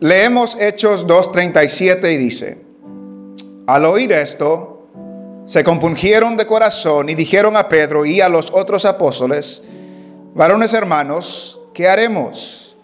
leemos 0.00 0.56
Hechos 0.60 1.06
2.37 1.06 2.12
y 2.12 2.16
dice, 2.16 2.58
al 3.66 3.84
oír 3.84 4.12
esto, 4.12 4.88
se 5.46 5.64
compungieron 5.64 6.36
de 6.36 6.46
corazón 6.46 7.08
y 7.08 7.14
dijeron 7.14 7.56
a 7.56 7.68
Pedro 7.68 8.04
y 8.04 8.20
a 8.20 8.28
los 8.28 8.50
otros 8.52 8.84
apóstoles, 8.84 9.62
varones 10.34 10.72
hermanos, 10.72 11.60
¿qué 11.72 11.88
haremos? 11.88 12.76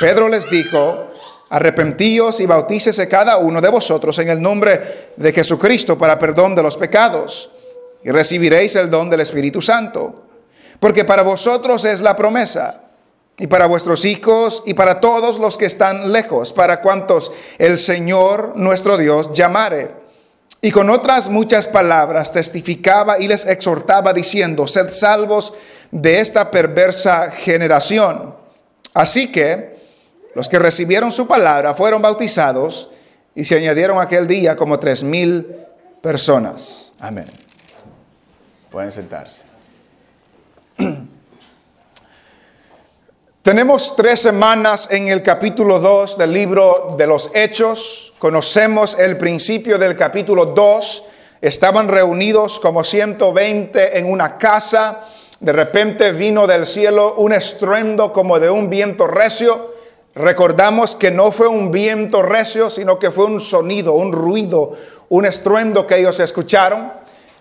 Pedro 0.00 0.28
les 0.28 0.48
dijo, 0.48 1.08
arrepentíos 1.50 2.40
y 2.40 2.46
bautícese 2.46 3.08
cada 3.08 3.36
uno 3.38 3.60
de 3.60 3.68
vosotros 3.68 4.18
en 4.18 4.30
el 4.30 4.40
nombre 4.40 5.10
de 5.16 5.32
Jesucristo 5.32 5.98
para 5.98 6.18
perdón 6.18 6.54
de 6.54 6.62
los 6.62 6.76
pecados, 6.76 7.50
y 8.04 8.10
recibiréis 8.10 8.74
el 8.74 8.90
don 8.90 9.10
del 9.10 9.20
Espíritu 9.20 9.60
Santo, 9.60 10.24
porque 10.80 11.04
para 11.04 11.22
vosotros 11.22 11.84
es 11.84 12.00
la 12.00 12.16
promesa 12.16 12.91
y 13.38 13.46
para 13.46 13.66
vuestros 13.66 14.04
hijos 14.04 14.62
y 14.66 14.74
para 14.74 15.00
todos 15.00 15.38
los 15.38 15.56
que 15.56 15.66
están 15.66 16.12
lejos, 16.12 16.52
para 16.52 16.80
cuantos 16.80 17.32
el 17.58 17.78
Señor 17.78 18.52
nuestro 18.56 18.98
Dios 18.98 19.32
llamare. 19.32 20.02
Y 20.60 20.70
con 20.70 20.90
otras 20.90 21.28
muchas 21.28 21.66
palabras 21.66 22.32
testificaba 22.32 23.18
y 23.18 23.26
les 23.26 23.46
exhortaba 23.46 24.12
diciendo, 24.12 24.68
sed 24.68 24.90
salvos 24.90 25.54
de 25.90 26.20
esta 26.20 26.50
perversa 26.50 27.30
generación. 27.30 28.34
Así 28.94 29.32
que 29.32 29.72
los 30.34 30.48
que 30.48 30.58
recibieron 30.58 31.10
su 31.10 31.26
palabra 31.26 31.74
fueron 31.74 32.00
bautizados 32.00 32.90
y 33.34 33.44
se 33.44 33.56
añadieron 33.56 34.00
aquel 34.00 34.28
día 34.28 34.54
como 34.54 34.78
tres 34.78 35.02
mil 35.02 35.46
personas. 36.00 36.92
Amén. 37.00 37.26
Pueden 38.70 38.92
sentarse. 38.92 39.42
Tenemos 43.42 43.96
tres 43.96 44.20
semanas 44.20 44.86
en 44.92 45.08
el 45.08 45.20
capítulo 45.20 45.80
2 45.80 46.16
del 46.16 46.32
libro 46.32 46.94
de 46.96 47.08
los 47.08 47.28
Hechos. 47.34 48.14
Conocemos 48.20 48.96
el 48.96 49.16
principio 49.16 49.80
del 49.80 49.96
capítulo 49.96 50.46
2. 50.46 51.04
Estaban 51.40 51.88
reunidos 51.88 52.60
como 52.60 52.84
120 52.84 53.98
en 53.98 54.08
una 54.08 54.38
casa. 54.38 55.00
De 55.40 55.50
repente 55.50 56.12
vino 56.12 56.46
del 56.46 56.66
cielo 56.66 57.14
un 57.16 57.32
estruendo 57.32 58.12
como 58.12 58.38
de 58.38 58.48
un 58.48 58.70
viento 58.70 59.08
recio. 59.08 59.74
Recordamos 60.14 60.94
que 60.94 61.10
no 61.10 61.32
fue 61.32 61.48
un 61.48 61.72
viento 61.72 62.22
recio, 62.22 62.70
sino 62.70 63.00
que 63.00 63.10
fue 63.10 63.24
un 63.24 63.40
sonido, 63.40 63.94
un 63.94 64.12
ruido, 64.12 64.76
un 65.08 65.24
estruendo 65.24 65.84
que 65.84 65.98
ellos 65.98 66.20
escucharon. 66.20 66.92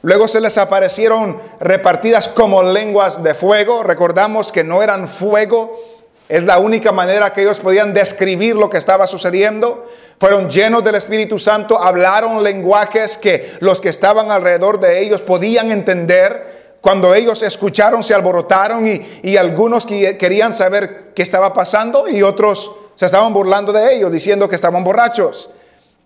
Luego 0.03 0.27
se 0.27 0.41
les 0.41 0.57
aparecieron 0.57 1.39
repartidas 1.59 2.27
como 2.27 2.63
lenguas 2.63 3.21
de 3.21 3.35
fuego. 3.35 3.83
Recordamos 3.83 4.51
que 4.51 4.63
no 4.63 4.81
eran 4.81 5.07
fuego, 5.07 5.79
es 6.27 6.43
la 6.43 6.59
única 6.59 6.91
manera 6.91 7.33
que 7.33 7.41
ellos 7.41 7.59
podían 7.59 7.93
describir 7.93 8.55
lo 8.55 8.69
que 8.69 8.77
estaba 8.77 9.05
sucediendo. 9.05 9.85
Fueron 10.17 10.49
llenos 10.49 10.83
del 10.83 10.95
Espíritu 10.95 11.37
Santo, 11.37 11.77
hablaron 11.77 12.41
lenguajes 12.41 13.17
que 13.17 13.57
los 13.59 13.81
que 13.81 13.89
estaban 13.89 14.31
alrededor 14.31 14.79
de 14.79 15.01
ellos 15.01 15.21
podían 15.21 15.71
entender. 15.71 16.77
Cuando 16.79 17.13
ellos 17.13 17.43
escucharon, 17.43 18.01
se 18.01 18.15
alborotaron 18.15 18.87
y, 18.87 19.01
y 19.21 19.37
algunos 19.37 19.85
querían 19.85 20.53
saber 20.53 21.11
qué 21.13 21.21
estaba 21.21 21.53
pasando 21.53 22.07
y 22.07 22.23
otros 22.23 22.71
se 22.95 23.05
estaban 23.05 23.33
burlando 23.33 23.71
de 23.71 23.93
ellos, 23.93 24.11
diciendo 24.11 24.47
que 24.49 24.55
estaban 24.55 24.83
borrachos. 24.83 25.51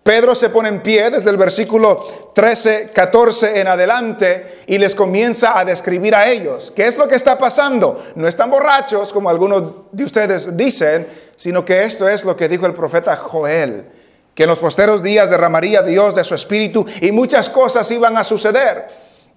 Pedro 0.06 0.36
se 0.36 0.50
pone 0.50 0.68
en 0.68 0.82
pie 0.82 1.10
desde 1.10 1.30
el 1.30 1.36
versículo 1.36 2.30
13, 2.32 2.90
14 2.94 3.58
en 3.58 3.66
adelante 3.66 4.60
y 4.68 4.78
les 4.78 4.94
comienza 4.94 5.58
a 5.58 5.64
describir 5.64 6.14
a 6.14 6.30
ellos. 6.30 6.72
¿Qué 6.74 6.86
es 6.86 6.96
lo 6.96 7.08
que 7.08 7.16
está 7.16 7.36
pasando? 7.36 8.04
No 8.14 8.28
están 8.28 8.48
borrachos, 8.48 9.12
como 9.12 9.28
algunos 9.28 9.64
de 9.90 10.04
ustedes 10.04 10.56
dicen, 10.56 11.08
sino 11.34 11.64
que 11.64 11.82
esto 11.82 12.08
es 12.08 12.24
lo 12.24 12.36
que 12.36 12.48
dijo 12.48 12.66
el 12.66 12.74
profeta 12.74 13.16
Joel, 13.16 13.84
que 14.32 14.44
en 14.44 14.48
los 14.48 14.60
posteros 14.60 15.02
días 15.02 15.28
derramaría 15.28 15.82
Dios 15.82 16.14
de 16.14 16.22
su 16.22 16.36
espíritu 16.36 16.86
y 17.00 17.10
muchas 17.10 17.48
cosas 17.48 17.90
iban 17.90 18.16
a 18.16 18.22
suceder. 18.22 18.86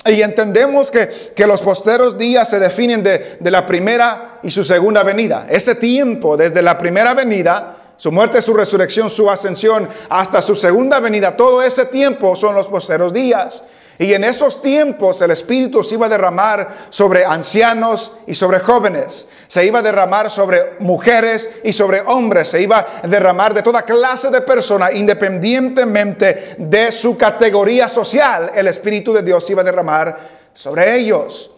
Y 0.05 0.21
entendemos 0.21 0.91
que, 0.91 1.31
que 1.35 1.47
los 1.47 1.63
posteros 1.63 2.15
días 2.15 2.47
se 2.47 2.59
definen 2.59 3.01
de, 3.01 3.37
de 3.39 3.51
la 3.51 3.65
primera 3.65 4.37
y 4.43 4.51
su 4.51 4.63
segunda 4.63 5.01
venida. 5.01 5.47
Ese 5.49 5.73
tiempo, 5.73 6.37
desde 6.37 6.61
la 6.61 6.77
primera 6.77 7.15
venida, 7.15 7.78
su 7.99 8.13
muerte, 8.13 8.41
su 8.41 8.53
resurrección, 8.53 9.09
su 9.09 9.29
ascensión, 9.29 9.85
hasta 10.07 10.41
su 10.41 10.55
segunda 10.55 11.01
venida, 11.01 11.35
todo 11.35 11.61
ese 11.61 11.85
tiempo 11.87 12.33
son 12.33 12.55
los 12.55 12.67
posteros 12.67 13.11
días. 13.11 13.61
Y 13.97 14.13
en 14.13 14.23
esos 14.23 14.61
tiempos 14.61 15.21
el 15.21 15.31
Espíritu 15.31 15.83
se 15.83 15.95
iba 15.95 16.05
a 16.05 16.09
derramar 16.09 16.77
sobre 16.89 17.25
ancianos 17.25 18.13
y 18.25 18.33
sobre 18.33 18.59
jóvenes. 18.59 19.27
Se 19.47 19.65
iba 19.65 19.79
a 19.79 19.81
derramar 19.81 20.31
sobre 20.31 20.77
mujeres 20.79 21.49
y 21.65 21.73
sobre 21.73 21.99
hombres. 22.05 22.47
Se 22.47 22.61
iba 22.61 22.87
a 23.03 23.05
derramar 23.05 23.53
de 23.53 23.63
toda 23.63 23.81
clase 23.81 24.29
de 24.29 24.39
personas, 24.39 24.95
independientemente 24.95 26.55
de 26.57 26.93
su 26.93 27.17
categoría 27.17 27.89
social. 27.89 28.49
El 28.55 28.67
Espíritu 28.67 29.11
de 29.11 29.23
Dios 29.23 29.49
iba 29.49 29.61
a 29.61 29.65
derramar 29.65 30.17
sobre 30.53 30.95
ellos. 30.95 31.51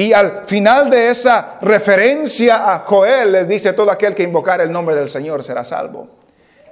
Y 0.00 0.14
al 0.14 0.44
final 0.46 0.88
de 0.88 1.10
esa 1.10 1.58
referencia 1.60 2.72
a 2.72 2.78
Joel 2.86 3.32
les 3.32 3.46
dice, 3.46 3.74
todo 3.74 3.90
aquel 3.90 4.14
que 4.14 4.22
invocar 4.22 4.62
el 4.62 4.72
nombre 4.72 4.94
del 4.94 5.10
Señor 5.10 5.44
será 5.44 5.62
salvo. 5.62 6.08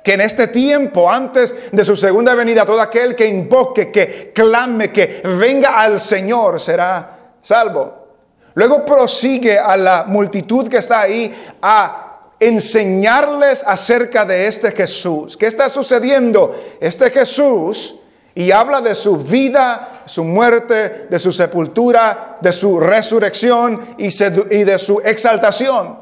Que 0.03 0.15
en 0.15 0.23
este 0.23 0.47
tiempo, 0.47 1.11
antes 1.11 1.55
de 1.71 1.85
su 1.85 1.95
segunda 1.95 2.35
venida, 2.35 2.65
todo 2.65 2.81
aquel 2.81 3.15
que 3.15 3.27
invoque, 3.27 3.93
que 3.93 4.33
clame, 4.35 4.91
que 4.91 5.21
venga 5.39 5.79
al 5.79 6.01
Señor 6.01 6.59
será 6.59 7.35
salvo. 7.43 8.09
Luego 8.55 8.83
prosigue 8.87 9.59
a 9.59 9.77
la 9.77 10.05
multitud 10.05 10.67
que 10.67 10.79
está 10.79 11.03
ahí 11.03 11.31
a 11.61 12.21
enseñarles 12.41 13.63
acerca 13.63 14.25
de 14.25 14.47
este 14.47 14.71
Jesús. 14.71 15.37
¿Qué 15.37 15.49
está 15.49 15.69
sucediendo? 15.69 16.79
Este 16.81 17.11
Jesús 17.11 17.98
y 18.39 18.53
habla 18.53 18.81
de 18.81 18.95
su 18.95 19.17
vida, 19.17 20.03
su 20.05 20.23
muerte, 20.23 21.09
de 21.11 21.19
su 21.19 21.33
sepultura, 21.33 22.39
de 22.41 22.53
su 22.53 22.79
resurrección 22.79 23.81
y 23.99 24.63
de 24.63 24.79
su 24.79 25.01
exaltación. 25.01 25.99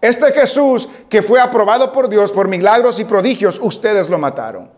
Este 0.00 0.30
Jesús 0.30 0.88
que 1.08 1.20
fue 1.20 1.40
aprobado 1.40 1.90
por 1.90 2.08
Dios 2.08 2.30
por 2.30 2.46
milagros 2.46 3.00
y 3.00 3.04
prodigios, 3.04 3.58
ustedes 3.60 4.08
lo 4.08 4.20
mataron. 4.20 4.70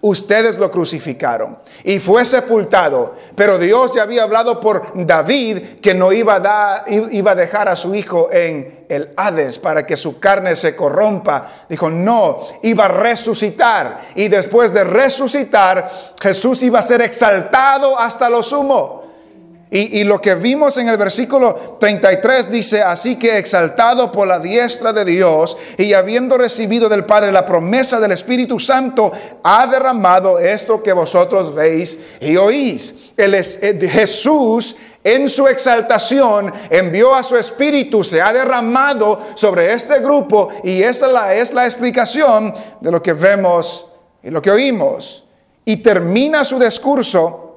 Ustedes 0.00 0.58
lo 0.58 0.70
crucificaron 0.70 1.58
y 1.82 1.98
fue 1.98 2.24
sepultado, 2.24 3.16
pero 3.34 3.58
Dios 3.58 3.92
ya 3.94 4.02
había 4.02 4.22
hablado 4.22 4.60
por 4.60 4.92
David 4.94 5.80
que 5.82 5.92
no 5.92 6.12
iba 6.12 6.36
a, 6.36 6.84
iba 6.88 7.32
a 7.32 7.34
dejar 7.34 7.68
a 7.68 7.74
su 7.74 7.92
hijo 7.96 8.28
en 8.30 8.86
el 8.88 9.12
Hades 9.16 9.58
para 9.58 9.84
que 9.84 9.96
su 9.96 10.20
carne 10.20 10.54
se 10.54 10.76
corrompa. 10.76 11.64
Dijo, 11.68 11.90
no, 11.90 12.46
iba 12.62 12.84
a 12.84 12.88
resucitar 12.88 14.00
y 14.14 14.28
después 14.28 14.72
de 14.72 14.84
resucitar, 14.84 15.90
Jesús 16.20 16.62
iba 16.62 16.78
a 16.78 16.82
ser 16.82 17.02
exaltado 17.02 17.98
hasta 17.98 18.30
lo 18.30 18.44
sumo. 18.44 19.07
Y, 19.70 20.02
lo 20.04 20.18
que 20.18 20.34
vimos 20.34 20.78
en 20.78 20.88
el 20.88 20.96
versículo 20.96 21.76
33 21.78 22.50
dice, 22.50 22.82
así 22.82 23.16
que 23.16 23.36
exaltado 23.36 24.10
por 24.10 24.26
la 24.26 24.38
diestra 24.38 24.94
de 24.94 25.04
Dios 25.04 25.58
y 25.76 25.92
habiendo 25.92 26.38
recibido 26.38 26.88
del 26.88 27.04
Padre 27.04 27.32
la 27.32 27.44
promesa 27.44 28.00
del 28.00 28.12
Espíritu 28.12 28.58
Santo, 28.58 29.12
ha 29.42 29.66
derramado 29.66 30.38
esto 30.38 30.82
que 30.82 30.94
vosotros 30.94 31.54
veis 31.54 31.98
y 32.20 32.36
oís. 32.38 33.12
Eh, 33.18 33.88
Jesús 33.90 34.76
en 35.04 35.28
su 35.28 35.46
exaltación 35.46 36.50
envió 36.70 37.14
a 37.14 37.22
su 37.22 37.36
Espíritu, 37.36 38.02
se 38.02 38.22
ha 38.22 38.32
derramado 38.32 39.20
sobre 39.34 39.72
este 39.74 40.00
grupo 40.00 40.48
y 40.64 40.82
esa 40.82 41.34
es 41.34 41.52
la 41.52 41.66
explicación 41.66 42.54
de 42.80 42.90
lo 42.90 43.02
que 43.02 43.12
vemos 43.12 43.86
y 44.22 44.30
lo 44.30 44.40
que 44.40 44.50
oímos. 44.50 45.24
Y 45.64 45.76
termina 45.78 46.44
su 46.44 46.58
discurso 46.58 47.47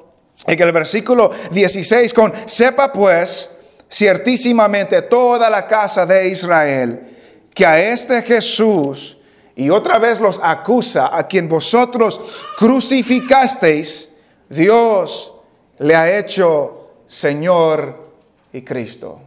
en 0.45 0.61
el 0.61 0.71
versículo 0.71 1.31
16 1.51 2.13
con, 2.13 2.33
sepa 2.45 2.91
pues 2.91 3.49
ciertísimamente 3.89 5.03
toda 5.03 5.49
la 5.49 5.67
casa 5.67 6.05
de 6.05 6.29
Israel 6.29 7.07
que 7.53 7.65
a 7.65 7.79
este 7.79 8.21
Jesús, 8.21 9.17
y 9.55 9.69
otra 9.69 9.99
vez 9.99 10.19
los 10.19 10.39
acusa, 10.41 11.15
a 11.15 11.27
quien 11.27 11.49
vosotros 11.49 12.19
crucificasteis, 12.57 14.09
Dios 14.49 15.33
le 15.79 15.95
ha 15.95 16.17
hecho 16.17 16.91
Señor 17.05 18.13
y 18.53 18.61
Cristo. 18.61 19.21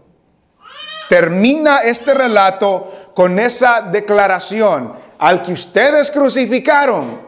Termina 1.09 1.79
este 1.79 2.15
relato 2.15 3.11
con 3.15 3.39
esa 3.39 3.83
declaración, 3.83 4.95
al 5.19 5.43
que 5.43 5.53
ustedes 5.53 6.11
crucificaron, 6.11 7.21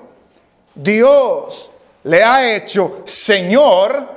Dios 0.74 1.70
le 2.06 2.22
ha 2.22 2.54
hecho 2.54 3.02
Señor 3.04 4.08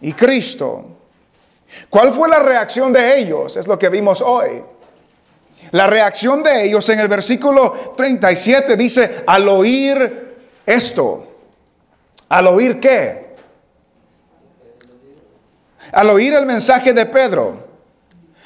y 0.00 0.12
Cristo. 0.14 0.84
¿Cuál 1.88 2.12
fue 2.12 2.28
la 2.28 2.38
reacción 2.38 2.92
de 2.92 3.18
ellos? 3.18 3.56
Es 3.56 3.66
lo 3.66 3.78
que 3.78 3.88
vimos 3.88 4.22
hoy. 4.22 4.62
La 5.72 5.86
reacción 5.86 6.42
de 6.42 6.64
ellos 6.64 6.88
en 6.88 7.00
el 7.00 7.08
versículo 7.08 7.94
37 7.96 8.76
dice, 8.76 9.22
al 9.26 9.48
oír 9.48 10.36
esto, 10.64 11.26
al 12.28 12.46
oír 12.46 12.80
qué? 12.80 13.36
Al 15.92 16.08
oír 16.10 16.34
el 16.34 16.46
mensaje 16.46 16.92
de 16.92 17.06
Pedro, 17.06 17.70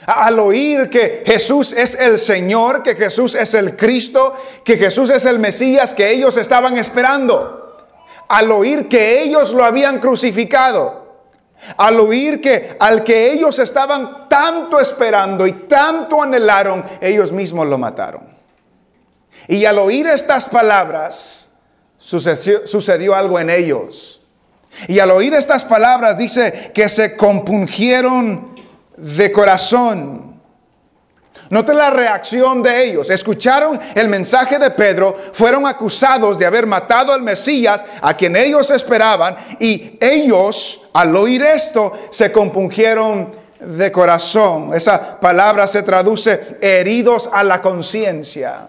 Al 0.06 0.38
oír 0.38 0.88
que 0.88 1.24
Jesús 1.26 1.72
es 1.72 1.94
el 1.94 2.18
Señor, 2.18 2.82
que 2.84 2.94
Jesús 2.94 3.34
es 3.34 3.54
el 3.54 3.76
Cristo, 3.76 4.36
que 4.64 4.76
Jesús 4.76 5.10
es 5.10 5.24
el 5.24 5.40
Mesías 5.40 5.94
que 5.94 6.12
ellos 6.12 6.36
estaban 6.36 6.76
esperando. 6.76 7.65
Al 8.28 8.50
oír 8.50 8.88
que 8.88 9.22
ellos 9.22 9.52
lo 9.52 9.64
habían 9.64 10.00
crucificado. 10.00 11.06
Al 11.76 11.98
oír 12.00 12.40
que 12.40 12.76
al 12.78 13.02
que 13.02 13.32
ellos 13.32 13.58
estaban 13.58 14.28
tanto 14.28 14.78
esperando 14.78 15.46
y 15.46 15.52
tanto 15.52 16.22
anhelaron, 16.22 16.84
ellos 17.00 17.32
mismos 17.32 17.66
lo 17.66 17.78
mataron. 17.78 18.36
Y 19.48 19.64
al 19.64 19.78
oír 19.78 20.06
estas 20.06 20.48
palabras, 20.48 21.50
sucedió, 21.98 23.14
algo 23.14 23.38
en 23.38 23.50
ellos. 23.50 24.22
Y 24.88 24.98
al 24.98 25.10
oír 25.10 25.34
estas 25.34 25.64
palabras 25.64 26.18
dice 26.18 26.70
que 26.74 26.88
se 26.88 27.16
compungieron 27.16 28.54
de 28.96 29.32
corazón. 29.32 30.35
Note 31.50 31.74
la 31.74 31.90
reacción 31.90 32.62
de 32.62 32.84
ellos. 32.84 33.10
Escucharon 33.10 33.78
el 33.94 34.08
mensaje 34.08 34.58
de 34.58 34.70
Pedro, 34.70 35.16
fueron 35.32 35.66
acusados 35.66 36.38
de 36.38 36.46
haber 36.46 36.66
matado 36.66 37.12
al 37.12 37.22
Mesías 37.22 37.84
a 38.00 38.14
quien 38.14 38.36
ellos 38.36 38.70
esperaban 38.70 39.36
y 39.60 39.98
ellos 40.00 40.88
al 40.92 41.14
oír 41.14 41.42
esto 41.42 41.92
se 42.10 42.32
compungieron 42.32 43.30
de 43.60 43.92
corazón. 43.92 44.74
Esa 44.74 45.18
palabra 45.20 45.66
se 45.66 45.82
traduce 45.82 46.56
heridos 46.60 47.30
a 47.32 47.44
la 47.44 47.62
conciencia. 47.62 48.68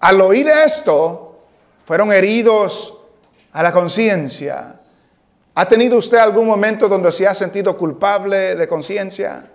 Al 0.00 0.20
oír 0.20 0.48
esto, 0.48 1.38
fueron 1.84 2.12
heridos 2.12 2.94
a 3.52 3.62
la 3.62 3.72
conciencia. 3.72 4.80
¿Ha 5.54 5.68
tenido 5.68 5.98
usted 5.98 6.18
algún 6.18 6.46
momento 6.46 6.88
donde 6.88 7.12
se 7.12 7.26
ha 7.26 7.34
sentido 7.34 7.76
culpable 7.76 8.56
de 8.56 8.66
conciencia? 8.66 9.50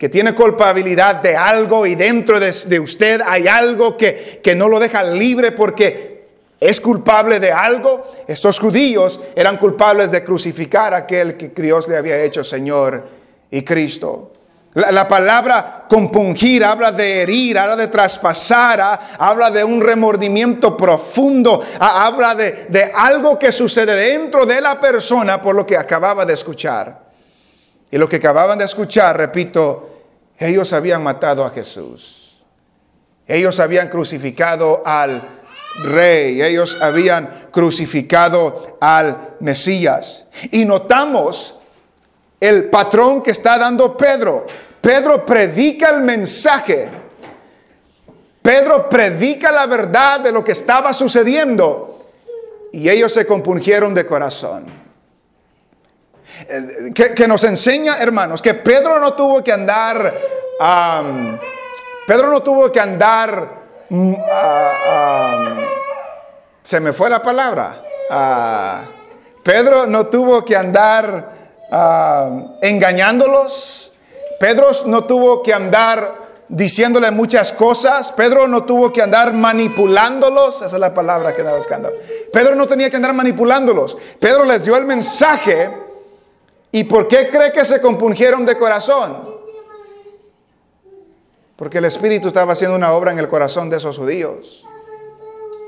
Que 0.00 0.08
tiene 0.08 0.34
culpabilidad 0.34 1.16
de 1.16 1.36
algo 1.36 1.84
y 1.84 1.94
dentro 1.94 2.40
de, 2.40 2.80
usted 2.80 3.20
hay 3.20 3.46
algo 3.46 3.98
que, 3.98 4.40
que 4.42 4.54
no 4.54 4.66
lo 4.66 4.80
deja 4.80 5.04
libre 5.04 5.52
porque 5.52 6.24
es 6.58 6.80
culpable 6.80 7.38
de 7.38 7.52
algo. 7.52 8.10
Estos 8.26 8.58
judíos 8.58 9.20
eran 9.36 9.58
culpables 9.58 10.10
de 10.10 10.24
crucificar 10.24 10.94
a 10.94 10.98
aquel 10.98 11.36
que 11.36 11.48
Dios 11.48 11.86
le 11.86 11.98
había 11.98 12.16
hecho 12.16 12.42
Señor 12.42 13.06
y 13.50 13.60
Cristo. 13.60 14.32
La, 14.72 15.06
palabra 15.06 15.84
compungir 15.86 16.64
habla 16.64 16.92
de 16.92 17.20
herir, 17.20 17.58
habla 17.58 17.76
de 17.76 17.88
traspasar, 17.88 19.00
habla 19.18 19.50
de 19.50 19.62
un 19.62 19.82
remordimiento 19.82 20.78
profundo, 20.78 21.62
habla 21.78 22.34
de, 22.34 22.66
de 22.70 22.90
algo 22.94 23.38
que 23.38 23.52
sucede 23.52 23.94
dentro 23.94 24.46
de 24.46 24.62
la 24.62 24.80
persona 24.80 25.42
por 25.42 25.54
lo 25.54 25.66
que 25.66 25.76
acababa 25.76 26.24
de 26.24 26.32
escuchar. 26.32 27.10
Y 27.90 27.98
lo 27.98 28.08
que 28.08 28.16
acababan 28.16 28.58
de 28.58 28.64
escuchar, 28.64 29.16
repito, 29.18 29.89
ellos 30.40 30.72
habían 30.72 31.02
matado 31.02 31.44
a 31.44 31.50
Jesús. 31.50 32.42
Ellos 33.26 33.60
habían 33.60 33.88
crucificado 33.88 34.82
al 34.84 35.22
rey. 35.84 36.42
Ellos 36.42 36.80
habían 36.82 37.48
crucificado 37.52 38.78
al 38.80 39.36
Mesías. 39.40 40.26
Y 40.50 40.64
notamos 40.64 41.56
el 42.40 42.70
patrón 42.70 43.22
que 43.22 43.32
está 43.32 43.58
dando 43.58 43.96
Pedro. 43.96 44.46
Pedro 44.80 45.24
predica 45.26 45.90
el 45.90 46.00
mensaje. 46.00 46.88
Pedro 48.40 48.88
predica 48.88 49.52
la 49.52 49.66
verdad 49.66 50.20
de 50.20 50.32
lo 50.32 50.42
que 50.42 50.52
estaba 50.52 50.94
sucediendo 50.94 51.98
y 52.72 52.88
ellos 52.88 53.12
se 53.12 53.26
compungieron 53.26 53.92
de 53.92 54.06
corazón. 54.06 54.79
Eh, 56.48 56.92
que, 56.94 57.28
nos 57.28 57.44
enseña, 57.44 57.98
hermanos, 57.98 58.42
que 58.42 58.54
Pedro 58.54 58.98
no 58.98 59.14
tuvo 59.14 59.42
que 59.42 59.52
andar, 59.52 60.14
Pedro 62.06 62.30
no 62.30 62.42
tuvo 62.42 62.70
que 62.70 62.80
andar, 62.80 63.48
mm, 63.88 64.14
se 66.62 66.80
me 66.80 66.92
fue 66.92 67.10
la 67.10 67.22
palabra, 67.22 67.82
Pedro 69.42 69.86
no 69.86 70.06
tuvo 70.06 70.44
que 70.44 70.56
andar 70.56 71.40
engañándolos. 72.60 73.92
Pedro 74.40 74.70
no 74.86 75.04
tuvo 75.04 75.42
que 75.42 75.52
andar 75.52 76.14
diciéndole 76.48 77.10
muchas 77.10 77.52
cosas. 77.52 78.10
Pedro 78.12 78.48
no 78.48 78.64
tuvo 78.64 78.92
que 78.92 79.02
andar 79.02 79.32
manipulándolos. 79.32 80.56
Esa 80.62 80.76
es 80.76 80.80
la 80.80 80.94
palabra 80.94 81.34
que 81.34 81.42
estaba 81.42 81.56
buscando. 81.56 81.92
Pedro 82.32 82.54
no 82.54 82.66
tenía 82.66 82.90
que 82.90 82.96
andar 82.96 83.12
manipulándolos. 83.12 83.96
Pedro 84.18 84.44
les 84.44 84.64
dio 84.64 84.76
el 84.76 84.84
mensaje. 84.84 85.89
¿Y 86.72 86.84
por 86.84 87.08
qué 87.08 87.28
cree 87.28 87.52
que 87.52 87.64
se 87.64 87.80
compungieron 87.80 88.46
de 88.46 88.56
corazón? 88.56 89.40
Porque 91.56 91.78
el 91.78 91.84
Espíritu 91.84 92.28
estaba 92.28 92.52
haciendo 92.52 92.76
una 92.76 92.92
obra 92.92 93.12
en 93.12 93.18
el 93.18 93.28
corazón 93.28 93.68
de 93.68 93.76
esos 93.76 93.98
judíos. 93.98 94.66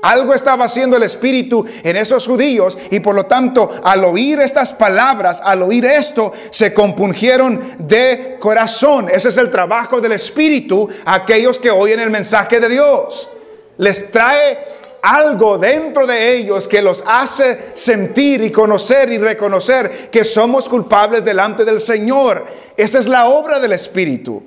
Algo 0.03 0.33
estaba 0.33 0.65
haciendo 0.65 0.97
el 0.97 1.03
Espíritu 1.03 1.65
en 1.81 1.95
esos 1.95 2.27
judíos 2.27 2.77
y 2.91 2.99
por 2.99 3.15
lo 3.15 3.25
tanto 3.25 3.71
al 3.83 4.03
oír 4.03 4.39
estas 4.41 4.73
palabras, 4.73 5.39
al 5.41 5.61
oír 5.61 5.85
esto, 5.85 6.33
se 6.51 6.73
compungieron 6.73 7.75
de 7.79 8.35
corazón. 8.37 9.07
Ese 9.09 9.29
es 9.29 9.37
el 9.37 9.49
trabajo 9.49 10.01
del 10.01 10.11
Espíritu 10.11 10.89
a 11.05 11.15
aquellos 11.15 11.57
que 11.57 11.71
oyen 11.71 12.01
el 12.01 12.09
mensaje 12.09 12.59
de 12.59 12.67
Dios. 12.67 13.29
Les 13.77 14.11
trae 14.11 14.59
algo 15.03 15.57
dentro 15.57 16.07
de 16.07 16.33
ellos 16.33 16.65
que 16.65 16.81
los 16.81 17.03
hace 17.05 17.71
sentir 17.73 18.41
y 18.41 18.51
conocer 18.51 19.11
y 19.11 19.17
reconocer 19.17 20.09
que 20.09 20.23
somos 20.23 20.69
culpables 20.69 21.25
delante 21.25 21.65
del 21.65 21.81
Señor. 21.81 22.45
Esa 22.77 22.99
es 22.99 23.07
la 23.07 23.27
obra 23.27 23.59
del 23.59 23.73
Espíritu. 23.73 24.41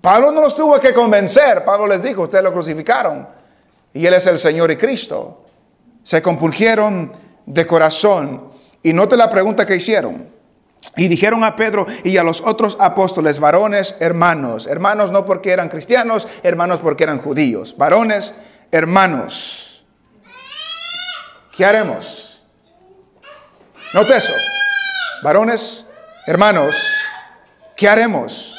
Pablo 0.00 0.30
no 0.30 0.40
los 0.40 0.54
tuvo 0.54 0.78
que 0.78 0.94
convencer. 0.94 1.64
Pablo 1.64 1.88
les 1.88 2.00
dijo, 2.00 2.22
ustedes 2.22 2.44
lo 2.44 2.52
crucificaron. 2.52 3.28
Y 3.92 4.06
Él 4.06 4.14
es 4.14 4.26
el 4.28 4.38
Señor 4.38 4.70
y 4.70 4.76
Cristo. 4.76 5.44
Se 6.04 6.22
compungieron 6.22 7.12
de 7.44 7.66
corazón. 7.66 8.52
Y 8.84 8.92
note 8.92 9.16
la 9.16 9.30
pregunta 9.30 9.66
que 9.66 9.76
hicieron. 9.76 10.28
Y 10.96 11.08
dijeron 11.08 11.42
a 11.42 11.56
Pedro 11.56 11.86
y 12.04 12.16
a 12.18 12.22
los 12.22 12.40
otros 12.40 12.76
apóstoles, 12.78 13.40
varones, 13.40 13.96
hermanos, 14.00 14.66
hermanos 14.66 15.10
no 15.10 15.24
porque 15.24 15.50
eran 15.50 15.68
cristianos, 15.68 16.28
hermanos 16.42 16.80
porque 16.82 17.04
eran 17.04 17.20
judíos, 17.20 17.76
varones, 17.78 18.34
hermanos, 18.72 19.71
¿qué 21.56 21.64
haremos? 21.64 22.42
Note 23.94 24.16
eso, 24.16 24.32
varones, 25.22 25.84
hermanos, 26.26 26.74
¿qué 27.76 27.88
haremos? 27.88 28.54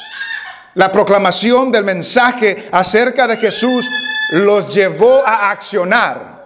La 0.76 0.92
proclamación 0.92 1.72
del 1.72 1.84
mensaje 1.84 2.68
acerca 2.72 3.28
de 3.28 3.38
Jesús 3.38 3.86
los 4.32 4.74
llevó 4.74 5.26
a 5.26 5.52
accionar. 5.52 6.44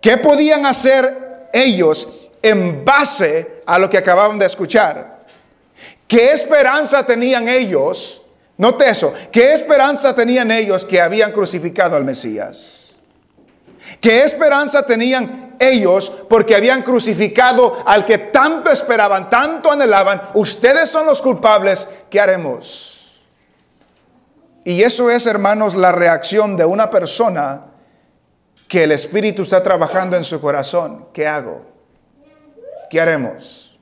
¿Qué 0.00 0.16
podían 0.16 0.66
hacer 0.66 1.48
ellos 1.52 2.08
en 2.42 2.84
base 2.84 3.62
a 3.66 3.78
lo 3.78 3.88
que 3.88 3.98
acababan 3.98 4.38
de 4.38 4.46
escuchar? 4.46 5.18
¿Qué 6.06 6.32
esperanza 6.32 7.04
tenían 7.04 7.48
ellos? 7.48 8.22
Note 8.56 8.88
eso. 8.88 9.14
¿Qué 9.30 9.52
esperanza 9.52 10.14
tenían 10.14 10.50
ellos 10.50 10.84
que 10.84 11.00
habían 11.00 11.32
crucificado 11.32 11.96
al 11.96 12.04
Mesías? 12.04 12.77
¿Qué 14.00 14.22
esperanza 14.22 14.84
tenían 14.86 15.56
ellos 15.58 16.12
porque 16.28 16.54
habían 16.54 16.82
crucificado 16.82 17.82
al 17.84 18.06
que 18.06 18.18
tanto 18.18 18.70
esperaban, 18.70 19.28
tanto 19.28 19.72
anhelaban? 19.72 20.22
Ustedes 20.34 20.88
son 20.88 21.06
los 21.06 21.20
culpables. 21.20 21.88
¿Qué 22.08 22.20
haremos? 22.20 23.20
Y 24.64 24.82
eso 24.82 25.10
es, 25.10 25.26
hermanos, 25.26 25.74
la 25.74 25.92
reacción 25.92 26.56
de 26.56 26.64
una 26.64 26.90
persona 26.90 27.64
que 28.68 28.84
el 28.84 28.92
Espíritu 28.92 29.42
está 29.42 29.62
trabajando 29.62 30.16
en 30.16 30.24
su 30.24 30.40
corazón. 30.40 31.06
¿Qué 31.12 31.26
hago? 31.26 31.64
¿Qué 32.90 33.00
haremos? 33.00 33.78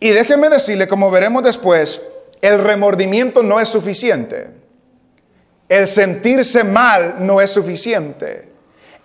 Y 0.00 0.10
déjenme 0.10 0.48
decirle, 0.48 0.88
como 0.88 1.10
veremos 1.10 1.42
después, 1.42 2.02
el 2.40 2.58
remordimiento 2.58 3.42
no 3.42 3.60
es 3.60 3.68
suficiente. 3.68 4.50
El 5.68 5.88
sentirse 5.88 6.64
mal 6.64 7.16
no 7.20 7.40
es 7.40 7.50
suficiente. 7.50 8.53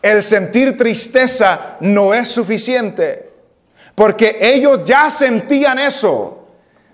El 0.01 0.23
sentir 0.23 0.77
tristeza 0.77 1.77
no 1.81 2.13
es 2.13 2.29
suficiente. 2.29 3.33
Porque 3.95 4.37
ellos 4.39 4.81
ya 4.85 5.09
sentían 5.09 5.79
eso. 5.79 6.47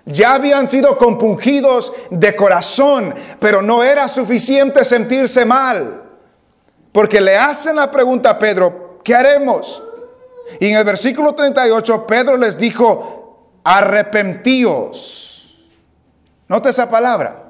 Ya 0.06 0.36
habían 0.36 0.68
sido 0.68 0.98
compungidos 0.98 1.94
de 2.12 2.36
corazón, 2.36 3.14
pero 3.40 3.62
no 3.62 3.84
era 3.84 4.08
suficiente 4.08 4.84
sentirse 4.84 5.46
mal. 5.46 6.04
Porque 6.92 7.20
le 7.20 7.36
hacen 7.36 7.76
la 7.76 7.92
pregunta 7.92 8.32
a 8.32 8.40
Pedro, 8.40 9.00
¿qué 9.04 9.16
haremos? 9.16 9.82
Y 10.60 10.70
en 10.70 10.78
el 10.78 10.84
versículo 10.84 11.34
38 11.34 12.08
Pedro 12.08 12.38
les 12.38 12.58
dijo, 12.58 13.60
arrepentíos. 13.64 15.66
Nota 16.48 16.70
esa 16.70 16.90
palabra. 16.90 17.45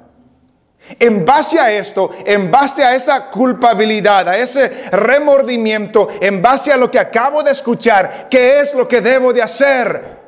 En 1.00 1.26
base 1.26 1.60
a 1.60 1.72
esto, 1.72 2.12
en 2.26 2.52
base 2.52 2.84
a 2.84 2.96
esa 2.96 3.30
culpabilidad, 3.30 4.30
a 4.30 4.38
ese 4.38 4.70
remordimiento, 4.92 6.08
en 6.22 6.42
base 6.42 6.72
a 6.72 6.78
lo 6.78 6.92
que 6.92 7.00
acabo 7.00 7.42
de 7.42 7.52
escuchar, 7.52 8.28
¿qué 8.30 8.60
es 8.60 8.76
lo 8.76 8.88
que 8.88 9.02
debo 9.02 9.34
de 9.34 9.42
hacer? 9.42 10.20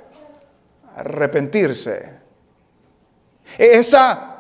Arrepentirse. 0.96 2.18
Esa 3.58 4.38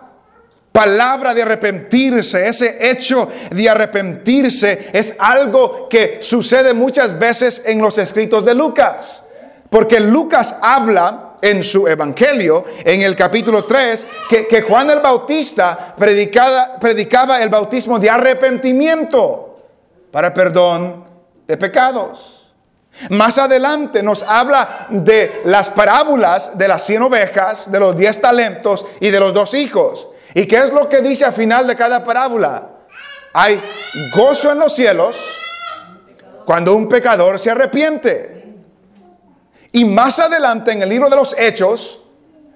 palabra 0.72 1.34
de 1.34 1.44
arrepentirse, 1.44 2.48
ese 2.48 2.90
hecho 2.90 3.32
de 3.52 3.70
arrepentirse 3.70 4.90
es 4.94 5.16
algo 5.18 5.88
que 5.90 6.18
sucede 6.22 6.74
muchas 6.74 7.18
veces 7.18 7.64
en 7.66 7.82
los 7.82 7.98
escritos 7.98 8.44
de 8.44 8.54
Lucas. 8.54 9.24
Porque 9.70 10.00
Lucas 10.00 10.56
habla 10.62 11.27
en 11.42 11.64
su 11.64 11.88
evangelio, 11.88 12.66
en 12.84 13.02
el 13.02 13.16
capítulo 13.16 13.66
3, 13.66 14.08
que, 14.50 14.62
Juan 14.62 14.90
el 14.90 15.00
Bautista 15.00 15.96
predicaba 15.98 17.42
el 17.42 17.50
bautismo 17.50 18.00
de 18.00 18.10
arrepentimiento 18.10 19.60
para 20.12 20.34
perdón 20.34 21.04
de 21.48 21.58
pecados. 21.58 22.56
Más 23.10 23.38
adelante 23.38 24.02
nos 24.02 24.24
habla 24.24 24.88
de 24.90 25.42
las 25.46 25.70
parábolas 25.70 26.58
de 26.58 26.68
las 26.68 26.84
cien 26.84 27.04
ovejas, 27.04 27.72
de 27.72 27.80
los 27.80 27.96
diez 27.96 28.20
talentos 28.20 28.86
y 29.00 29.10
de 29.10 29.20
los 29.20 29.34
dos 29.34 29.54
hijos. 29.54 30.10
¿Y 30.34 30.48
qué 30.48 30.58
es 30.58 30.74
lo 30.74 30.90
que 30.90 31.02
dice 31.02 31.26
al 31.26 31.34
final 31.34 31.68
de 31.68 31.76
cada 31.76 32.04
parábola? 32.04 32.70
Hay 33.34 33.62
gozo 34.16 34.52
en 34.52 34.60
los 34.60 34.74
cielos 34.74 35.16
cuando 36.46 36.74
un 36.74 36.90
pecador 36.90 37.38
se 37.38 37.52
arrepiente. 37.52 38.37
Y 39.78 39.86
más 39.86 40.18
adelante 40.18 40.72
en 40.72 40.82
el 40.82 40.90
libro 40.90 41.08
de 41.08 41.16
los 41.16 41.38
Hechos, 41.38 42.02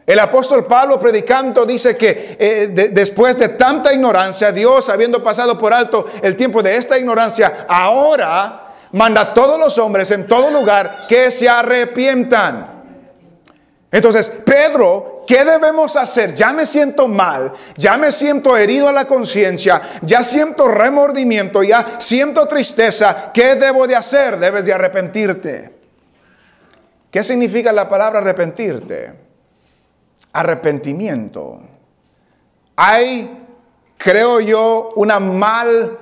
el 0.08 0.18
apóstol 0.18 0.66
Pablo 0.66 1.00
predicando 1.00 1.68
dice 1.68 1.96
que 1.96 2.36
eh, 2.40 2.90
después 2.92 3.38
de 3.38 3.50
tanta 3.50 3.94
ignorancia, 3.94 4.51
Dios 4.51 4.90
habiendo 4.90 5.24
pasado 5.24 5.56
por 5.56 5.72
alto 5.72 6.08
el 6.24 6.36
tiempo 6.36 6.63
de 6.63 6.75
esta 6.75 6.98
ignorancia, 6.98 7.68
ahora 7.70 8.74
manda 8.94 9.22
a 9.22 9.34
todos 9.36 9.60
los 9.60 9.78
hombres 9.78 10.10
en 10.10 10.25
todo 10.25 10.50
lugar 10.50 11.06
que 11.08 11.30
se 11.30 11.48
arrepientan. 11.48 12.86
Entonces, 13.92 14.28
Pedro, 14.44 15.24
¿qué 15.28 15.46
debemos 15.46 15.96
hacer? 15.98 16.34
Ya 16.34 16.51
me 16.54 16.66
siento 16.66 17.08
mal, 17.08 17.54
ya 17.78 18.00
me 18.00 18.12
siento 18.12 18.58
herido 18.58 18.88
a 18.88 18.94
la 18.94 19.06
conciencia, 19.06 19.80
ya 20.01 20.24
siento 20.24 20.68
remordimiento, 20.68 21.62
ya 21.62 22.00
siento 22.00 22.48
tristeza. 22.48 23.32
¿Qué 23.32 23.54
debo 23.54 23.86
de 23.86 23.96
hacer? 23.96 24.40
Debes 24.40 24.66
de 24.66 24.74
arrepentirte. 24.74 25.81
¿Qué 27.12 27.24
significa 27.24 27.74
la 27.74 27.89
palabra 27.89 28.20
arrepentirte? 28.20 29.13
Arrepentimiento. 30.32 31.62
Hay, 32.77 33.46
creo 33.98 34.39
yo, 34.39 34.94
una 34.96 35.20
mal 35.20 36.00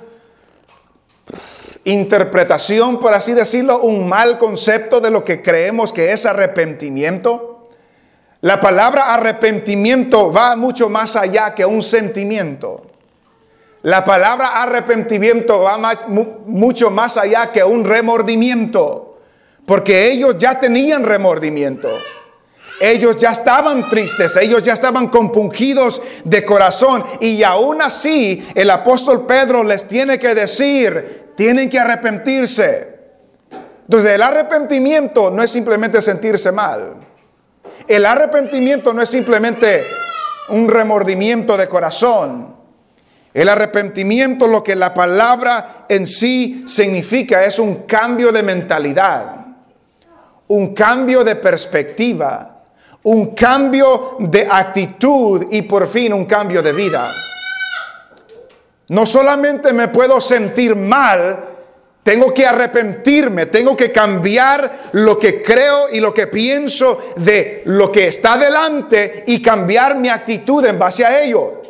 interpretación, 1.84 3.00
por 3.00 3.16
así 3.16 3.34
decirlo, 3.34 3.80
un 3.80 4.08
mal 4.08 4.38
concepto 4.38 5.02
de 5.02 5.10
lo 5.10 5.26
que 5.26 5.42
creemos 5.42 5.92
que 5.92 6.12
es 6.12 6.28
arrepentimiento. 6.28 7.70
La 8.42 8.62
palabra 8.62 9.12
arrepentimiento 9.16 10.32
va 10.32 10.56
mucho 10.56 10.90
más 10.90 11.16
allá 11.16 11.56
que 11.56 11.66
un 11.66 11.82
sentimiento. 11.82 12.86
La 13.82 14.06
palabra 14.06 14.62
arrepentimiento 14.62 15.62
va 15.62 15.80
mucho 16.46 16.92
más 16.92 17.18
allá 17.18 17.52
que 17.52 17.64
un 17.64 17.84
remordimiento 17.84 19.09
porque 19.70 20.10
ellos 20.10 20.34
ya 20.40 20.60
tenían 20.60 21.04
remordimiento. 21.04 21.90
Ellos 22.82 23.18
ya 23.18 23.30
estaban 23.30 23.88
tristes, 23.88 24.36
ellos 24.38 24.64
ya 24.64 24.74
estaban 24.74 25.10
compungidos 25.10 26.02
de 26.24 26.44
corazón 26.44 27.04
y 27.20 27.44
aún 27.44 27.80
así 27.80 28.48
el 28.56 28.72
apóstol 28.72 29.28
Pedro 29.28 29.64
les 29.64 29.88
tiene 29.88 30.18
que 30.18 30.34
decir, 30.34 31.34
tienen 31.38 31.70
que 31.70 31.78
arrepentirse. 31.78 32.98
Entonces 33.84 34.10
el 34.10 34.24
arrepentimiento 34.24 35.30
no 35.30 35.44
es 35.44 35.52
simplemente 35.52 36.02
sentirse 36.02 36.52
mal. 36.52 36.96
El 37.88 38.08
arrepentimiento 38.08 38.92
no 38.92 39.04
es 39.04 39.10
simplemente 39.12 39.84
un 40.50 40.68
remordimiento 40.68 41.56
de 41.56 41.68
corazón. 41.68 42.56
El 43.36 43.48
arrepentimiento, 43.48 44.48
lo 44.48 44.64
que 44.64 44.76
la 44.76 44.96
palabra 44.96 45.86
en 45.88 46.08
sí 46.08 46.64
significa, 46.68 47.46
es 47.46 47.60
un 47.60 47.84
cambio 47.84 48.32
de 48.32 48.42
mentalidad 48.42 49.39
un 50.50 50.74
cambio 50.74 51.24
de 51.24 51.36
perspectiva, 51.36 52.64
un 53.04 53.34
cambio 53.36 54.18
de 54.20 54.48
actitud 54.50 55.46
y 55.52 55.62
por 55.64 55.88
fin 55.88 56.14
un 56.14 56.26
cambio 56.26 56.62
de 56.62 56.74
vida. 56.74 57.08
No 58.90 59.06
solamente 59.06 59.72
me 59.74 59.90
puedo 59.90 60.20
sentir 60.20 60.76
mal, 60.76 61.46
tengo 62.02 62.34
que 62.34 62.48
arrepentirme, 62.48 63.46
tengo 63.46 63.78
que 63.78 63.92
cambiar 63.92 64.80
lo 64.94 65.20
que 65.20 65.44
creo 65.44 65.90
y 65.92 66.00
lo 66.00 66.12
que 66.14 66.26
pienso 66.26 67.00
de 67.18 67.62
lo 67.66 67.92
que 67.92 68.08
está 68.08 68.36
delante 68.38 69.24
y 69.28 69.42
cambiar 69.44 69.96
mi 69.96 70.10
actitud 70.10 70.66
en 70.66 70.80
base 70.80 71.06
a 71.06 71.22
ello. 71.22 71.62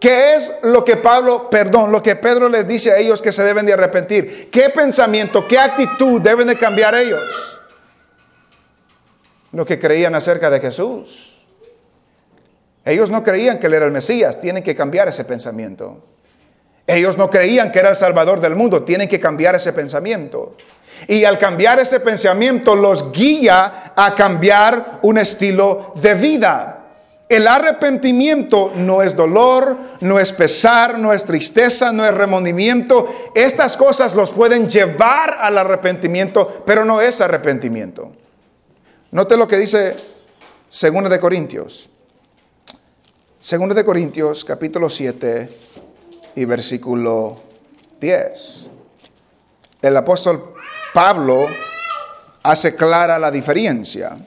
¿Qué 0.00 0.34
es 0.34 0.52
lo 0.62 0.84
que 0.84 0.96
Pablo, 0.96 1.48
perdón, 1.48 1.92
lo 1.92 2.02
que 2.02 2.16
Pedro 2.16 2.48
les 2.48 2.66
dice 2.66 2.90
a 2.90 2.96
ellos 2.96 3.22
que 3.22 3.30
se 3.30 3.44
deben 3.44 3.64
de 3.64 3.72
arrepentir? 3.72 4.50
¿Qué 4.50 4.68
pensamiento, 4.70 5.46
qué 5.46 5.58
actitud 5.58 6.20
deben 6.20 6.48
de 6.48 6.56
cambiar 6.56 6.96
ellos? 6.96 7.55
Lo 9.56 9.64
que 9.64 9.78
creían 9.78 10.14
acerca 10.14 10.50
de 10.50 10.60
Jesús. 10.60 11.42
Ellos 12.84 13.10
no 13.10 13.24
creían 13.24 13.58
que 13.58 13.68
Él 13.68 13.74
era 13.74 13.86
el 13.86 13.90
Mesías, 13.90 14.38
tienen 14.38 14.62
que 14.62 14.74
cambiar 14.74 15.08
ese 15.08 15.24
pensamiento. 15.24 16.04
Ellos 16.86 17.16
no 17.16 17.30
creían 17.30 17.72
que 17.72 17.78
era 17.78 17.88
el 17.88 17.96
Salvador 17.96 18.40
del 18.40 18.54
mundo, 18.54 18.84
tienen 18.84 19.08
que 19.08 19.18
cambiar 19.18 19.54
ese 19.54 19.72
pensamiento. 19.72 20.54
Y 21.08 21.24
al 21.24 21.38
cambiar 21.38 21.80
ese 21.80 22.00
pensamiento 22.00 22.76
los 22.76 23.12
guía 23.12 23.94
a 23.96 24.14
cambiar 24.14 25.00
un 25.00 25.16
estilo 25.16 25.94
de 26.02 26.14
vida. 26.14 26.84
El 27.26 27.48
arrepentimiento 27.48 28.72
no 28.76 29.02
es 29.02 29.16
dolor, 29.16 29.74
no 30.00 30.20
es 30.20 30.34
pesar, 30.34 30.98
no 30.98 31.14
es 31.14 31.24
tristeza, 31.24 31.92
no 31.92 32.04
es 32.04 32.12
remordimiento. 32.12 33.08
Estas 33.34 33.78
cosas 33.78 34.14
los 34.14 34.32
pueden 34.32 34.68
llevar 34.68 35.38
al 35.40 35.56
arrepentimiento, 35.56 36.62
pero 36.66 36.84
no 36.84 37.00
es 37.00 37.22
arrepentimiento. 37.22 38.12
Note 39.16 39.34
lo 39.38 39.48
que 39.48 39.56
dice 39.56 39.96
2 40.68 41.08
de 41.08 41.18
Corintios. 41.18 41.88
2 43.50 43.74
de 43.74 43.82
Corintios, 43.82 44.44
capítulo 44.44 44.90
7 44.90 45.48
y 46.34 46.44
versículo 46.44 47.34
10. 47.98 48.68
El 49.80 49.96
apóstol 49.96 50.52
Pablo 50.92 51.46
hace 52.42 52.76
clara 52.76 53.18
la 53.18 53.30
diferencia. 53.30 54.18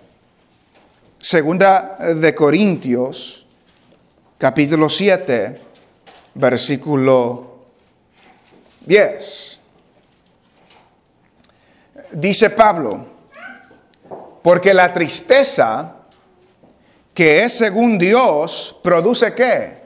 Segunda 1.19 1.95
de 2.15 2.33
Corintios, 2.33 3.45
capítulo 4.39 4.89
7, 4.89 5.61
versículo 6.33 7.59
10. 8.87 9.59
Dice 12.13 12.49
Pablo, 12.49 13.18
porque 14.41 14.73
la 14.73 14.93
tristeza, 14.93 15.95
que 17.13 17.43
es 17.43 17.53
según 17.53 17.97
Dios, 17.97 18.77
produce 18.81 19.33
qué? 19.33 19.79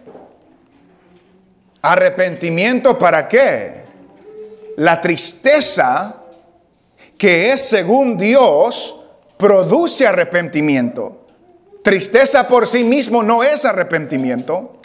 Arrepentimiento 1.82 2.98
para 2.98 3.28
qué? 3.28 3.84
La 4.78 5.02
tristeza, 5.02 6.16
que 7.18 7.52
es 7.52 7.68
según 7.68 8.18
Dios, 8.18 9.02
produce 9.38 10.08
arrepentimiento. 10.08 11.28
Tristeza 11.84 12.48
por 12.48 12.68
sí 12.68 12.84
mismo 12.84 13.24
no 13.24 13.44
es 13.44 13.66
arrepentimiento. 13.66 14.80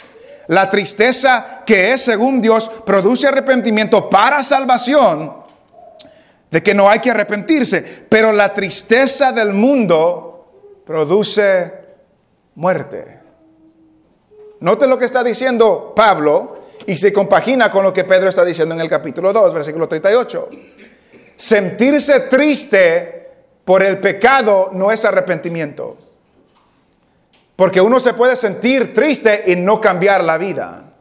La 0.47 0.69
tristeza 0.69 1.61
que 1.65 1.93
es 1.93 2.01
según 2.01 2.41
Dios 2.41 2.69
produce 2.85 3.27
arrepentimiento 3.27 4.09
para 4.09 4.43
salvación 4.43 5.39
de 6.51 6.63
que 6.63 6.73
no 6.73 6.89
hay 6.89 6.99
que 6.99 7.11
arrepentirse, 7.11 8.05
pero 8.09 8.31
la 8.31 8.53
tristeza 8.53 9.31
del 9.31 9.53
mundo 9.53 10.81
produce 10.85 11.71
muerte. 12.55 13.19
Note 14.61 14.87
lo 14.87 14.97
que 14.97 15.05
está 15.05 15.23
diciendo 15.23 15.93
Pablo 15.95 16.59
y 16.85 16.97
se 16.97 17.13
compagina 17.13 17.71
con 17.71 17.83
lo 17.83 17.93
que 17.93 18.03
Pedro 18.03 18.29
está 18.29 18.43
diciendo 18.43 18.73
en 18.75 18.81
el 18.81 18.89
capítulo 18.89 19.31
2, 19.31 19.53
versículo 19.53 19.87
38. 19.87 20.49
Sentirse 21.35 22.21
triste 22.21 23.31
por 23.63 23.83
el 23.83 23.99
pecado 23.99 24.71
no 24.73 24.91
es 24.91 25.05
arrepentimiento. 25.05 25.97
Porque 27.55 27.79
uno 27.79 27.99
se 27.99 28.13
puede 28.13 28.35
sentir 28.35 28.95
triste 28.95 29.43
y 29.47 29.55
no 29.55 29.79
cambiar 29.79 30.23
la 30.23 30.37
vida. 30.37 30.93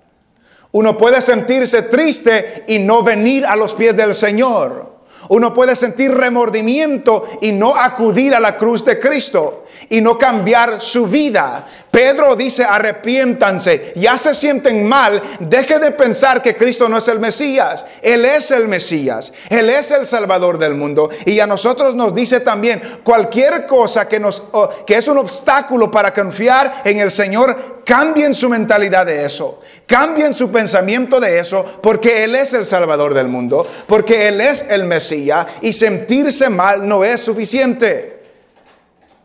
Uno 0.72 0.98
puede 0.98 1.22
sentirse 1.22 1.82
triste 1.82 2.64
y 2.68 2.78
no 2.78 3.02
venir 3.02 3.46
a 3.46 3.56
los 3.56 3.74
pies 3.74 3.96
del 3.96 4.14
Señor. 4.14 4.87
Uno 5.28 5.52
puede 5.52 5.76
sentir 5.76 6.12
remordimiento 6.12 7.26
y 7.40 7.52
no 7.52 7.76
acudir 7.76 8.34
a 8.34 8.40
la 8.40 8.56
cruz 8.56 8.84
de 8.84 8.98
Cristo. 8.98 9.64
y 9.88 10.00
no 10.00 10.18
cambiar 10.18 10.80
su 10.80 11.06
vida. 11.06 11.66
Pedro 11.90 12.36
dice, 12.36 12.64
arrepiéntanse, 12.64 13.92
ya 13.96 14.18
se 14.18 14.34
sienten 14.34 14.86
mal, 14.86 15.22
deje 15.40 15.78
de 15.78 15.90
pensar 15.92 16.42
que 16.42 16.54
Cristo 16.54 16.88
no 16.88 16.98
es 16.98 17.08
el 17.08 17.18
Mesías, 17.18 17.86
Él 18.02 18.24
es 18.24 18.50
el 18.50 18.68
Mesías, 18.68 19.32
Él 19.48 19.70
es 19.70 19.90
el 19.90 20.04
Salvador 20.04 20.58
del 20.58 20.74
mundo. 20.74 21.10
Y 21.24 21.40
a 21.40 21.46
nosotros 21.46 21.94
nos 21.94 22.14
dice 22.14 22.40
también, 22.40 23.00
cualquier 23.02 23.66
cosa 23.66 24.06
que, 24.06 24.20
nos, 24.20 24.44
que 24.86 24.96
es 24.96 25.08
un 25.08 25.18
obstáculo 25.18 25.90
para 25.90 26.12
confiar 26.12 26.82
en 26.84 26.98
el 26.98 27.10
Señor, 27.10 27.77
cambien 27.88 28.34
su 28.34 28.50
mentalidad 28.50 29.06
de 29.06 29.24
eso, 29.24 29.62
cambien 29.86 30.34
su 30.34 30.52
pensamiento 30.52 31.18
de 31.18 31.38
eso, 31.38 31.64
porque 31.82 32.22
Él 32.22 32.34
es 32.34 32.52
el 32.52 32.66
Salvador 32.66 33.14
del 33.14 33.28
mundo, 33.28 33.66
porque 33.86 34.28
Él 34.28 34.42
es 34.42 34.66
el 34.68 34.84
Mesías 34.84 35.46
y 35.62 35.72
sentirse 35.72 36.50
mal 36.50 36.86
no 36.86 37.02
es 37.02 37.22
suficiente. 37.22 38.18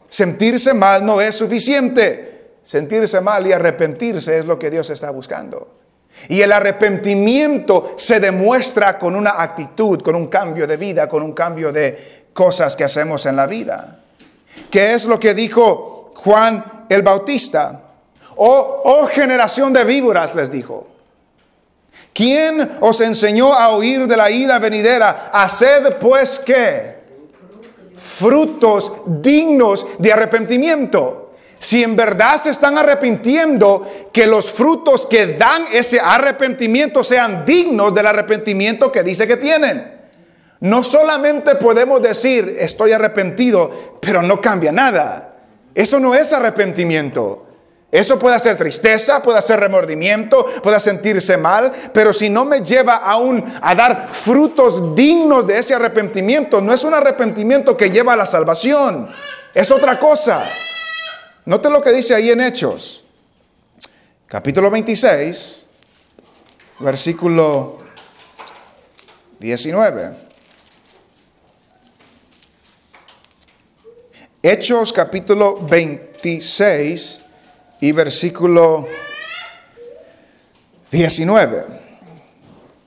Sentirse 0.07 0.73
mal 0.73 1.05
no 1.05 1.19
es 1.19 1.35
suficiente. 1.35 2.51
Sentirse 2.63 3.19
mal 3.19 3.45
y 3.45 3.51
arrepentirse 3.51 4.37
es 4.37 4.45
lo 4.45 4.57
que 4.57 4.69
Dios 4.69 4.89
está 4.89 5.09
buscando. 5.09 5.79
Y 6.29 6.39
el 6.39 6.53
arrepentimiento 6.53 7.95
se 7.97 8.21
demuestra 8.21 8.97
con 8.97 9.17
una 9.17 9.41
actitud, 9.41 10.01
con 10.01 10.15
un 10.15 10.27
cambio 10.27 10.65
de 10.65 10.77
vida, 10.77 11.09
con 11.09 11.21
un 11.21 11.33
cambio 11.33 11.73
de 11.73 12.27
cosas 12.31 12.77
que 12.77 12.85
hacemos 12.85 13.25
en 13.25 13.35
la 13.35 13.45
vida. 13.45 13.99
¿Qué 14.71 14.93
es 14.93 15.03
lo 15.03 15.19
que 15.19 15.33
dijo 15.33 16.13
Juan 16.15 16.85
el 16.87 17.01
Bautista? 17.01 17.82
Oh, 18.35 18.81
oh 18.83 19.07
generación 19.07 19.73
de 19.73 19.83
víboras, 19.83 20.35
les 20.35 20.51
dijo. 20.51 20.87
¿Quién 22.13 22.77
os 22.79 23.01
enseñó 23.01 23.53
a 23.53 23.69
oír 23.69 24.07
de 24.07 24.17
la 24.17 24.29
ira 24.29 24.59
venidera? 24.59 25.31
Haced 25.33 25.95
pues 25.99 26.39
qué? 26.39 26.97
Frutos 27.95 28.93
dignos 29.07 29.87
de 29.97 30.13
arrepentimiento. 30.13 31.33
Si 31.57 31.81
en 31.81 31.95
verdad 31.95 32.35
se 32.37 32.49
están 32.49 32.77
arrepintiendo, 32.77 34.09
que 34.11 34.27
los 34.27 34.51
frutos 34.51 35.05
que 35.05 35.27
dan 35.27 35.63
ese 35.71 35.99
arrepentimiento 35.99 37.03
sean 37.03 37.45
dignos 37.45 37.93
del 37.93 38.05
arrepentimiento 38.05 38.91
que 38.91 39.01
dice 39.01 39.25
que 39.25 39.37
tienen. 39.37 39.91
No 40.59 40.83
solamente 40.83 41.55
podemos 41.55 42.01
decir 42.01 42.57
estoy 42.59 42.91
arrepentido, 42.91 43.97
pero 44.01 44.21
no 44.21 44.39
cambia 44.41 44.71
nada. 44.71 45.35
Eso 45.73 45.99
no 45.99 46.13
es 46.13 46.31
arrepentimiento. 46.33 47.47
Eso 47.93 48.17
puede 48.17 48.39
ser 48.39 48.57
tristeza, 48.57 49.21
puede 49.21 49.39
ser 49.43 49.59
remordimiento, 49.59 50.47
puede 50.63 50.79
sentirse 50.79 51.37
mal, 51.37 51.71
pero 51.93 52.11
si 52.11 52.27
no 52.27 52.43
me 52.43 52.61
lleva 52.61 52.95
aún 52.95 53.43
a 53.61 53.75
dar 53.75 54.09
frutos 54.11 54.95
dignos 54.95 55.45
de 55.45 55.59
ese 55.59 55.75
arrepentimiento, 55.75 56.59
no 56.59 56.73
es 56.73 56.83
un 56.83 56.95
arrepentimiento 56.95 57.77
que 57.77 57.91
lleva 57.91 58.13
a 58.13 58.15
la 58.15 58.25
salvación, 58.25 59.07
es 59.53 59.69
otra 59.69 59.99
cosa. 59.99 60.43
Note 61.45 61.69
lo 61.69 61.83
que 61.83 61.91
dice 61.91 62.15
ahí 62.15 62.31
en 62.31 62.41
Hechos, 62.41 63.03
capítulo 64.25 64.71
26, 64.71 65.63
versículo 66.79 67.77
19. 69.39 70.09
Hechos 74.41 74.91
capítulo 74.91 75.59
26 75.61 77.22
y 77.83 77.91
versículo 77.91 78.87
19. 80.89 81.65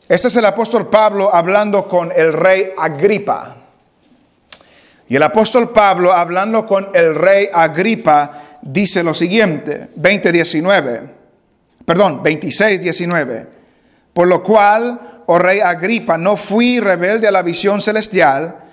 Este 0.09 0.29
es 0.29 0.37
el 0.37 0.47
apóstol 0.47 0.89
Pablo 0.89 1.35
hablando 1.35 1.87
con 1.87 2.11
el 2.17 2.33
rey 2.33 2.71
Agripa. 2.79 3.57
Y 5.07 5.17
el 5.17 5.23
apóstol 5.23 5.69
Pablo 5.69 6.15
hablando 6.15 6.65
con 6.65 6.89
el 6.95 7.15
rey 7.15 7.47
Agripa 7.53 8.59
dice 8.63 9.03
lo 9.03 9.13
siguiente, 9.13 9.89
20:19, 9.97 11.03
perdón, 11.85 12.23
26:19, 12.23 13.47
por 14.15 14.27
lo 14.27 14.43
cual, 14.43 15.23
oh 15.27 15.39
rey 15.39 15.61
Agripa, 15.61 16.17
no 16.17 16.39
fui 16.39 16.81
rebelde 16.81 17.29
a 17.29 17.33
la 17.33 17.43
visión 17.43 17.83
celestial, 17.83 18.65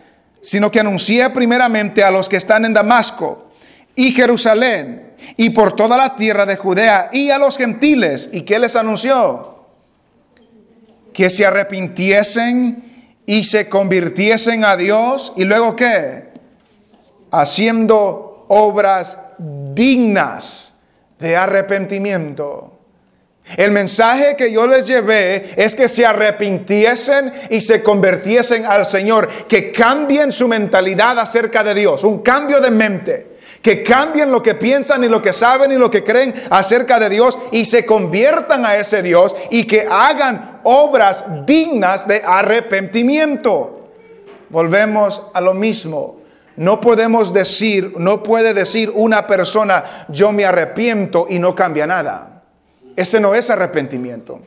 sino 0.41 0.71
que 0.71 0.79
anuncié 0.79 1.29
primeramente 1.31 2.01
a 2.01 2.11
los 2.11 2.29
que 2.29 2.37
están 2.37 2.63
en 2.63 2.73
Damasco 2.73 3.51
y 3.93 4.13
Jerusalén 4.13 5.12
y 5.37 5.51
por 5.51 5.75
toda 5.75 5.97
la 5.97 6.15
tierra 6.15 6.45
de 6.45 6.57
Judea 6.57 7.09
y 7.11 7.29
a 7.29 7.37
los 7.37 7.57
gentiles. 7.57 8.29
¿Y 8.31 8.41
qué 8.41 8.59
les 8.59 8.75
anunció? 8.75 9.65
Que 11.13 11.29
se 11.29 11.45
arrepintiesen 11.45 13.11
y 13.25 13.43
se 13.43 13.69
convirtiesen 13.69 14.65
a 14.65 14.75
Dios 14.75 15.33
y 15.35 15.45
luego 15.45 15.75
qué? 15.75 16.31
Haciendo 17.31 18.45
obras 18.49 19.17
dignas 19.37 20.73
de 21.19 21.35
arrepentimiento. 21.35 22.73
El 23.57 23.71
mensaje 23.71 24.35
que 24.37 24.51
yo 24.51 24.67
les 24.67 24.87
llevé 24.87 25.51
es 25.57 25.75
que 25.75 25.89
se 25.89 26.05
arrepintiesen 26.05 27.31
y 27.49 27.61
se 27.61 27.83
convirtiesen 27.83 28.65
al 28.65 28.85
Señor, 28.85 29.27
que 29.47 29.71
cambien 29.71 30.31
su 30.31 30.47
mentalidad 30.47 31.19
acerca 31.19 31.63
de 31.63 31.73
Dios, 31.73 32.03
un 32.03 32.21
cambio 32.21 32.61
de 32.61 32.71
mente, 32.71 33.32
que 33.63 33.81
cambien 33.81 34.29
lo 34.29 34.43
que 34.43 34.55
piensan 34.55 35.05
y 35.05 35.07
lo 35.07 35.21
que 35.21 35.31
saben 35.31 35.71
y 35.71 35.77
lo 35.77 35.89
que 35.89 36.03
creen 36.03 36.35
acerca 36.49 36.99
de 36.99 37.09
Dios 37.09 37.39
y 37.49 37.63
se 37.63 37.85
conviertan 37.85 38.65
a 38.65 38.75
ese 38.75 39.01
Dios 39.01 39.35
y 39.49 39.65
que 39.65 39.87
hagan 39.89 40.59
obras 40.63 41.23
dignas 41.45 42.05
de 42.05 42.21
arrepentimiento. 42.25 43.89
Volvemos 44.49 45.27
a 45.33 45.39
lo 45.39 45.53
mismo. 45.53 46.17
No 46.57 46.81
podemos 46.81 47.33
decir, 47.33 47.93
no 47.97 48.21
puede 48.21 48.53
decir 48.53 48.91
una 48.93 49.25
persona, 49.25 50.05
yo 50.09 50.33
me 50.33 50.43
arrepiento 50.43 51.25
y 51.29 51.39
no 51.39 51.55
cambia 51.55 51.87
nada. 51.87 52.43
Ese 52.97 53.21
no 53.21 53.33
es 53.33 53.49
arrepentimiento. 53.49 54.41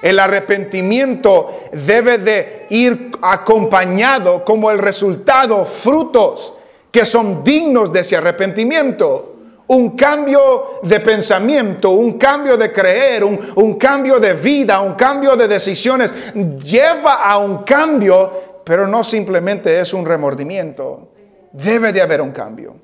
El 0.00 0.18
arrepentimiento 0.18 1.60
debe 1.72 2.16
de 2.16 2.66
ir 2.70 3.12
acompañado 3.20 4.46
como 4.46 4.70
el 4.70 4.78
resultado, 4.78 5.66
frutos 5.66 6.54
que 6.90 7.04
son 7.04 7.42
dignos 7.44 7.92
de 7.92 8.00
ese 8.00 8.16
arrepentimiento. 8.16 9.36
Un 9.68 9.96
cambio 9.96 10.80
de 10.82 10.98
pensamiento, 10.98 11.90
un 11.90 12.18
cambio 12.18 12.56
de 12.56 12.72
creer, 12.72 13.22
un, 13.22 13.74
cambio 13.74 14.18
de 14.18 14.34
vida, 14.34 14.80
un 14.80 14.94
cambio 14.94 15.36
de 15.36 15.46
decisiones, 15.46 16.12
lleva 16.34 17.22
a 17.22 17.38
un 17.38 17.58
cambio, 17.62 18.30
pero 18.64 18.88
no 18.88 19.04
simplemente 19.04 19.78
es 19.78 19.94
un 19.94 20.04
remordimiento. 20.04 21.12
Debe 21.52 21.92
de 21.92 22.02
haber 22.02 22.20
un 22.20 22.32
cambio. 22.32 22.74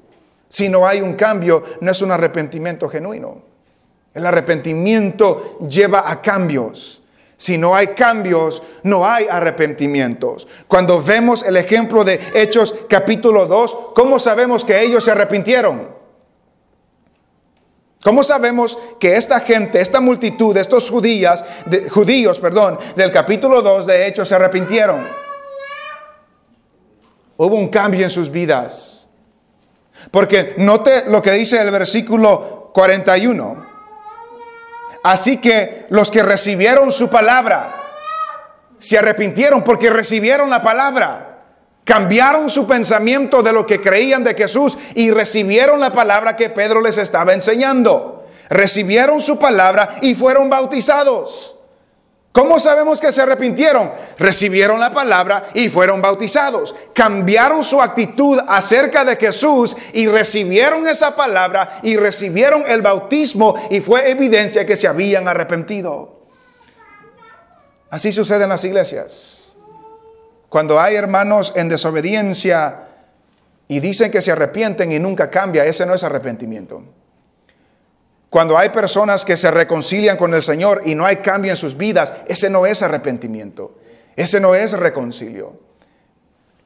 Si 0.48 0.68
no 0.68 0.86
hay 0.86 1.00
un 1.00 1.14
cambio, 1.14 1.62
no 1.80 1.90
es 1.90 2.00
un 2.02 2.12
arrepentimiento 2.12 2.88
genuino. 2.88 3.42
El 4.14 4.24
arrepentimiento 4.24 5.58
lleva 5.68 6.08
a 6.08 6.22
cambios. 6.22 7.02
Si 7.36 7.58
no 7.58 7.76
hay 7.76 7.88
cambios, 7.88 8.62
no 8.82 9.06
hay 9.06 9.26
arrepentimientos. 9.30 10.46
Cuando 10.66 11.02
vemos 11.02 11.42
el 11.42 11.56
ejemplo 11.56 12.02
de 12.02 12.18
Hechos 12.34 12.74
capítulo 12.88 13.46
2, 13.46 13.78
¿cómo 13.94 14.18
sabemos 14.18 14.64
que 14.64 14.80
ellos 14.80 15.04
se 15.04 15.10
arrepintieron? 15.10 15.96
¿Cómo 18.02 18.22
sabemos 18.22 18.78
que 19.00 19.16
esta 19.16 19.40
gente, 19.40 19.80
esta 19.80 20.00
multitud, 20.00 20.56
estos 20.56 20.88
judías, 20.88 21.44
judíos, 21.90 22.38
perdón, 22.38 22.78
del 22.94 23.10
capítulo 23.10 23.60
2 23.60 23.86
de 23.86 24.06
Hechos 24.06 24.28
se 24.28 24.34
arrepintieron? 24.34 25.00
Hubo 27.36 27.54
un 27.54 27.68
cambio 27.68 28.04
en 28.04 28.10
sus 28.10 28.30
vidas. 28.30 29.08
Porque 30.10 30.54
note 30.58 31.04
lo 31.06 31.20
que 31.20 31.32
dice 31.32 31.60
el 31.60 31.70
versículo 31.70 32.70
41. 32.72 33.75
Así 35.06 35.36
que 35.36 35.86
los 35.90 36.10
que 36.10 36.24
recibieron 36.24 36.90
su 36.90 37.08
palabra 37.08 37.72
se 38.76 38.98
arrepintieron 38.98 39.62
porque 39.62 39.88
recibieron 39.88 40.50
la 40.50 40.62
palabra. 40.62 41.44
Cambiaron 41.84 42.50
su 42.50 42.66
pensamiento 42.66 43.40
de 43.40 43.52
lo 43.52 43.64
que 43.64 43.80
creían 43.80 44.24
de 44.24 44.34
Jesús 44.34 44.76
y 44.96 45.12
recibieron 45.12 45.78
la 45.78 45.92
palabra 45.92 46.34
que 46.34 46.50
Pedro 46.50 46.80
les 46.80 46.98
estaba 46.98 47.32
enseñando. 47.32 48.26
Recibieron 48.50 49.20
su 49.20 49.38
palabra 49.38 49.90
y 50.02 50.16
fueron 50.16 50.50
bautizados. 50.50 51.55
¿Cómo 52.36 52.60
sabemos 52.60 53.00
que 53.00 53.12
se 53.12 53.22
arrepintieron? 53.22 53.90
Recibieron 54.18 54.78
la 54.78 54.90
palabra 54.90 55.48
y 55.54 55.70
fueron 55.70 56.02
bautizados. 56.02 56.74
Cambiaron 56.92 57.64
su 57.64 57.80
actitud 57.80 58.38
acerca 58.46 59.06
de 59.06 59.16
Jesús 59.16 59.74
y 59.94 60.06
recibieron 60.06 60.86
esa 60.86 61.16
palabra 61.16 61.78
y 61.82 61.96
recibieron 61.96 62.62
el 62.68 62.82
bautismo 62.82 63.54
y 63.70 63.80
fue 63.80 64.10
evidencia 64.10 64.66
que 64.66 64.76
se 64.76 64.86
habían 64.86 65.26
arrepentido. 65.26 66.20
Así 67.88 68.12
sucede 68.12 68.42
en 68.42 68.50
las 68.50 68.64
iglesias. 68.64 69.54
Cuando 70.50 70.78
hay 70.78 70.94
hermanos 70.94 71.54
en 71.56 71.70
desobediencia 71.70 72.88
y 73.66 73.80
dicen 73.80 74.10
que 74.10 74.20
se 74.20 74.32
arrepienten 74.32 74.92
y 74.92 74.98
nunca 74.98 75.30
cambia, 75.30 75.64
ese 75.64 75.86
no 75.86 75.94
es 75.94 76.04
arrepentimiento. 76.04 76.82
Cuando 78.30 78.58
hay 78.58 78.70
personas 78.70 79.24
que 79.24 79.36
se 79.36 79.50
reconcilian 79.50 80.16
con 80.16 80.34
el 80.34 80.42
Señor 80.42 80.82
y 80.84 80.94
no 80.94 81.06
hay 81.06 81.16
cambio 81.16 81.52
en 81.52 81.56
sus 81.56 81.76
vidas, 81.76 82.12
ese 82.26 82.50
no 82.50 82.66
es 82.66 82.82
arrepentimiento, 82.82 83.78
ese 84.16 84.40
no 84.40 84.54
es 84.54 84.72
reconcilio. 84.72 85.60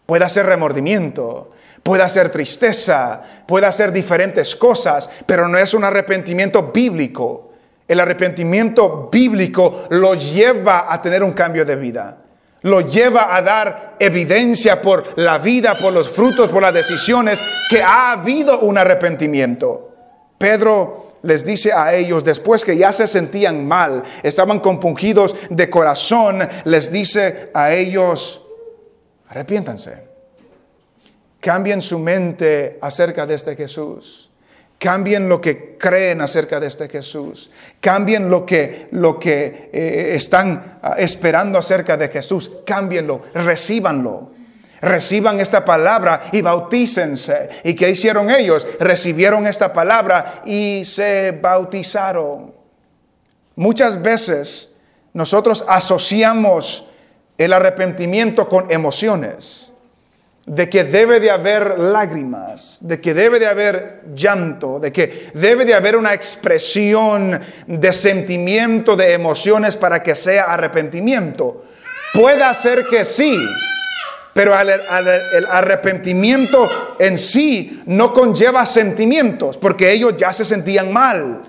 Puede 0.07 0.29
ser 0.29 0.46
remordimiento, 0.46 1.53
puede 1.83 2.09
ser 2.09 2.31
tristeza, 2.31 3.23
puede 3.46 3.70
ser 3.73 3.92
diferentes 3.92 4.57
cosas, 4.57 5.09
pero 5.27 5.46
no 5.46 5.59
es 5.59 5.75
un 5.75 5.85
arrepentimiento 5.85 6.73
bíblico. 6.73 7.53
El 7.87 8.01
arrepentimiento 8.01 9.09
bíblico 9.12 9.85
lo 9.90 10.14
lleva 10.14 10.92
a 10.92 11.01
tener 11.01 11.23
un 11.23 11.33
cambio 11.33 11.64
de 11.64 11.77
vida. 11.77 12.18
Lo 12.62 12.81
lleva 12.81 13.35
a 13.35 13.42
dar 13.42 13.96
evidencia 13.99 14.83
por 14.83 15.18
la 15.18 15.38
vida, 15.38 15.75
por 15.81 15.92
los 15.92 16.11
frutos, 16.11 16.51
por 16.51 16.62
las 16.62 16.75
decisiones, 16.75 17.40
que 17.68 17.83
ha 17.83 18.12
habido 18.12 18.61
un 18.61 18.77
arrepentimiento. 18.79 19.90
Pedro 20.37 21.10
les 21.22 21.44
dice 21.44 21.72
a 21.72 21.94
ellos, 21.94 22.24
después 22.24 22.64
que 22.64 22.76
ya 22.76 22.92
se 22.92 23.06
sentían 23.06 23.66
mal, 23.66 24.02
estaban 24.22 24.61
compungidos 24.61 25.37
de 25.50 25.68
corazón, 25.68 26.46
les 26.64 26.90
dice 26.90 27.50
a 27.54 27.72
ellos, 27.72 28.46
arrepiéntanse. 29.28 30.11
Cambien 31.40 31.80
su 31.80 31.98
mente 31.98 32.78
acerca 32.80 33.26
de 33.26 33.35
este 33.35 33.56
Jesús. 33.56 34.30
Cambien 34.78 35.28
lo 35.28 35.40
que 35.40 35.76
creen 35.76 36.22
acerca 36.22 36.59
de 36.59 36.66
este 36.66 36.88
Jesús. 36.88 37.50
Cambien 37.80 38.30
lo 38.30 38.46
que, 38.46 38.88
lo 38.92 39.18
que 39.18 39.70
eh, 39.72 40.12
están 40.14 40.78
ah, 40.83 40.94
esperando 40.96 41.59
acerca 41.59 41.98
de 41.98 42.09
Jesús. 42.09 42.50
Cámbienlo, 42.64 43.22
recíbanlo. 43.35 44.39
Reciban 44.81 45.40
esta 45.40 45.64
palabra 45.64 46.21
y 46.33 46.40
bautícense. 46.43 47.49
¿Y 47.64 47.75
qué 47.75 47.90
hicieron 47.90 48.31
ellos? 48.31 48.66
Recibieron 48.79 49.47
esta 49.47 49.73
palabra 49.73 50.43
y 50.45 50.83
se 50.85 51.38
bautizaron. 51.40 52.55
Muchas 53.57 54.01
veces 54.01 54.71
nosotros 55.12 55.64
asociamos 55.69 56.88
el 57.37 57.53
arrepentimiento 57.53 58.49
con 58.49 58.71
emociones 58.71 59.71
de 60.47 60.69
que 60.69 60.85
debe 60.85 61.21
de 61.21 61.31
haber 61.31 61.79
lágrimas, 61.79 62.79
de 62.81 63.01
que 63.01 63.14
debe 63.14 63.38
de 63.38 63.47
haber 63.47 64.03
llanto, 64.14 64.81
de 64.81 64.93
que 64.93 65.31
debe 65.35 65.64
de 65.64 65.75
haber 65.75 65.97
una 65.97 66.14
expresión 66.14 67.38
de 67.66 67.93
sentimiento, 67.93 68.97
de 68.97 69.12
emociones 69.12 69.77
para 69.77 70.03
que 70.03 70.14
sea 70.14 70.45
arrepentimiento. 70.45 71.64
Puede 72.14 72.53
ser 72.55 72.85
que 72.87 73.05
sí, 73.05 73.37
pero 74.33 74.59
el 74.59 75.47
arrepentimiento 75.51 76.97
en 76.99 77.19
sí 77.19 77.83
no 77.87 78.12
conlleva 78.14 78.64
sentimientos, 78.64 79.59
porque 79.59 79.93
ellos 79.93 80.16
ya 80.16 80.33
se 80.33 80.45
sentían 80.45 80.93
mal. 80.93 81.43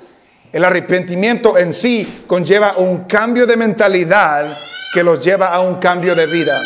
El 0.52 0.66
arrepentimiento 0.66 1.58
en 1.58 1.72
sí 1.72 2.24
conlleva 2.28 2.78
un 2.78 3.06
cambio 3.06 3.46
de 3.46 3.56
mentalidad 3.56 4.46
que 4.94 5.04
los 5.04 5.24
lleva 5.24 5.48
a 5.48 5.62
un 5.62 5.76
cambio 5.76 6.16
de 6.16 6.26
vida 6.26 6.62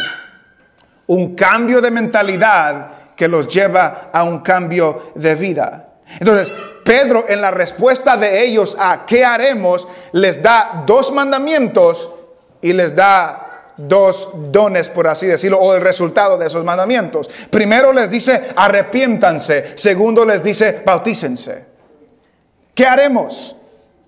un 1.07 1.35
cambio 1.35 1.81
de 1.81 1.91
mentalidad 1.91 2.87
que 3.15 3.27
los 3.27 3.47
lleva 3.47 4.09
a 4.11 4.23
un 4.23 4.39
cambio 4.39 5.11
de 5.15 5.35
vida. 5.35 5.89
Entonces, 6.19 6.51
Pedro 6.83 7.25
en 7.27 7.41
la 7.41 7.51
respuesta 7.51 8.17
de 8.17 8.43
ellos 8.43 8.75
a 8.79 9.05
qué 9.05 9.25
haremos, 9.25 9.87
les 10.11 10.41
da 10.41 10.83
dos 10.85 11.11
mandamientos 11.11 12.11
y 12.61 12.73
les 12.73 12.95
da 12.95 13.44
dos 13.77 14.29
dones, 14.51 14.89
por 14.89 15.07
así 15.07 15.27
decirlo, 15.27 15.59
o 15.59 15.73
el 15.73 15.81
resultado 15.81 16.37
de 16.37 16.47
esos 16.47 16.63
mandamientos. 16.63 17.29
Primero 17.49 17.91
les 17.91 18.09
dice, 18.09 18.49
arrepiéntanse. 18.55 19.73
Segundo 19.75 20.25
les 20.25 20.41
dice, 20.41 20.81
bautícense. 20.85 21.65
¿Qué 22.73 22.85
haremos? 22.85 23.55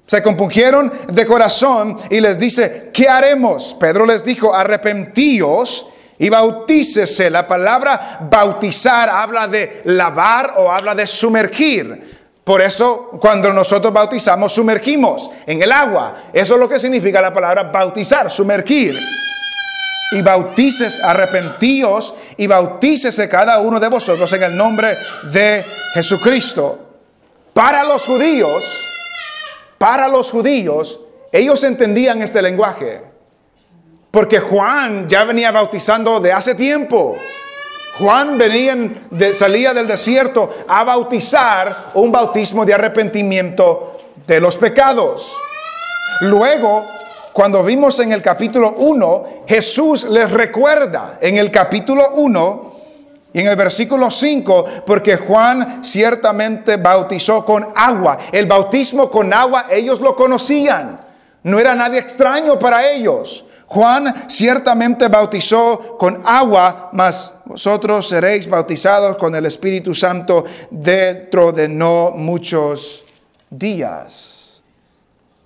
Se 0.06 0.24
compungieron 0.24 0.92
de 1.10 1.26
corazón 1.26 1.98
y 2.10 2.22
les 2.22 2.40
dice, 2.40 2.90
¿qué 2.94 3.10
haremos? 3.10 3.76
Pedro 3.80 4.06
les 4.06 4.24
dijo, 4.24 4.54
arrepentíos 4.54 5.90
y 6.18 6.30
bautícese. 6.30 7.30
La 7.30 7.46
palabra 7.46 8.20
bautizar 8.30 9.10
habla 9.10 9.48
de 9.48 9.82
lavar 9.86 10.54
o 10.58 10.72
habla 10.72 10.96
de 10.96 11.06
sumergir. 11.06 12.18
Por 12.44 12.62
eso 12.62 13.10
cuando 13.20 13.52
nosotros 13.52 13.92
bautizamos, 13.92 14.54
sumergimos 14.54 15.30
en 15.46 15.62
el 15.62 15.72
agua. 15.74 16.16
Eso 16.32 16.54
es 16.54 16.60
lo 16.62 16.70
que 16.70 16.80
significa 16.80 17.22
la 17.22 17.34
palabra 17.34 17.64
bautizar, 17.64 18.32
sumergir. 18.32 18.98
Y 20.12 20.22
bautices, 20.22 21.04
arrepentíos 21.04 22.16
y 22.38 22.48
bautícese 22.48 23.28
cada 23.28 23.60
uno 23.60 23.80
de 23.80 23.90
vosotros 23.90 24.32
en 24.34 24.44
el 24.44 24.56
nombre 24.56 24.96
de 25.32 25.64
Jesucristo. 25.94 26.80
Para 27.54 27.84
los 27.84 28.06
judíos, 28.06 28.64
para 29.78 30.08
los 30.08 30.32
judíos, 30.32 31.00
ellos 31.32 31.64
entendían 31.64 32.22
este 32.22 32.42
lenguaje. 32.42 33.02
Porque 34.12 34.40
Juan 34.40 35.08
ya 35.10 35.24
venía 35.24 35.52
bautizando 35.52 36.20
de 36.20 36.32
hace 36.32 36.56
tiempo. 36.56 37.18
Juan 38.00 38.38
venía 38.38 38.76
de, 39.10 39.34
salía 39.34 39.74
del 39.74 39.88
desierto 39.88 40.66
a 40.68 40.84
bautizar 40.84 41.92
un 41.96 42.12
bautismo 42.12 42.66
de 42.66 42.74
arrepentimiento 42.74 43.98
de 44.26 44.40
los 44.40 44.58
pecados. 44.58 45.34
Luego, 46.22 46.86
cuando 47.38 47.64
vimos 47.64 48.00
en 48.00 48.12
el 48.12 48.24
capítulo 48.24 48.74
1, 48.78 49.44
Jesús 49.48 50.06
les 50.06 50.32
recuerda 50.32 51.20
en 51.22 51.38
el 51.38 51.52
capítulo 51.52 52.14
1 52.16 52.74
y 53.32 53.42
en 53.42 53.48
el 53.48 53.56
versículo 53.56 54.10
5, 54.10 54.66
porque 54.84 55.18
Juan 55.18 55.84
ciertamente 55.84 56.78
bautizó 56.78 57.46
con 57.46 57.68
agua. 57.76 58.18
El 58.32 58.48
bautismo 58.48 59.12
con 59.12 59.32
agua 59.32 59.66
ellos 59.70 60.02
lo 60.02 60.16
conocían. 60.16 61.00
No 61.44 61.60
era 61.60 61.76
nadie 61.76 62.00
extraño 62.00 62.58
para 62.58 62.90
ellos. 62.90 63.46
Juan 63.68 64.28
ciertamente 64.28 65.08
bautizó 65.08 65.96
con 66.00 66.20
agua, 66.26 66.90
mas 66.94 67.34
vosotros 67.46 68.10
seréis 68.10 68.50
bautizados 68.50 69.16
con 69.16 69.36
el 69.36 69.46
Espíritu 69.46 69.94
Santo 69.94 70.44
dentro 70.72 71.52
de 71.52 71.70
no 71.70 72.14
muchos 72.16 73.04
días. 73.52 74.37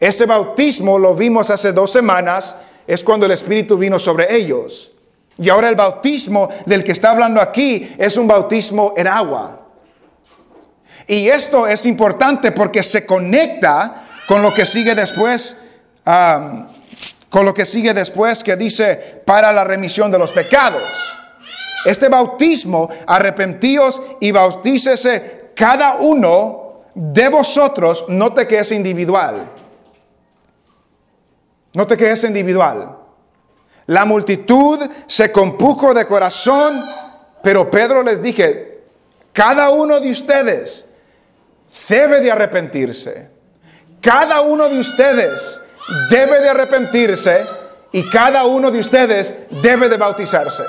Ese 0.02 0.26
bautismo 0.26 0.98
lo 0.98 1.14
vimos 1.14 1.52
hace 1.52 1.72
dos 1.74 1.92
semanas, 1.92 2.56
es 2.88 3.04
cuando 3.04 3.28
el 3.28 3.34
Espíritu 3.34 3.78
vino 3.78 4.00
sobre 4.00 4.36
ellos. 4.36 4.92
Y 5.38 5.48
ahora 5.48 5.70
el 5.70 5.76
bautismo 5.76 6.50
del 6.66 6.84
que 6.84 6.92
está 6.92 7.12
hablando 7.12 7.40
aquí 7.40 7.94
es 8.00 8.18
un 8.18 8.28
bautismo 8.28 8.96
en 8.98 9.06
agua. 9.06 9.62
Y 11.06 11.28
esto 11.28 11.68
es 11.68 11.86
importante 11.86 12.52
porque 12.52 12.82
se 12.82 13.06
conecta 13.06 14.08
con 14.28 14.42
lo 14.42 14.52
que 14.52 14.66
sigue 14.66 14.96
después 14.96 15.58
con 17.30 17.46
lo 17.46 17.54
que 17.54 17.66
sigue 17.66 17.94
después 17.94 18.44
que 18.44 18.56
dice 18.56 19.22
para 19.24 19.54
la 19.54 19.64
remisión 19.64 20.10
de 20.10 20.18
los 20.18 20.32
pecados. 20.32 20.82
Este 21.86 22.10
bautismo, 22.10 22.90
arrepentíos 23.06 24.02
y 24.20 24.32
bautícese 24.32 25.52
cada 25.56 25.98
uno 25.98 26.86
de 26.96 27.30
vosotros, 27.30 28.06
note 28.10 28.48
que 28.48 28.58
es 28.58 28.72
individual. 28.72 29.61
Note 31.74 31.98
que 31.98 32.12
es 32.12 32.24
individual. 32.24 32.98
La 33.88 34.06
multitud 34.06 34.80
se 35.08 35.32
compuso 35.32 35.94
de 35.94 36.06
corazón, 36.06 36.82
pero 37.42 37.70
Pedro 37.70 38.04
les 38.04 38.22
dije, 38.22 38.84
cada 39.34 39.70
uno 39.70 40.00
de 40.00 40.12
ustedes 40.12 40.86
debe 41.88 42.22
de 42.22 42.32
arrepentirse. 42.32 43.30
Cada 44.02 44.42
uno 44.42 44.68
de 44.68 44.80
ustedes 44.80 45.60
debe 46.10 46.40
de 46.40 46.50
arrepentirse 46.50 47.46
y 47.92 48.10
cada 48.10 48.46
uno 48.46 48.72
de 48.72 48.80
ustedes 48.80 49.34
debe 49.62 49.90
de 49.90 49.98
bautizarse. 49.98 50.64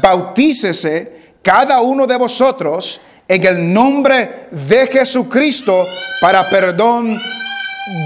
Bautícese 0.00 1.34
cada 1.42 1.80
uno 1.80 2.06
de 2.06 2.16
vosotros 2.16 3.00
en 3.28 3.46
el 3.46 3.72
nombre 3.72 4.48
de 4.50 4.86
Jesucristo 4.88 5.86
para 6.20 6.48
perdón 6.48 7.20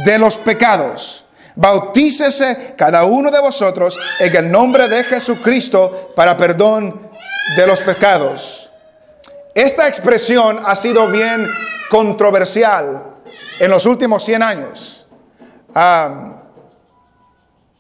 de 0.05 0.19
los 0.19 0.37
pecados. 0.37 1.20
Bautícese 1.61 2.73
cada 2.75 3.05
uno 3.05 3.31
de 3.31 3.39
vosotros 3.39 3.99
en 4.19 4.35
el 4.35 4.51
nombre 4.51 4.89
de 4.89 5.05
Jesucristo 5.05 6.13
para 6.17 6.35
perdón 6.35 6.99
de 7.55 7.67
los 7.67 7.81
pecados. 7.81 8.71
Esta 9.55 9.87
expresión 9.87 10.61
ha 10.65 10.75
sido 10.75 11.09
bien 11.09 11.47
controversial 11.91 13.05
en 13.59 13.71
los 13.71 13.85
últimos 13.85 14.25
100 14.25 14.43
años 14.43 15.07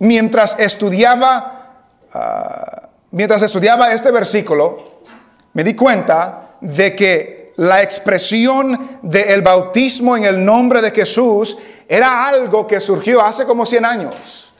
mientras 0.01 0.59
estudiaba, 0.59 1.85
ah, 2.13 2.89
mientras 3.13 3.43
estudiaba 3.43 3.93
este 3.93 4.11
versículo, 4.11 5.01
me 5.53 5.65
di 5.65 5.75
cuenta 5.75 6.57
de 6.61 6.95
que 6.95 7.53
la 7.57 7.83
expresión 7.83 8.99
del 9.03 9.43
bautismo 9.43 10.17
en 10.17 10.25
el 10.25 10.45
nombre 10.45 10.81
de 10.81 10.91
Jesús 10.93 11.59
era 11.91 12.25
algo 12.29 12.69
que 12.69 12.79
surgió 12.79 13.21
hace 13.21 13.45
como 13.45 13.67
100 13.67 13.85
años. 13.85 14.53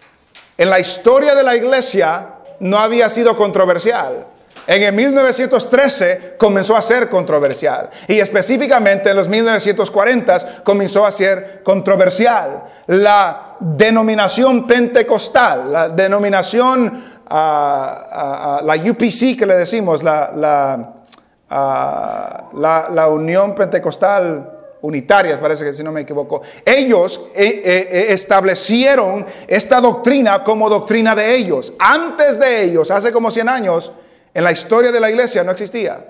En 0.59 0.69
la 0.69 0.81
historia 0.81 1.37
de 1.37 1.45
la 1.45 1.55
iglesia 1.55 2.27
no 2.59 2.77
había 2.77 3.09
sido 3.09 3.37
controversial. 3.37 4.27
En 4.67 4.83
el 4.83 4.93
1913 4.93 6.35
comenzó 6.37 6.77
a 6.77 6.83
ser 6.83 7.09
controversial 7.09 7.89
y 8.09 8.19
específicamente 8.19 9.11
en 9.11 9.17
los 9.17 9.29
1940 9.29 10.65
comenzó 10.65 11.07
a 11.07 11.13
ser 11.13 11.63
controversial. 11.63 12.65
La 12.89 13.55
denominación 13.61 14.67
pentecostal, 14.67 15.73
la 15.73 15.89
denominación, 15.89 17.01
ah, 17.29 18.07
ah, 18.11 18.59
ah, 18.59 18.63
la 18.65 18.75
UPC 18.75 19.39
que 19.39 19.47
le 19.47 19.57
decimos, 19.57 20.03
la, 20.03 20.33
la, 20.35 20.95
la 22.91 23.09
Unión 23.09 23.55
Pentecostal 23.55 24.60
unitarias, 24.83 25.39
parece 25.39 25.65
que 25.65 25.73
si 25.73 25.83
no 25.83 25.93
me 25.93 26.03
equivoco, 26.03 26.43
ellos 26.65 27.29
eh, 27.35 27.63
eh, 27.65 27.89
eh, 27.91 28.07
establecieron 28.11 29.27
esta 29.47 29.81
doctrina 29.81 30.43
como 30.43 30.69
doctrina 30.69 31.15
de 31.15 31.35
ellos. 31.35 31.75
Antes 31.79 32.39
de 32.39 32.65
ellos, 32.65 32.91
hace 32.91 33.13
como 33.13 33.31
100 33.31 33.49
años, 33.49 33.93
en 34.33 34.45
la 34.45 34.53
historia 34.53 34.91
de 34.93 35.01
la 35.01 35.11
iglesia 35.11 35.45
no 35.45 35.53
existía. 35.53 36.05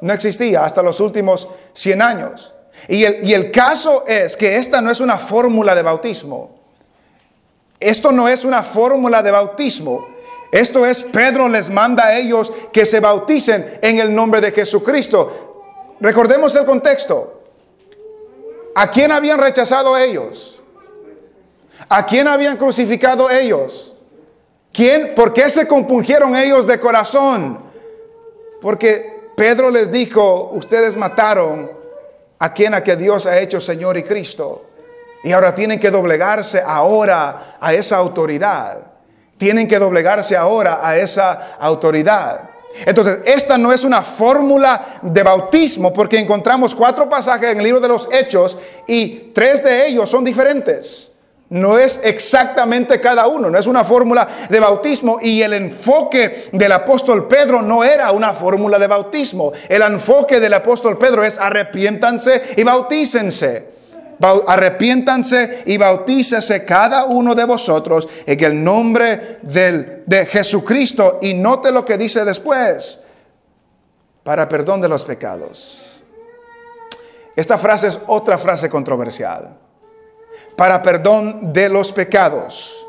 No 0.00 0.12
existía 0.12 0.64
hasta 0.64 0.82
los 0.82 1.00
últimos 1.00 1.48
100 1.72 2.02
años. 2.02 2.54
Y 2.88 3.04
el, 3.04 3.28
y 3.28 3.34
el 3.34 3.50
caso 3.50 4.04
es 4.06 4.36
que 4.36 4.56
esta 4.56 4.80
no 4.80 4.90
es 4.90 5.00
una 5.00 5.18
fórmula 5.18 5.74
de 5.74 5.82
bautismo. 5.82 6.60
Esto 7.80 8.12
no 8.12 8.28
es 8.28 8.44
una 8.44 8.62
fórmula 8.62 9.22
de 9.22 9.30
bautismo. 9.30 10.06
Esto 10.52 10.86
es, 10.86 11.02
Pedro 11.02 11.48
les 11.48 11.68
manda 11.68 12.06
a 12.06 12.16
ellos 12.16 12.52
que 12.72 12.86
se 12.86 13.00
bauticen 13.00 13.78
en 13.82 13.98
el 13.98 14.14
nombre 14.14 14.40
de 14.40 14.52
Jesucristo. 14.52 15.94
Recordemos 16.00 16.54
el 16.56 16.64
contexto. 16.64 17.35
¿A 18.78 18.90
quién 18.90 19.10
habían 19.10 19.38
rechazado 19.38 19.96
ellos? 19.96 20.60
¿A 21.88 22.04
quién 22.04 22.28
habían 22.28 22.58
crucificado 22.58 23.30
ellos? 23.30 23.96
¿Quién? 24.70 25.14
¿Por 25.14 25.32
qué 25.32 25.48
se 25.48 25.66
compungieron 25.66 26.36
ellos 26.36 26.66
de 26.66 26.78
corazón? 26.78 27.58
Porque 28.60 29.30
Pedro 29.34 29.70
les 29.70 29.90
dijo, 29.90 30.50
ustedes 30.52 30.94
mataron 30.94 31.70
a 32.38 32.52
quien 32.52 32.74
a 32.74 32.84
que 32.84 32.96
Dios 32.96 33.24
ha 33.24 33.38
hecho 33.38 33.62
Señor 33.62 33.96
y 33.96 34.02
Cristo. 34.02 34.66
Y 35.24 35.32
ahora 35.32 35.54
tienen 35.54 35.80
que 35.80 35.90
doblegarse 35.90 36.60
ahora 36.60 37.56
a 37.58 37.72
esa 37.72 37.96
autoridad. 37.96 38.92
Tienen 39.38 39.68
que 39.68 39.78
doblegarse 39.78 40.36
ahora 40.36 40.80
a 40.86 40.98
esa 40.98 41.56
autoridad. 41.58 42.50
Entonces, 42.84 43.20
esta 43.24 43.56
no 43.56 43.72
es 43.72 43.84
una 43.84 44.02
fórmula 44.02 45.00
de 45.02 45.22
bautismo 45.22 45.92
porque 45.92 46.18
encontramos 46.18 46.74
cuatro 46.74 47.08
pasajes 47.08 47.52
en 47.52 47.58
el 47.58 47.64
libro 47.64 47.80
de 47.80 47.88
los 47.88 48.08
Hechos 48.12 48.58
y 48.86 49.30
tres 49.34 49.62
de 49.64 49.88
ellos 49.88 50.10
son 50.10 50.24
diferentes. 50.24 51.10
No 51.48 51.78
es 51.78 52.00
exactamente 52.02 53.00
cada 53.00 53.28
uno, 53.28 53.48
no 53.48 53.58
es 53.58 53.68
una 53.68 53.84
fórmula 53.84 54.26
de 54.50 54.58
bautismo 54.58 55.18
y 55.22 55.42
el 55.42 55.52
enfoque 55.52 56.48
del 56.52 56.72
apóstol 56.72 57.28
Pedro 57.28 57.62
no 57.62 57.84
era 57.84 58.10
una 58.10 58.32
fórmula 58.32 58.78
de 58.80 58.88
bautismo. 58.88 59.52
El 59.68 59.82
enfoque 59.82 60.40
del 60.40 60.54
apóstol 60.54 60.98
Pedro 60.98 61.22
es 61.22 61.38
arrepiéntanse 61.38 62.54
y 62.56 62.64
bautícense 62.64 63.75
arrepiéntanse 64.46 65.62
y 65.66 65.76
bautícese 65.76 66.64
cada 66.64 67.04
uno 67.04 67.34
de 67.34 67.44
vosotros 67.44 68.08
en 68.24 68.44
el 68.44 68.64
nombre 68.64 69.38
del, 69.42 70.02
de 70.06 70.26
Jesucristo. 70.26 71.18
Y 71.22 71.34
note 71.34 71.72
lo 71.72 71.84
que 71.84 71.98
dice 71.98 72.24
después, 72.24 73.00
para 74.22 74.48
perdón 74.48 74.80
de 74.80 74.88
los 74.88 75.04
pecados. 75.04 76.02
Esta 77.34 77.58
frase 77.58 77.88
es 77.88 78.00
otra 78.06 78.38
frase 78.38 78.70
controversial. 78.70 79.58
Para 80.56 80.82
perdón 80.82 81.52
de 81.52 81.68
los 81.68 81.92
pecados. 81.92 82.86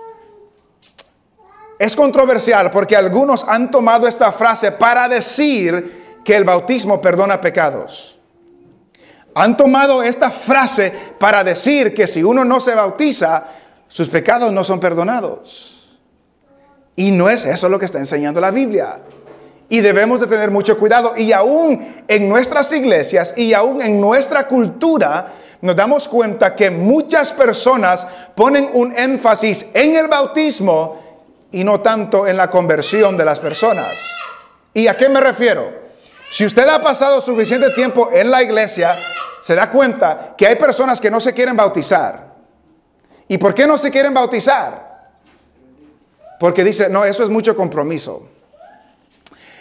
Es 1.77 1.95
controversial 1.95 2.71
porque 2.71 2.95
algunos 2.95 3.43
han 3.47 3.69
tomado 3.69 4.07
esta 4.07 4.31
frase 4.31 4.71
para 4.71 5.07
decir 5.07 6.21
que 6.23 6.35
el 6.35 6.43
bautismo 6.43 6.99
perdona 6.99 7.39
pecados 7.39 8.16
han 9.37 9.55
tomado 9.55 10.01
esta 10.01 10.31
frase 10.31 10.91
para 11.19 11.43
decir 11.43 11.93
que 11.93 12.07
si 12.07 12.23
uno 12.23 12.43
no 12.43 12.59
se 12.59 12.73
bautiza, 12.73 13.45
sus 13.87 14.09
pecados 14.09 14.51
no 14.51 14.63
son 14.63 14.79
perdonados. 14.79 15.97
Y 16.95 17.11
no 17.11 17.29
es 17.29 17.45
eso 17.45 17.69
lo 17.69 17.77
que 17.77 17.85
está 17.85 17.99
enseñando 17.99 18.41
la 18.41 18.49
Biblia. 18.49 18.97
Y 19.69 19.81
debemos 19.81 20.19
de 20.21 20.27
tener 20.27 20.49
mucho 20.49 20.77
cuidado. 20.79 21.13
Y 21.15 21.33
aún 21.33 22.03
en 22.07 22.27
nuestras 22.27 22.71
iglesias 22.73 23.35
y 23.37 23.53
aún 23.53 23.81
en 23.83 24.01
nuestra 24.01 24.47
cultura, 24.47 25.33
nos 25.61 25.75
damos 25.75 26.07
cuenta 26.07 26.55
que 26.55 26.71
muchas 26.71 27.31
personas 27.31 28.07
ponen 28.33 28.69
un 28.73 28.91
énfasis 28.97 29.67
en 29.75 29.95
el 29.95 30.07
bautismo 30.07 30.99
y 31.51 31.63
no 31.63 31.81
tanto 31.81 32.25
en 32.25 32.37
la 32.37 32.49
conversión 32.49 33.15
de 33.15 33.25
las 33.25 33.39
personas. 33.39 33.97
¿Y 34.73 34.87
a 34.87 34.97
qué 34.97 35.09
me 35.09 35.19
refiero? 35.19 35.85
Si 36.31 36.45
usted 36.45 36.67
ha 36.67 36.81
pasado 36.81 37.21
suficiente 37.21 37.69
tiempo 37.69 38.09
en 38.11 38.29
la 38.31 38.43
iglesia, 38.43 38.95
se 39.47 39.55
da 39.55 39.71
cuenta 39.71 40.35
que 40.37 40.45
hay 40.45 40.57
personas 40.57 40.99
que 40.99 41.09
no 41.09 41.21
se 41.21 41.33
quieren 41.33 41.55
bautizar. 41.55 42.33
¿Y 43.29 43.37
por 43.37 43.53
qué 43.53 43.65
no 43.65 43.77
se 43.77 43.89
quieren 43.89 44.13
bautizar? 44.13 45.07
Porque 46.37 46.65
dice, 46.65 46.89
no, 46.89 47.05
eso 47.05 47.23
es 47.23 47.29
mucho 47.29 47.55
compromiso. 47.55 48.27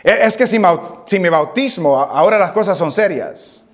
E, 0.02 0.26
es 0.26 0.36
que 0.36 0.48
si, 0.48 0.60
si 1.04 1.20
me 1.20 1.30
bautismo, 1.30 2.00
ahora 2.00 2.36
las 2.36 2.50
cosas 2.50 2.76
son 2.76 2.90
serias. 2.90 3.64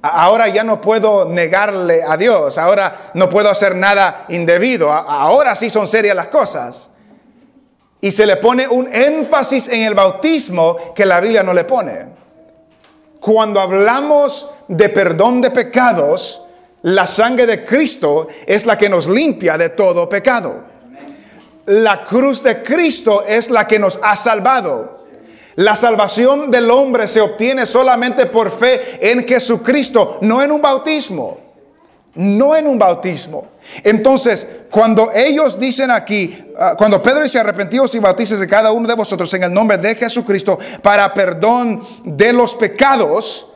Ahora 0.00 0.48
ya 0.48 0.64
no 0.64 0.80
puedo 0.80 1.28
negarle 1.28 2.04
a 2.04 2.16
Dios, 2.16 2.56
ahora 2.56 3.10
no 3.12 3.28
puedo 3.28 3.50
hacer 3.50 3.76
nada 3.76 4.24
indebido, 4.30 4.90
ahora 4.90 5.54
sí 5.54 5.68
son 5.68 5.86
serias 5.86 6.16
las 6.16 6.28
cosas. 6.28 6.88
Y 8.00 8.12
se 8.12 8.24
le 8.24 8.38
pone 8.38 8.66
un 8.66 8.88
énfasis 8.90 9.68
en 9.68 9.82
el 9.82 9.92
bautismo 9.92 10.94
que 10.94 11.04
la 11.04 11.20
Biblia 11.20 11.42
no 11.42 11.52
le 11.52 11.64
pone. 11.64 12.19
Cuando 13.20 13.60
hablamos 13.60 14.50
de 14.66 14.88
perdón 14.88 15.42
de 15.42 15.50
pecados, 15.50 16.42
la 16.82 17.06
sangre 17.06 17.46
de 17.46 17.64
Cristo 17.64 18.28
es 18.46 18.64
la 18.64 18.78
que 18.78 18.88
nos 18.88 19.06
limpia 19.06 19.58
de 19.58 19.68
todo 19.68 20.08
pecado. 20.08 20.64
La 21.66 22.04
cruz 22.04 22.42
de 22.42 22.62
Cristo 22.62 23.22
es 23.26 23.50
la 23.50 23.68
que 23.68 23.78
nos 23.78 24.00
ha 24.02 24.16
salvado. 24.16 25.06
La 25.56 25.76
salvación 25.76 26.50
del 26.50 26.70
hombre 26.70 27.06
se 27.06 27.20
obtiene 27.20 27.66
solamente 27.66 28.26
por 28.26 28.50
fe 28.50 28.98
en 29.00 29.28
Jesucristo, 29.28 30.18
no 30.22 30.42
en 30.42 30.50
un 30.52 30.62
bautismo. 30.62 31.38
No 32.14 32.56
en 32.56 32.66
un 32.66 32.78
bautismo. 32.78 33.48
Entonces, 33.84 34.46
cuando 34.70 35.10
ellos 35.14 35.58
dicen 35.58 35.90
aquí, 35.90 36.52
ah, 36.58 36.74
cuando 36.76 37.02
Pedro 37.02 37.22
dice 37.22 37.38
arrepentidos 37.38 37.94
y 37.94 37.98
bautices 37.98 38.38
de 38.38 38.48
cada 38.48 38.72
uno 38.72 38.88
de 38.88 38.94
vosotros 38.94 39.32
en 39.34 39.44
el 39.44 39.52
nombre 39.52 39.78
de 39.78 39.94
Jesucristo 39.94 40.58
para 40.82 41.12
perdón 41.12 41.82
de 42.04 42.32
los 42.32 42.54
pecados, 42.54 43.52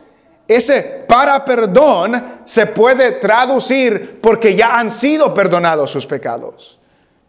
ese 0.47 1.05
para 1.07 1.45
perdón 1.45 2.41
se 2.45 2.67
puede 2.67 3.13
traducir 3.13 4.21
porque 4.21 4.55
ya 4.55 4.79
han 4.79 4.91
sido 4.91 5.33
perdonados 5.33 5.91
sus 5.91 6.07
pecados. 6.07 6.79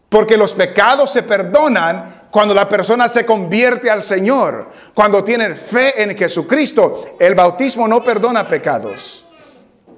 Porque 0.08 0.36
los 0.36 0.52
pecados 0.52 1.10
se 1.10 1.22
perdonan 1.22 2.26
cuando 2.30 2.54
la 2.54 2.68
persona 2.68 3.08
se 3.08 3.24
convierte 3.24 3.90
al 3.90 4.02
Señor, 4.02 4.70
cuando 4.94 5.24
tienen 5.24 5.56
fe 5.56 6.02
en 6.02 6.16
Jesucristo. 6.16 7.16
El 7.18 7.34
bautismo 7.34 7.88
no 7.88 8.04
perdona 8.04 8.46
pecados. 8.46 9.24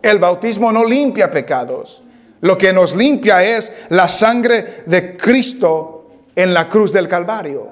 El 0.00 0.18
bautismo 0.18 0.72
no 0.72 0.84
limpia 0.84 1.30
pecados. 1.30 2.02
Lo 2.40 2.56
que 2.56 2.72
nos 2.72 2.94
limpia 2.94 3.42
es 3.42 3.72
la 3.90 4.08
sangre 4.08 4.82
de 4.86 5.16
Cristo 5.16 6.06
en 6.34 6.54
la 6.54 6.68
cruz 6.68 6.92
del 6.92 7.08
Calvario. 7.08 7.68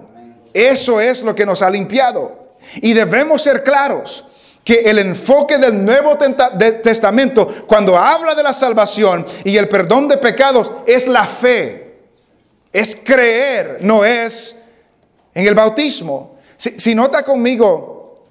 Eso 0.53 1.01
es 1.01 1.23
lo 1.23 1.35
que 1.35 1.47
nos 1.47 1.63
ha 1.63 1.71
limpiado. 1.71 2.55
Y 2.77 2.93
debemos 2.93 3.43
ser 3.43 3.63
claros 3.63 4.25
que 4.65 4.81
el 4.81 4.99
enfoque 4.99 5.59
del 5.59 5.85
Nuevo 5.85 6.19
Testamento, 6.83 7.67
cuando 7.69 7.97
habla 7.97 8.35
de 8.35 8.43
la 8.43 8.53
salvación 8.53 9.25
y 9.45 9.57
el 9.57 9.69
perdón 9.69 10.09
de 10.09 10.17
pecados, 10.17 10.71
es 10.87 11.07
la 11.07 11.25
fe. 11.25 12.01
Es 12.73 12.97
creer, 12.97 13.79
no 13.83 14.05
es 14.05 14.57
en 15.33 15.47
el 15.47 15.55
bautismo. 15.55 16.39
Si, 16.57 16.81
si 16.81 16.95
nota 16.95 17.23
conmigo 17.23 18.25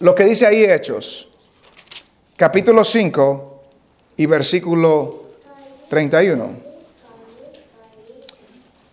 lo 0.00 0.14
que 0.14 0.24
dice 0.24 0.46
ahí 0.46 0.64
Hechos, 0.64 1.28
capítulo 2.36 2.84
5 2.84 3.62
y 4.16 4.26
versículo 4.26 5.21
31. 5.92 6.50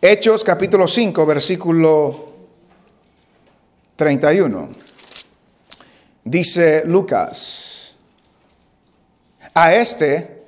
Hechos 0.01 0.43
capítulo 0.43 0.85
5, 0.85 1.25
versículo 1.25 2.25
31. 3.95 4.67
Dice 6.25 6.83
Lucas, 6.83 7.95
a 9.53 9.73
este, 9.73 10.43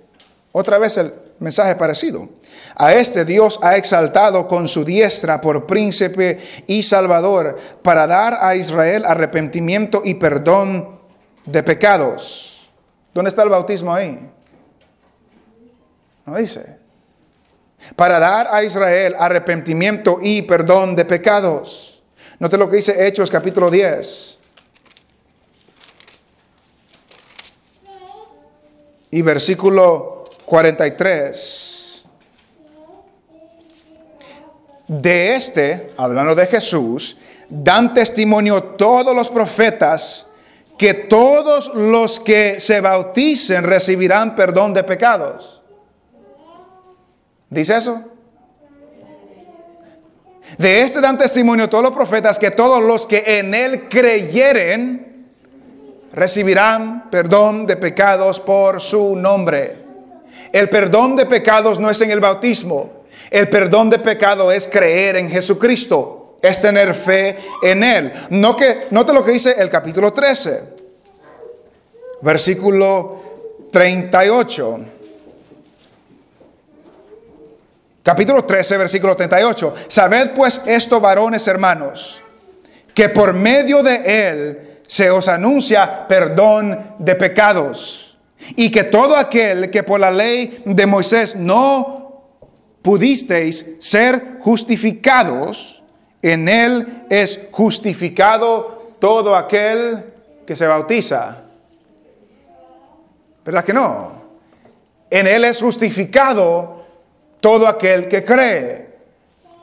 otra 0.51 0.77
vez 0.77 0.97
el 0.97 1.13
mensaje 1.39 1.73
parecido, 1.77 2.27
a 2.75 2.95
este 2.95 3.23
Dios 3.23 3.57
ha 3.63 3.77
exaltado 3.77 4.45
con 4.45 4.67
su 4.67 4.83
diestra 4.83 5.39
por 5.39 5.65
príncipe 5.65 6.37
y 6.67 6.83
salvador 6.83 7.57
para 7.81 8.07
dar 8.07 8.39
a 8.41 8.57
Israel 8.57 9.05
arrepentimiento 9.05 10.01
y 10.03 10.15
perdón 10.15 10.99
de 11.45 11.63
pecados. 11.63 12.69
¿Dónde 13.13 13.29
está 13.29 13.43
el 13.43 13.49
bautismo 13.49 13.93
ahí? 13.93 14.19
No 16.25 16.37
dice. 16.37 16.77
Para 17.95 18.19
dar 18.19 18.47
a 18.51 18.63
Israel 18.63 19.15
arrepentimiento 19.17 20.19
y 20.21 20.43
perdón 20.43 20.95
de 20.95 21.05
pecados. 21.05 22.03
Note 22.39 22.57
lo 22.57 22.69
que 22.69 22.77
dice 22.77 23.07
Hechos 23.07 23.29
capítulo 23.29 23.69
10. 23.69 24.37
Y 29.11 29.21
versículo 29.21 30.29
43. 30.45 32.03
De 34.87 35.35
este, 35.35 35.91
hablando 35.97 36.35
de 36.35 36.47
Jesús, 36.47 37.17
dan 37.49 37.93
testimonio 37.93 38.63
todos 38.63 39.15
los 39.15 39.29
profetas 39.29 40.25
que 40.77 40.93
todos 40.93 41.73
los 41.75 42.19
que 42.19 42.59
se 42.59 42.81
bauticen 42.81 43.63
recibirán 43.63 44.35
perdón 44.35 44.73
de 44.73 44.83
pecados. 44.83 45.60
¿Dice 47.51 47.75
eso? 47.75 48.01
De 50.57 50.81
este 50.81 51.01
dan 51.01 51.17
testimonio 51.17 51.69
todos 51.69 51.83
los 51.83 51.93
profetas 51.93 52.39
que 52.39 52.51
todos 52.51 52.81
los 52.81 53.05
que 53.05 53.39
en 53.39 53.53
él 53.53 53.89
creyeren 53.89 55.27
recibirán 56.13 57.09
perdón 57.09 57.65
de 57.65 57.75
pecados 57.75 58.39
por 58.39 58.79
su 58.79 59.17
nombre. 59.17 59.75
El 60.53 60.69
perdón 60.69 61.17
de 61.17 61.25
pecados 61.25 61.77
no 61.77 61.89
es 61.89 61.99
en 62.01 62.11
el 62.11 62.21
bautismo. 62.21 63.03
El 63.29 63.49
perdón 63.49 63.89
de 63.89 63.99
pecado 63.99 64.51
es 64.51 64.67
creer 64.67 65.17
en 65.17 65.29
Jesucristo, 65.29 66.37
es 66.41 66.61
tener 66.61 66.93
fe 66.93 67.37
en 67.61 67.83
Él. 67.83 68.13
No 68.29 68.55
que, 68.55 68.87
note 68.91 69.13
lo 69.13 69.23
que 69.23 69.31
dice 69.31 69.55
el 69.57 69.69
capítulo 69.69 70.11
13, 70.13 70.63
versículo 72.21 73.21
38. 73.71 74.79
Capítulo 78.03 78.43
13, 78.43 78.77
versículo 78.77 79.15
38. 79.15 79.75
Sabed 79.87 80.31
pues 80.31 80.61
esto, 80.65 80.99
varones 80.99 81.47
hermanos, 81.47 82.23
que 82.95 83.09
por 83.09 83.33
medio 83.33 83.83
de 83.83 84.29
Él 84.29 84.81
se 84.87 85.11
os 85.11 85.27
anuncia 85.27 86.07
perdón 86.07 86.95
de 86.97 87.15
pecados. 87.15 88.17
Y 88.55 88.71
que 88.71 88.85
todo 88.85 89.15
aquel 89.15 89.69
que 89.69 89.83
por 89.83 89.99
la 89.99 90.09
ley 90.09 90.63
de 90.65 90.85
Moisés 90.87 91.35
no 91.35 92.23
pudisteis 92.81 93.75
ser 93.79 94.39
justificados, 94.39 95.83
en 96.23 96.49
Él 96.49 97.03
es 97.09 97.47
justificado 97.51 98.95
todo 98.99 99.35
aquel 99.35 100.05
que 100.45 100.55
se 100.55 100.65
bautiza. 100.65 101.43
¿Verdad 103.45 103.63
que 103.63 103.73
no? 103.73 104.21
En 105.09 105.27
Él 105.27 105.45
es 105.45 105.61
justificado 105.61 106.80
todo 107.41 107.67
aquel 107.67 108.07
que 108.07 108.23
cree. 108.23 108.89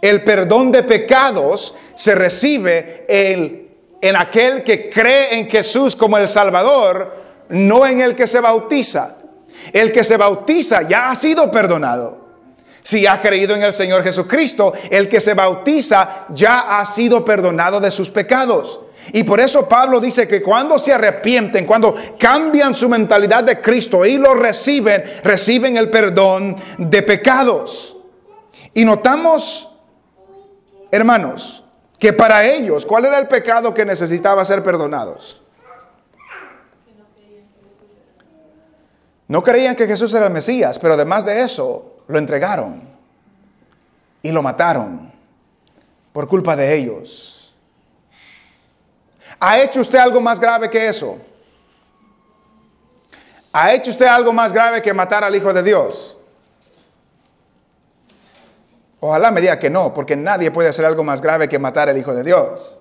El 0.03 0.23
perdón 0.23 0.71
de 0.71 0.83
pecados 0.83 1.75
se 1.95 2.15
recibe 2.15 3.07
en, 3.09 3.69
en 4.01 4.17
aquel 4.17 4.63
que 4.63 4.91
cree 4.91 5.39
en 5.39 5.49
Jesús 5.49 5.97
como 5.97 6.19
el 6.19 6.29
Salvador, 6.29 7.17
no 7.49 7.87
en 7.87 8.03
el 8.03 8.15
que 8.15 8.27
se 8.27 8.41
bautiza. 8.41 9.17
El 9.73 9.91
que 9.91 10.05
se 10.05 10.17
bautiza 10.17 10.83
ya 10.83 11.09
ha 11.09 11.15
sido 11.15 11.51
perdonado. 11.51 12.29
Si 12.83 13.07
ha 13.07 13.21
creído 13.21 13.55
en 13.55 13.63
el 13.63 13.73
Señor 13.73 14.03
Jesucristo, 14.03 14.73
el 14.91 15.09
que 15.09 15.21
se 15.21 15.35
bautiza 15.35 16.27
ya 16.31 16.79
ha 16.79 16.87
sido 16.87 17.25
perdonado 17.25 17.81
de 17.81 17.91
sus 17.91 18.11
pecados. 18.11 18.81
Y 19.13 19.25
por 19.25 19.41
eso 19.41 19.69
Pablo 19.69 20.01
dice 20.01 20.29
que 20.29 20.43
cuando 20.43 20.79
se 20.79 20.93
arrepienten, 20.93 21.67
cuando 21.67 21.95
cambian 22.19 22.75
su 22.75 22.89
mentalidad 22.89 23.45
de 23.45 23.61
Cristo 23.61 24.05
y 24.05 24.19
lo 24.19 24.35
reciben, 24.35 25.03
reciben 25.25 25.77
el 25.77 25.89
perdón 25.89 26.57
de 26.77 27.03
pecados. 27.03 27.97
Y 28.75 28.85
notamos, 28.85 29.71
hermanos, 30.91 31.65
que 31.99 32.13
para 32.13 32.45
ellos, 32.45 32.85
¿cuál 32.87 33.07
era 33.07 33.19
el 33.19 33.29
pecado 33.29 33.73
que 33.75 33.85
necesitaba 33.85 34.45
ser 34.45 34.63
perdonados? 34.63 35.43
No 39.27 39.43
creían 39.43 39.77
que 39.77 39.87
Jesús 39.87 40.13
era 40.15 40.27
el 40.27 40.33
Mesías, 40.33 40.79
pero 40.79 40.95
además 40.95 41.27
de 41.27 41.43
eso, 41.43 41.99
lo 42.07 42.19
entregaron 42.19 42.83
y 44.23 44.33
lo 44.33 44.43
mataron 44.43 45.13
por 46.13 46.27
culpa 46.29 46.57
de 46.57 46.77
ellos. 46.77 47.38
¿Ha 49.41 49.61
hecho 49.61 49.81
usted 49.81 49.99
algo 49.99 50.21
más 50.21 50.41
grave 50.41 50.69
que 50.69 50.89
eso? 50.89 51.19
¿Ha 53.53 53.73
hecho 53.73 53.91
usted 53.91 54.07
algo 54.07 54.33
más 54.33 54.53
grave 54.53 54.83
que 54.83 54.93
matar 54.93 55.25
al 55.25 55.35
Hijo 55.35 55.53
de 55.53 55.63
Dios? 55.63 56.19
Ojalá 59.01 59.31
me 59.31 59.41
diga 59.41 59.59
que 59.59 59.71
no, 59.71 59.95
porque 59.95 60.17
nadie 60.17 60.51
puede 60.51 60.69
hacer 60.69 60.85
algo 60.85 61.05
más 61.05 61.21
grave 61.21 61.49
que 61.49 61.59
matar 61.59 61.89
al 61.89 61.97
Hijo 61.97 62.15
de 62.15 62.25
Dios. 62.25 62.81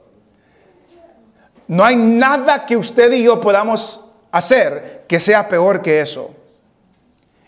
No 1.67 1.83
hay 1.83 1.95
nada 1.95 2.65
que 2.65 2.77
usted 2.77 3.11
y 3.11 3.23
yo 3.23 3.39
podamos 3.39 4.01
hacer 4.31 5.05
que 5.07 5.19
sea 5.19 5.47
peor 5.47 5.81
que 5.81 6.01
eso. 6.01 6.31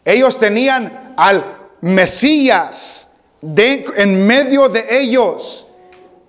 Ellos 0.06 0.38
tenían 0.38 1.14
al 1.18 1.58
Mesías 1.82 3.10
en 3.42 4.28
medio 4.28 4.68
de 4.68 5.00
ellos 5.00 5.68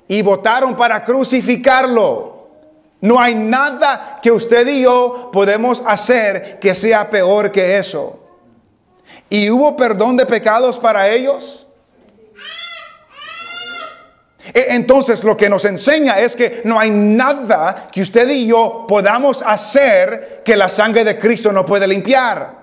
y 0.07 0.23
votaron 0.23 0.77
para 0.77 1.05
crucificarlo. 1.05 2.40
No 3.01 3.19
hay 3.19 3.35
nada 3.35 4.19
que 4.23 4.31
usted 4.31 4.67
y 4.69 4.83
yo 4.83 5.31
podemos 5.33 5.83
hacer 5.87 6.59
que 6.61 6.75
sea 6.75 7.09
peor 7.09 7.51
que 7.51 7.79
eso. 7.79 8.21
¿Y 9.31 9.49
hubo 9.49 9.77
perdón 9.77 10.17
de 10.17 10.27
pecados 10.27 10.79
para 10.79 11.09
ellos? 11.09 11.67
E, 14.53 14.75
entonces 14.75 15.25
lo 15.25 15.37
que 15.37 15.49
nos 15.49 15.65
enseña 15.65 16.19
es 16.19 16.37
que 16.37 16.61
no 16.65 16.79
hay 16.79 16.91
nada 16.91 17.89
que 17.91 18.03
usted 18.03 18.29
y 18.29 18.47
yo 18.47 18.85
podamos 18.89 19.43
hacer 19.43 20.43
que 20.45 20.57
la 20.57 20.69
sangre 20.69 21.05
de 21.05 21.19
Cristo 21.19 21.53
no 21.53 21.65
puede 21.65 21.87
limpiar. 21.87 22.61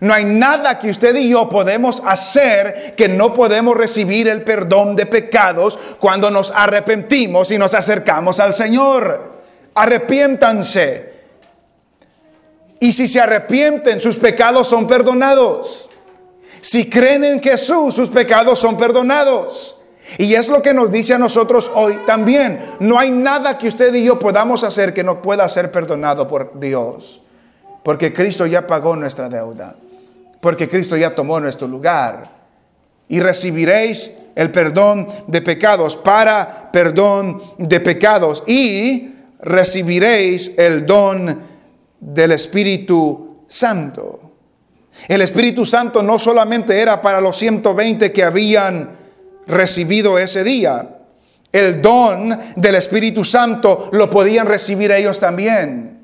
No 0.00 0.14
hay 0.14 0.24
nada 0.24 0.78
que 0.78 0.90
usted 0.90 1.14
y 1.16 1.30
yo 1.30 1.48
podemos 1.48 2.00
hacer 2.06 2.94
que 2.96 3.08
no 3.08 3.34
podemos 3.34 3.76
recibir 3.76 4.28
el 4.28 4.42
perdón 4.42 4.94
de 4.94 5.06
pecados 5.06 5.78
cuando 5.98 6.30
nos 6.30 6.52
arrepentimos 6.52 7.50
y 7.50 7.58
nos 7.58 7.74
acercamos 7.74 8.38
al 8.38 8.54
Señor 8.54 9.37
arrepiéntanse. 9.82 11.08
Y 12.80 12.92
si 12.92 13.08
se 13.08 13.20
arrepienten, 13.20 14.00
sus 14.00 14.16
pecados 14.16 14.68
son 14.68 14.86
perdonados. 14.86 15.88
Si 16.60 16.88
creen 16.88 17.24
en 17.24 17.42
Jesús, 17.42 17.94
sus 17.94 18.08
pecados 18.08 18.58
son 18.58 18.76
perdonados. 18.76 19.76
Y 20.16 20.34
es 20.34 20.48
lo 20.48 20.62
que 20.62 20.72
nos 20.72 20.90
dice 20.90 21.14
a 21.14 21.18
nosotros 21.18 21.70
hoy 21.74 21.98
también. 22.06 22.76
No 22.80 22.98
hay 22.98 23.10
nada 23.10 23.58
que 23.58 23.68
usted 23.68 23.94
y 23.94 24.04
yo 24.04 24.18
podamos 24.18 24.64
hacer 24.64 24.94
que 24.94 25.04
no 25.04 25.20
pueda 25.20 25.48
ser 25.48 25.70
perdonado 25.70 26.26
por 26.26 26.58
Dios. 26.58 27.22
Porque 27.82 28.12
Cristo 28.12 28.46
ya 28.46 28.66
pagó 28.66 28.96
nuestra 28.96 29.28
deuda. 29.28 29.76
Porque 30.40 30.68
Cristo 30.68 30.96
ya 30.96 31.14
tomó 31.14 31.40
nuestro 31.40 31.68
lugar. 31.68 32.28
Y 33.08 33.20
recibiréis 33.20 34.14
el 34.34 34.50
perdón 34.50 35.08
de 35.26 35.42
pecados 35.42 35.96
para 35.96 36.70
perdón 36.72 37.42
de 37.58 37.80
pecados. 37.80 38.44
Y 38.46 39.17
recibiréis 39.40 40.54
el 40.58 40.86
don 40.86 41.42
del 42.00 42.32
Espíritu 42.32 43.44
Santo. 43.48 44.20
El 45.06 45.22
Espíritu 45.22 45.64
Santo 45.64 46.02
no 46.02 46.18
solamente 46.18 46.80
era 46.80 47.00
para 47.00 47.20
los 47.20 47.36
120 47.36 48.12
que 48.12 48.24
habían 48.24 48.90
recibido 49.46 50.18
ese 50.18 50.44
día, 50.44 50.96
el 51.52 51.80
don 51.80 52.38
del 52.56 52.74
Espíritu 52.74 53.24
Santo 53.24 53.88
lo 53.92 54.10
podían 54.10 54.46
recibir 54.46 54.90
ellos 54.92 55.18
también. 55.18 55.98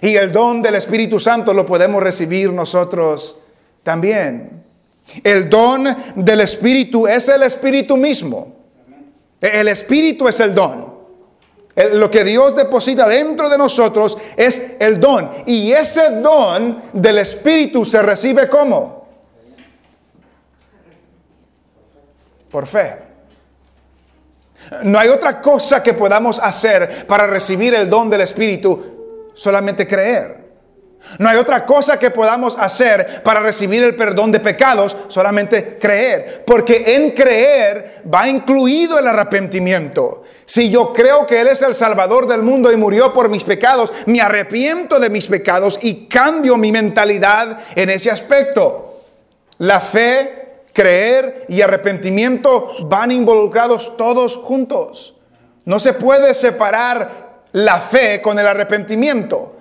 Y 0.00 0.14
el 0.14 0.32
don 0.32 0.62
del 0.62 0.76
Espíritu 0.76 1.18
Santo 1.18 1.52
lo 1.52 1.66
podemos 1.66 2.02
recibir 2.02 2.52
nosotros 2.52 3.38
también. 3.82 4.62
El 5.24 5.50
don 5.50 5.84
del 6.14 6.40
Espíritu 6.40 7.06
es 7.06 7.28
el 7.28 7.42
Espíritu 7.42 7.96
mismo. 7.96 8.56
El 9.40 9.68
Espíritu 9.68 10.28
es 10.28 10.40
el 10.40 10.54
don 10.54 10.87
lo 11.92 12.10
que 12.10 12.24
Dios 12.24 12.56
deposita 12.56 13.08
dentro 13.08 13.48
de 13.48 13.56
nosotros 13.56 14.18
es 14.36 14.72
el 14.80 14.98
don. 14.98 15.30
Y 15.46 15.72
ese 15.72 16.20
don 16.20 16.82
del 16.92 17.18
Espíritu 17.18 17.84
se 17.84 18.02
recibe 18.02 18.48
como? 18.48 19.06
Por 22.50 22.66
fe. 22.66 22.98
No 24.82 24.98
hay 24.98 25.08
otra 25.08 25.40
cosa 25.40 25.82
que 25.82 25.94
podamos 25.94 26.40
hacer 26.40 27.06
para 27.06 27.26
recibir 27.26 27.74
el 27.74 27.88
don 27.88 28.10
del 28.10 28.22
Espíritu, 28.22 29.30
solamente 29.34 29.86
creer. 29.86 30.47
No 31.18 31.28
hay 31.28 31.36
otra 31.36 31.64
cosa 31.64 31.98
que 31.98 32.10
podamos 32.10 32.56
hacer 32.58 33.22
para 33.22 33.40
recibir 33.40 33.82
el 33.82 33.96
perdón 33.96 34.30
de 34.30 34.40
pecados, 34.40 34.96
solamente 35.08 35.78
creer. 35.78 36.44
Porque 36.46 36.96
en 36.96 37.12
creer 37.12 38.02
va 38.12 38.28
incluido 38.28 38.98
el 38.98 39.06
arrepentimiento. 39.06 40.24
Si 40.44 40.70
yo 40.70 40.92
creo 40.92 41.26
que 41.26 41.40
Él 41.40 41.48
es 41.48 41.62
el 41.62 41.74
Salvador 41.74 42.26
del 42.26 42.42
mundo 42.42 42.72
y 42.72 42.76
murió 42.76 43.12
por 43.12 43.28
mis 43.28 43.44
pecados, 43.44 43.92
me 44.06 44.20
arrepiento 44.20 44.98
de 45.00 45.10
mis 45.10 45.26
pecados 45.26 45.78
y 45.82 46.06
cambio 46.06 46.56
mi 46.56 46.72
mentalidad 46.72 47.58
en 47.74 47.90
ese 47.90 48.10
aspecto. 48.10 49.02
La 49.58 49.80
fe, 49.80 50.62
creer 50.72 51.44
y 51.48 51.60
arrepentimiento 51.60 52.72
van 52.86 53.10
involucrados 53.10 53.96
todos 53.96 54.36
juntos. 54.36 55.16
No 55.64 55.80
se 55.80 55.92
puede 55.92 56.32
separar 56.34 57.42
la 57.52 57.78
fe 57.78 58.22
con 58.22 58.38
el 58.38 58.46
arrepentimiento. 58.46 59.57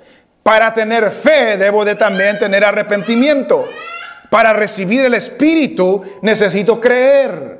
Para 0.48 0.74
tener 0.74 1.12
fe 1.12 1.58
debo 1.58 1.84
de 1.84 1.96
también 1.96 2.40
tener 2.40 2.64
arrepentimiento. 2.64 3.66
Para 4.30 4.54
recibir 4.54 5.04
el 5.04 5.14
Espíritu 5.14 6.02
necesito 6.22 6.80
creer. 6.80 7.60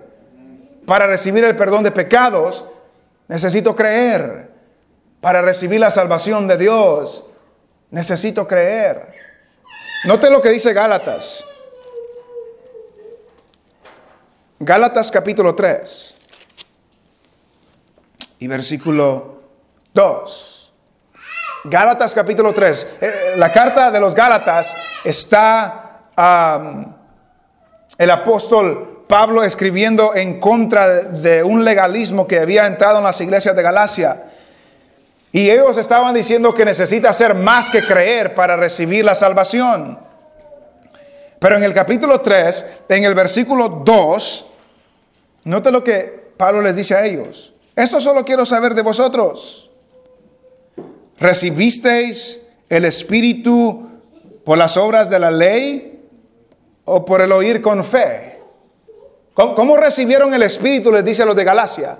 Para 0.86 1.06
recibir 1.06 1.44
el 1.44 1.58
perdón 1.58 1.84
de 1.84 1.92
pecados 1.92 2.64
necesito 3.28 3.76
creer. 3.76 4.52
Para 5.20 5.42
recibir 5.42 5.82
la 5.82 5.92
salvación 5.92 6.48
de 6.48 6.56
Dios 6.56 7.26
Necesito 7.90 8.48
creer. 8.48 9.14
Note 10.06 10.30
lo 10.30 10.42
que 10.42 10.50
dice 10.50 10.72
Gálatas. 10.72 11.44
Gálatas 14.60 15.12
capítulo 15.12 15.56
3 15.56 16.16
y 18.40 18.48
versículo 18.48 19.42
2. 19.94 20.57
Gálatas 21.70 22.14
capítulo 22.14 22.54
3. 22.54 22.90
Eh, 23.02 23.12
la 23.38 23.52
carta 23.52 23.92
de 23.92 24.00
los 24.00 24.16
Gálatas 24.16 24.74
está 25.04 25.84
el 27.98 28.12
apóstol 28.12 29.06
Pablo 29.08 29.44
escribiendo 29.44 30.16
en 30.16 30.40
contra 30.40 30.88
de 30.88 31.44
un 31.44 31.64
legalismo 31.64 32.28
que 32.28 32.40
había 32.40 32.66
entrado 32.68 32.98
en 32.98 33.04
las 33.04 33.20
iglesias 33.22 33.56
de 33.56 33.62
Galacia. 33.62 34.24
Y 35.32 35.50
ellos 35.50 35.78
estaban 35.78 36.14
diciendo 36.14 36.54
que 36.54 36.66
necesita 36.66 37.10
hacer 37.10 37.36
más 37.36 37.70
que 37.70 37.82
creer 37.82 38.34
para 38.34 38.56
recibir 38.56 39.06
la 39.06 39.16
salvación. 39.16 40.00
Pero 41.40 41.58
en 41.58 41.64
el 41.64 41.74
capítulo 41.74 42.22
3, 42.22 42.66
en 42.90 43.04
el 43.04 43.14
versículo 43.14 43.70
2, 43.86 44.52
note 45.44 45.72
lo 45.72 45.84
que 45.84 46.32
Pablo 46.38 46.62
les 46.62 46.76
dice 46.76 46.96
a 46.96 47.06
ellos. 47.06 47.54
Esto 47.76 48.02
solo 48.02 48.26
quiero 48.26 48.46
saber 48.46 48.74
de 48.74 48.82
vosotros. 48.82 49.67
¿Recibisteis 51.20 52.42
el 52.70 52.86
Espíritu 52.86 53.90
por 54.44 54.58
las 54.58 54.78
obras 54.78 55.10
de 55.10 55.20
la 55.20 55.32
ley 55.32 56.06
o 56.86 57.04
por 57.06 57.22
el 57.22 57.32
oír 57.32 57.62
con 57.62 57.84
fe? 57.84 58.40
¿Cómo, 59.34 59.78
recibieron 59.78 60.34
el 60.34 60.42
Espíritu? 60.42 60.92
Les 60.92 61.06
dice 61.06 61.22
a 61.22 61.26
los 61.26 61.36
de 61.36 61.44
Galacia. 61.44 62.00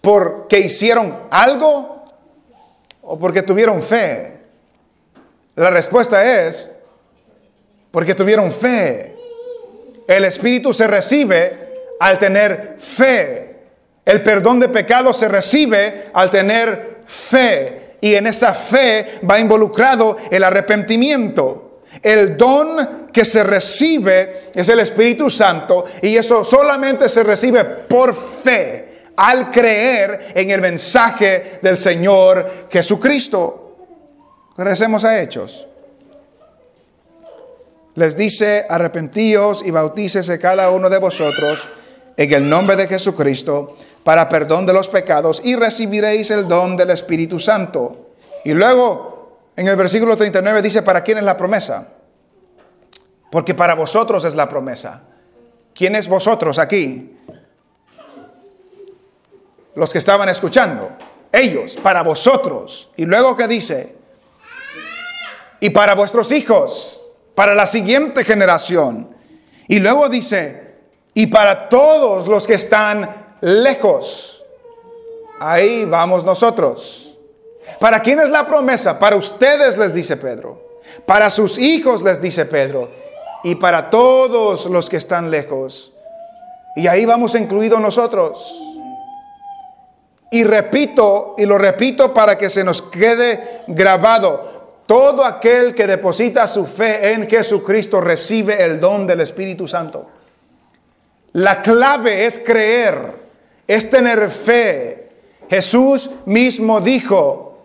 ¿Porque 0.00 0.58
hicieron 0.58 1.24
algo 1.30 2.04
o 3.02 3.18
porque 3.18 3.42
tuvieron 3.42 3.82
fe? 3.82 4.38
La 5.56 5.68
respuesta 5.68 6.46
es 6.46 6.70
porque 7.90 8.14
tuvieron 8.14 8.50
fe. 8.50 9.16
El 10.08 10.24
Espíritu 10.24 10.72
se 10.72 10.86
recibe 10.86 11.70
al 12.00 12.18
tener 12.18 12.76
fe. 12.78 13.56
El 14.06 14.22
perdón 14.22 14.60
de 14.60 14.70
pecados 14.70 15.18
se 15.18 15.28
recibe 15.28 16.10
al 16.14 16.30
tener 16.30 17.02
fe. 17.06 17.89
Y 18.00 18.14
en 18.14 18.26
esa 18.26 18.54
fe 18.54 19.20
va 19.28 19.38
involucrado 19.38 20.16
el 20.30 20.42
arrepentimiento. 20.44 21.82
El 22.02 22.36
don 22.36 23.10
que 23.12 23.24
se 23.24 23.42
recibe 23.42 24.50
es 24.54 24.68
el 24.68 24.80
Espíritu 24.80 25.28
Santo 25.28 25.84
y 26.00 26.16
eso 26.16 26.44
solamente 26.44 27.08
se 27.08 27.22
recibe 27.22 27.64
por 27.64 28.14
fe, 28.14 29.02
al 29.16 29.50
creer 29.50 30.32
en 30.34 30.50
el 30.50 30.60
mensaje 30.60 31.58
del 31.60 31.76
Señor 31.76 32.68
Jesucristo. 32.70 33.76
Regresemos 34.56 35.04
a 35.04 35.20
Hechos 35.20 35.66
les 37.94 38.16
dice, 38.16 38.66
arrepentíos 38.68 39.62
y 39.64 39.70
bautícese 39.70 40.38
cada 40.38 40.70
uno 40.70 40.88
de 40.88 40.98
vosotros 40.98 41.68
en 42.16 42.32
el 42.32 42.48
nombre 42.48 42.76
de 42.76 42.86
Jesucristo 42.86 43.76
para 44.04 44.28
perdón 44.28 44.66
de 44.66 44.72
los 44.72 44.88
pecados 44.88 45.40
y 45.44 45.56
recibiréis 45.56 46.30
el 46.30 46.48
don 46.48 46.76
del 46.76 46.90
Espíritu 46.90 47.38
Santo. 47.38 48.10
Y 48.44 48.52
luego 48.52 49.38
en 49.56 49.68
el 49.68 49.76
versículo 49.76 50.16
39 50.16 50.62
dice, 50.62 50.82
¿para 50.82 51.02
quién 51.02 51.18
es 51.18 51.24
la 51.24 51.36
promesa? 51.36 51.88
Porque 53.30 53.54
para 53.54 53.74
vosotros 53.74 54.24
es 54.24 54.34
la 54.34 54.48
promesa. 54.48 55.02
¿Quién 55.74 55.94
es 55.94 56.08
vosotros 56.08 56.58
aquí? 56.58 57.16
Los 59.74 59.92
que 59.92 59.98
estaban 59.98 60.28
escuchando. 60.28 60.90
Ellos, 61.32 61.76
para 61.76 62.02
vosotros. 62.02 62.90
Y 62.96 63.06
luego 63.06 63.36
que 63.36 63.46
dice, 63.46 63.96
y 65.60 65.70
para 65.70 65.94
vuestros 65.94 66.32
hijos 66.32 67.00
para 67.34 67.54
la 67.54 67.66
siguiente 67.66 68.24
generación. 68.24 69.16
Y 69.68 69.78
luego 69.78 70.08
dice, 70.08 70.69
y 71.14 71.26
para 71.26 71.68
todos 71.68 72.26
los 72.26 72.46
que 72.46 72.54
están 72.54 73.36
lejos. 73.40 74.44
Ahí 75.40 75.84
vamos 75.84 76.24
nosotros. 76.24 77.16
¿Para 77.78 78.00
quién 78.00 78.20
es 78.20 78.28
la 78.28 78.46
promesa? 78.46 78.98
Para 78.98 79.16
ustedes 79.16 79.76
les 79.78 79.94
dice 79.94 80.16
Pedro. 80.16 80.80
Para 81.06 81.30
sus 81.30 81.58
hijos 81.58 82.02
les 82.02 82.20
dice 82.20 82.46
Pedro. 82.46 82.90
Y 83.42 83.54
para 83.54 83.90
todos 83.90 84.66
los 84.66 84.90
que 84.90 84.96
están 84.96 85.30
lejos. 85.30 85.92
Y 86.76 86.86
ahí 86.86 87.04
vamos 87.06 87.34
incluidos 87.34 87.80
nosotros. 87.80 88.60
Y 90.30 90.44
repito, 90.44 91.34
y 91.38 91.46
lo 91.46 91.58
repito 91.58 92.14
para 92.14 92.38
que 92.38 92.50
se 92.50 92.62
nos 92.62 92.82
quede 92.82 93.62
grabado. 93.66 94.50
Todo 94.86 95.24
aquel 95.24 95.74
que 95.74 95.86
deposita 95.86 96.46
su 96.46 96.66
fe 96.66 97.12
en 97.12 97.28
Jesucristo 97.28 98.00
recibe 98.00 98.62
el 98.62 98.78
don 98.78 99.06
del 99.06 99.20
Espíritu 99.20 99.66
Santo. 99.66 100.06
La 101.32 101.62
clave 101.62 102.26
es 102.26 102.38
creer, 102.38 103.14
es 103.66 103.88
tener 103.88 104.28
fe. 104.30 105.08
Jesús 105.48 106.10
mismo 106.26 106.80
dijo 106.80 107.58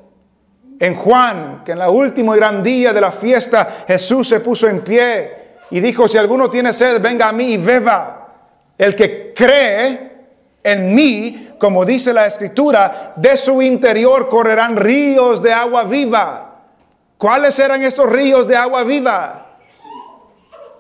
en 0.80 0.96
Juan 0.96 1.64
que 1.64 1.72
en 1.72 1.80
la 1.80 1.90
última 1.90 2.36
gran 2.36 2.62
día 2.62 2.94
de 2.94 3.02
la 3.02 3.12
fiesta 3.12 3.86
Jesús 3.88 4.28
se 4.28 4.40
puso 4.40 4.68
en 4.68 4.82
pie 4.82 5.46
y 5.72 5.80
dijo, 5.80 6.08
si 6.08 6.18
alguno 6.18 6.50
tiene 6.50 6.74
sed, 6.74 7.02
venga 7.02 7.30
a 7.30 7.34
mí 7.34 7.54
y 7.54 7.58
beba. 7.58 8.34
El 8.78 8.96
que 8.96 9.34
cree 9.34 10.12
en 10.64 10.94
mí, 10.94 11.56
como 11.58 11.86
dice 11.86 12.14
la 12.14 12.28
escritura, 12.28 13.14
de 13.16 13.38
su 13.38 13.62
interior 13.62 14.30
correrán 14.30 14.76
ríos 14.76 15.42
de 15.42 15.54
agua 15.54 15.84
viva. 15.84 16.64
¿Cuáles 17.18 17.58
eran 17.58 17.82
esos 17.82 18.10
ríos 18.10 18.48
de 18.48 18.58
agua 18.58 18.84
viva? 18.84 19.58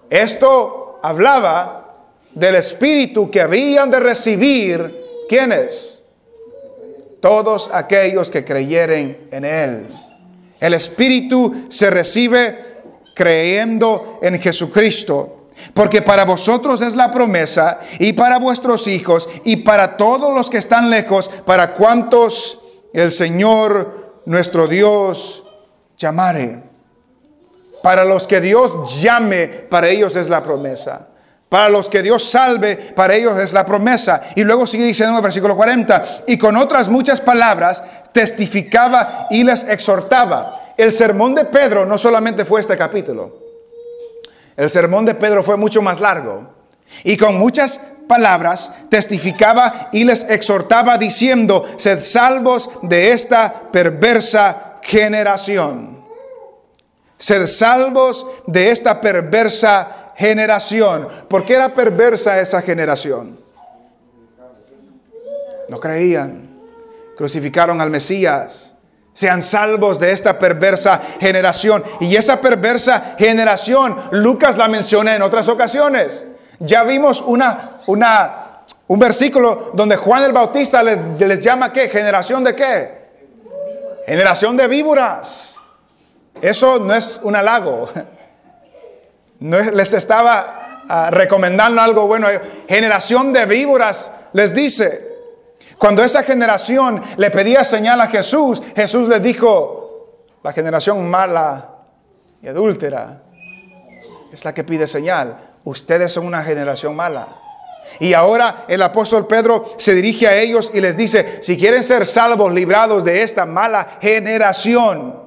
Esto 0.10 1.00
hablaba 1.02 1.85
del 2.36 2.56
Espíritu 2.56 3.32
que 3.32 3.42
habían 3.42 3.90
de 3.90 4.00
recibir, 4.00 5.26
¿quiénes? 5.28 6.04
Todos 7.22 7.70
aquellos 7.74 8.30
que 8.30 8.46
creyeren 8.46 9.30
en 9.32 9.46
Él. 9.46 9.88
El 10.60 10.74
Espíritu 10.74 11.68
se 11.70 11.90
recibe 11.90 12.60
creyendo 13.16 14.20
en 14.22 14.40
Jesucristo. 14.40 15.32
Porque 15.74 16.02
para 16.02 16.26
vosotros 16.26 16.82
es 16.82 16.96
la 16.96 17.10
promesa 17.10 17.80
y 17.98 18.12
para 18.14 18.40
vuestros 18.40 18.88
hijos 18.88 19.30
y 19.46 19.58
para 19.58 19.96
todos 19.96 20.34
los 20.34 20.50
que 20.50 20.58
están 20.58 20.90
lejos, 20.90 21.30
para 21.46 21.74
cuantos 21.74 22.62
el 22.94 23.10
Señor 23.10 24.22
nuestro 24.26 24.68
Dios 24.68 25.46
llamare. 25.98 26.62
Para 27.82 28.04
los 28.04 28.28
que 28.28 28.42
Dios 28.42 29.02
llame, 29.02 29.48
para 29.48 29.88
ellos 29.88 30.18
es 30.18 30.28
la 30.28 30.44
promesa. 30.44 31.08
Para 31.50 31.70
los 31.70 31.89
que 31.89 32.02
Dios 32.02 32.24
salve, 32.24 32.76
para 32.76 33.16
ellos 33.16 33.38
es 33.39 33.54
la 33.54 33.66
promesa. 33.66 34.22
Y 34.36 34.43
luego 34.43 34.66
sigue 34.66 34.86
diciendo 34.86 35.12
en 35.12 35.18
el 35.18 35.24
versículo 35.24 35.56
40, 35.56 36.24
y 36.28 36.38
con 36.38 36.58
otras 36.58 36.89
muchas 36.89 37.22
palabras 37.22 37.84
testificaba 38.12 39.28
y 39.30 39.43
les 39.43 39.64
exhortaba. 39.64 40.74
El 40.78 40.91
sermón 40.91 41.36
de 41.36 41.46
Pedro 41.46 41.86
no 41.86 41.98
solamente 41.98 42.46
fue 42.46 42.62
este 42.62 42.76
capítulo. 42.76 43.46
El 44.58 44.70
sermón 44.70 45.06
de 45.06 45.16
Pedro 45.16 45.43
fue 45.43 45.58
mucho 45.58 45.82
más 45.82 46.00
largo. 46.00 46.56
Y 47.04 47.18
con 47.18 47.38
muchas 47.38 47.80
palabras 48.08 48.72
testificaba 48.89 49.89
y 49.91 50.04
les 50.04 50.24
exhortaba 50.30 50.98
diciendo, 50.98 51.66
sed 51.78 52.02
salvos 52.02 52.70
de 52.82 53.12
esta 53.12 53.72
perversa 53.72 54.76
generación. 54.82 56.04
Ser 57.18 57.48
salvos 57.48 58.26
de 58.46 58.72
esta 58.72 59.00
perversa 59.00 59.88
generación. 59.88 60.05
¿Por 61.28 61.45
qué 61.45 61.55
era 61.55 61.74
perversa 61.74 62.39
esa 62.39 62.61
generación? 62.61 63.39
No 65.68 65.80
creían. 65.80 66.49
Crucificaron 67.18 67.82
al 67.82 67.89
Mesías. 67.89 68.74
Sean 69.13 69.41
salvos 69.41 69.99
de 69.99 70.11
esta 70.11 70.38
perversa 70.38 71.01
generación. 71.20 71.84
Y 71.99 72.16
esa 72.16 72.41
perversa 72.41 73.16
generación, 73.18 73.95
Lucas 74.11 74.57
la 74.57 74.68
menciona 74.68 75.16
en 75.16 75.22
otras 75.22 75.47
ocasiones. 75.47 76.26
Ya 76.59 76.84
vimos 76.84 77.22
una, 77.22 77.82
una, 77.88 78.63
un 78.88 78.99
versículo 78.99 79.72
donde 79.74 79.95
Juan 79.95 80.24
el 80.24 80.34
Bautista 80.34 80.84
les, 80.84 81.20
les 81.20 81.39
llama 81.39 81.72
qué? 81.72 81.89
Generación 81.89 82.43
de 82.43 82.55
qué? 82.55 83.05
Generación 84.05 84.55
de 84.55 84.68
víboras. 84.68 85.57
Eso 86.41 86.80
no 86.80 86.93
es 86.93 87.20
un 87.24 87.36
halago. 87.36 87.89
No 89.46 89.60
les 89.60 89.93
estaba 89.93 90.86
ah, 90.89 91.10
recomendando 91.12 91.80
algo 91.80 92.08
bueno. 92.08 92.28
Generación 92.68 93.32
de 93.32 93.46
víboras 93.46 94.10
les 94.34 94.56
dice. 94.56 95.14
Cuando 95.78 96.04
esa 96.04 96.24
generación 96.24 97.00
le 97.18 97.30
pedía 97.30 97.64
señal 97.64 98.02
a 98.02 98.08
Jesús, 98.08 98.64
Jesús 98.76 99.08
les 99.08 99.22
dijo, 99.22 100.16
la 100.41 100.52
generación 100.52 101.08
mala 101.08 101.76
y 102.41 102.48
adúltera 102.48 103.22
es 104.32 104.43
la 104.46 104.54
que 104.54 104.64
pide 104.64 104.88
señal. 104.88 105.58
Ustedes 105.64 106.12
son 106.12 106.26
una 106.26 106.41
generación 106.41 106.96
mala. 106.96 107.39
Y 108.00 108.14
ahora 108.14 108.66
el 108.68 108.82
apóstol 108.82 109.28
Pedro 109.28 109.66
se 109.78 109.93
dirige 109.93 110.28
a 110.28 110.36
ellos 110.36 110.72
y 110.74 110.82
les 110.82 110.98
dice, 110.98 111.38
si 111.41 111.56
quieren 111.56 111.84
ser 111.84 112.08
salvos, 112.08 112.52
librados 112.52 113.04
de 113.04 113.22
esta 113.22 113.46
mala 113.46 114.00
generación, 114.02 115.24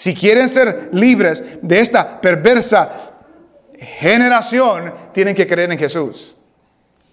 Si 0.00 0.14
quieren 0.14 0.48
ser 0.48 0.88
libres 0.92 1.44
de 1.60 1.78
esta 1.78 2.22
perversa 2.22 2.90
generación, 3.78 4.90
tienen 5.12 5.34
que 5.34 5.46
creer 5.46 5.70
en 5.72 5.78
Jesús. 5.78 6.34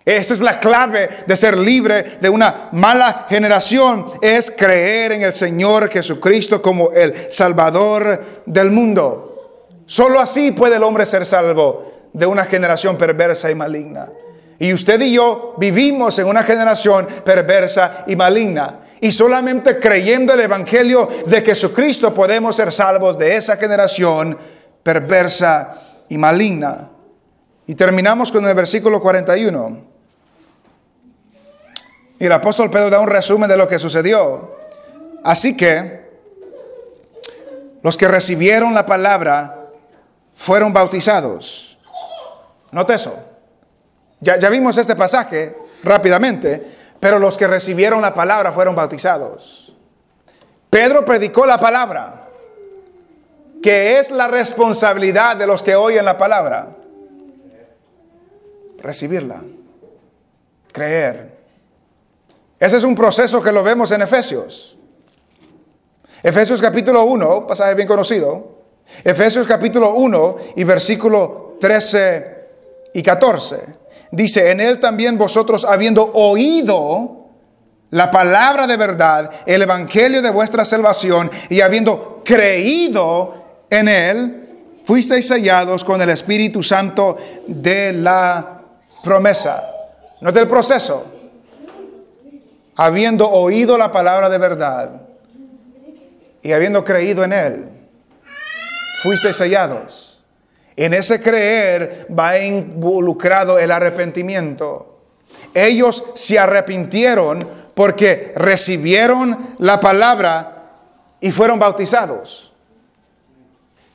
Esa 0.05 0.33
es 0.33 0.39
la 0.39 0.57
clave 0.57 1.09
de 1.27 1.35
ser 1.35 1.57
libre 1.57 2.17
de 2.21 2.29
una 2.29 2.69
mala 2.71 3.25
generación, 3.27 4.05
es 4.21 4.49
creer 4.49 5.11
en 5.11 5.23
el 5.23 5.33
Señor 5.33 5.89
Jesucristo 5.89 6.61
como 6.61 6.91
el 6.93 7.29
Salvador 7.29 8.43
del 8.45 8.71
mundo. 8.71 9.65
Solo 9.85 10.21
así 10.21 10.51
puede 10.51 10.77
el 10.77 10.83
hombre 10.83 11.05
ser 11.05 11.25
salvo 11.25 11.91
de 12.13 12.25
una 12.25 12.45
generación 12.45 12.97
perversa 12.97 13.51
y 13.51 13.55
maligna. 13.55 14.13
Y 14.59 14.73
usted 14.73 15.01
y 15.01 15.11
yo 15.11 15.55
vivimos 15.57 16.17
en 16.19 16.27
una 16.27 16.43
generación 16.43 17.05
perversa 17.25 18.05
y 18.07 18.15
maligna. 18.15 18.86
Y 18.99 19.11
solamente 19.11 19.79
creyendo 19.79 20.33
el 20.33 20.39
Evangelio 20.39 21.07
de 21.25 21.41
Jesucristo 21.41 22.13
podemos 22.13 22.55
ser 22.55 22.71
salvos 22.73 23.17
de 23.17 23.35
esa 23.35 23.57
generación 23.57 24.37
perversa 24.81 25.73
y 26.09 26.17
maligna. 26.17 26.89
Y 27.67 27.75
terminamos 27.75 28.31
con 28.31 28.45
el 28.45 28.55
versículo 28.55 28.99
41. 29.01 29.77
Y 32.19 32.25
el 32.25 32.31
apóstol 32.31 32.71
Pedro 32.71 32.89
da 32.89 32.99
un 32.99 33.07
resumen 33.07 33.49
de 33.49 33.57
lo 33.57 33.67
que 33.67 33.77
sucedió. 33.77 34.55
Así 35.23 35.55
que 35.55 36.07
los 37.83 37.97
que 37.97 38.07
recibieron 38.07 38.73
la 38.73 38.85
palabra 38.85 39.69
fueron 40.33 40.73
bautizados. 40.73 41.77
Note 42.71 42.95
eso. 42.95 43.17
Ya, 44.19 44.37
ya 44.37 44.49
vimos 44.49 44.77
este 44.77 44.95
pasaje 44.95 45.55
rápidamente, 45.83 46.76
pero 46.99 47.19
los 47.19 47.37
que 47.37 47.47
recibieron 47.47 48.01
la 48.01 48.13
palabra 48.13 48.51
fueron 48.51 48.75
bautizados. 48.75 49.75
Pedro 50.69 51.05
predicó 51.05 51.45
la 51.45 51.59
palabra, 51.59 52.29
que 53.61 53.99
es 53.99 54.11
la 54.11 54.27
responsabilidad 54.27 55.37
de 55.37 55.47
los 55.47 55.63
que 55.63 55.75
oyen 55.75 56.05
la 56.05 56.17
palabra. 56.17 56.75
Recibirla, 58.79 59.41
creer 60.71 61.37
ese 62.59 62.77
es 62.77 62.83
un 62.83 62.95
proceso 62.95 63.41
que 63.41 63.51
lo 63.51 63.63
vemos 63.63 63.91
en 63.91 64.01
Efesios. 64.01 64.77
Efesios 66.23 66.59
capítulo 66.59 67.03
1, 67.03 67.45
pasaje 67.45 67.75
bien 67.75 67.87
conocido. 67.87 68.57
Efesios 69.03 69.45
capítulo 69.45 69.93
1 69.93 70.37
y 70.55 70.63
versículo 70.63 71.57
13 71.59 72.47
y 72.95 73.03
14. 73.03 73.76
Dice, 74.11 74.51
en 74.51 74.59
él 74.59 74.79
también 74.79 75.17
vosotros 75.17 75.65
habiendo 75.65 76.11
oído 76.13 77.27
la 77.89 78.11
palabra 78.11 78.67
de 78.67 78.77
verdad, 78.77 79.29
el 79.45 79.61
evangelio 79.61 80.21
de 80.21 80.29
vuestra 80.29 80.65
salvación, 80.65 81.31
y 81.49 81.61
habiendo 81.61 82.21
creído 82.23 83.65
en 83.69 83.87
él, 83.87 84.49
fuisteis 84.83 85.27
sellados 85.27 85.83
con 85.83 86.01
el 86.01 86.09
Espíritu 86.09 86.63
Santo 86.63 87.17
de 87.47 87.93
la 87.93 88.61
promesa. 89.03 89.63
No 90.21 90.31
del 90.31 90.47
proceso 90.47 91.17
habiendo 92.77 93.29
oído 93.29 93.77
la 93.77 93.91
palabra 93.91 94.29
de 94.29 94.37
verdad 94.37 95.01
y 96.43 96.51
habiendo 96.53 96.83
creído 96.83 97.23
en 97.23 97.33
él, 97.33 97.65
fuiste 99.01 99.33
sellados. 99.33 100.06
En 100.77 100.93
ese 100.93 101.19
creer 101.19 102.07
va 102.17 102.37
involucrado 102.37 103.57
el 103.57 103.71
arrepentimiento. 103.71 104.99
Ellos 105.53 106.03
se 106.13 106.37
arrepintieron 106.37 107.49
porque 107.73 108.31
recibieron 108.35 109.55
la 109.57 109.79
palabra 109.79 110.69
y 111.19 111.31
fueron 111.31 111.57
bautizados. 111.57 112.53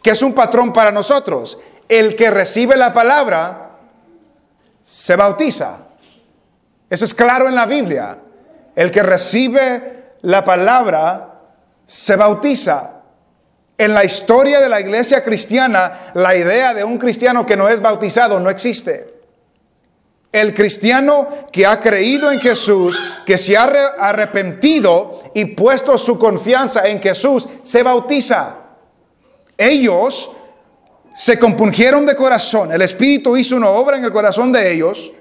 Que 0.02 0.10
es 0.10 0.22
un 0.22 0.34
patrón 0.34 0.72
para 0.72 0.90
nosotros. 0.90 1.60
El 1.88 2.16
que 2.16 2.30
recibe 2.32 2.76
la 2.76 2.92
palabra 2.92 3.78
se 4.82 5.14
bautiza. 5.14 5.86
Eso 6.90 7.04
es 7.04 7.14
claro 7.14 7.48
en 7.48 7.54
la 7.54 7.66
Biblia. 7.66 8.18
El 8.74 8.90
que 8.90 9.04
recibe 9.04 10.14
la 10.22 10.44
palabra 10.44 11.40
se 11.86 12.16
bautiza. 12.16 13.01
En 13.78 13.94
la 13.94 14.04
historia 14.04 14.60
de 14.60 14.68
la 14.68 14.80
iglesia 14.80 15.24
cristiana, 15.24 16.12
la 16.14 16.36
idea 16.36 16.74
de 16.74 16.84
un 16.84 16.98
cristiano 16.98 17.46
que 17.46 17.56
no 17.56 17.68
es 17.68 17.80
bautizado 17.80 18.38
no 18.38 18.50
existe. 18.50 19.12
El 20.30 20.54
cristiano 20.54 21.28
que 21.52 21.66
ha 21.66 21.80
creído 21.80 22.30
en 22.32 22.40
Jesús, 22.40 23.00
que 23.26 23.36
se 23.36 23.56
ha 23.56 23.64
arrepentido 23.98 25.22
y 25.34 25.44
puesto 25.46 25.98
su 25.98 26.18
confianza 26.18 26.86
en 26.88 27.02
Jesús, 27.02 27.48
se 27.62 27.82
bautiza. 27.82 28.56
Ellos 29.58 30.30
se 31.14 31.38
compungieron 31.38 32.06
de 32.06 32.16
corazón. 32.16 32.72
El 32.72 32.82
Espíritu 32.82 33.36
hizo 33.36 33.56
una 33.56 33.68
obra 33.68 33.96
en 33.96 34.04
el 34.04 34.12
corazón 34.12 34.52
de 34.52 34.72
ellos. 34.72 35.12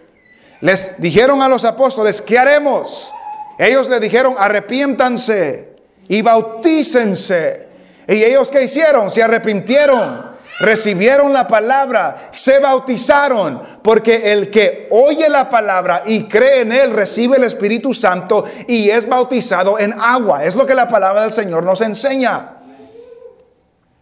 Les 0.61 0.99
dijeron 0.99 1.41
a 1.41 1.49
los 1.49 1.65
apóstoles, 1.65 2.21
¿qué 2.21 2.37
haremos? 2.37 3.11
Ellos 3.57 3.89
le 3.89 3.99
dijeron, 3.99 4.35
arrepiéntanse 4.37 5.75
y 6.07 6.21
bautícense. 6.21 7.70
¿Y 8.07 8.23
ellos 8.23 8.51
qué 8.51 8.63
hicieron? 8.63 9.09
Se 9.09 9.23
arrepintieron, 9.23 10.31
recibieron 10.59 11.31
la 11.33 11.47
palabra, 11.47 12.29
se 12.31 12.59
bautizaron, 12.59 13.61
porque 13.81 14.31
el 14.33 14.49
que 14.49 14.87
oye 14.91 15.29
la 15.29 15.49
palabra 15.49 16.03
y 16.05 16.27
cree 16.27 16.61
en 16.61 16.71
él 16.71 16.91
recibe 16.91 17.37
el 17.37 17.43
Espíritu 17.43 17.93
Santo 17.93 18.45
y 18.67 18.89
es 18.89 19.07
bautizado 19.07 19.79
en 19.79 19.93
agua. 19.93 20.43
Es 20.43 20.55
lo 20.55 20.65
que 20.65 20.75
la 20.75 20.87
palabra 20.87 21.21
del 21.23 21.31
Señor 21.31 21.63
nos 21.63 21.81
enseña. 21.81 22.57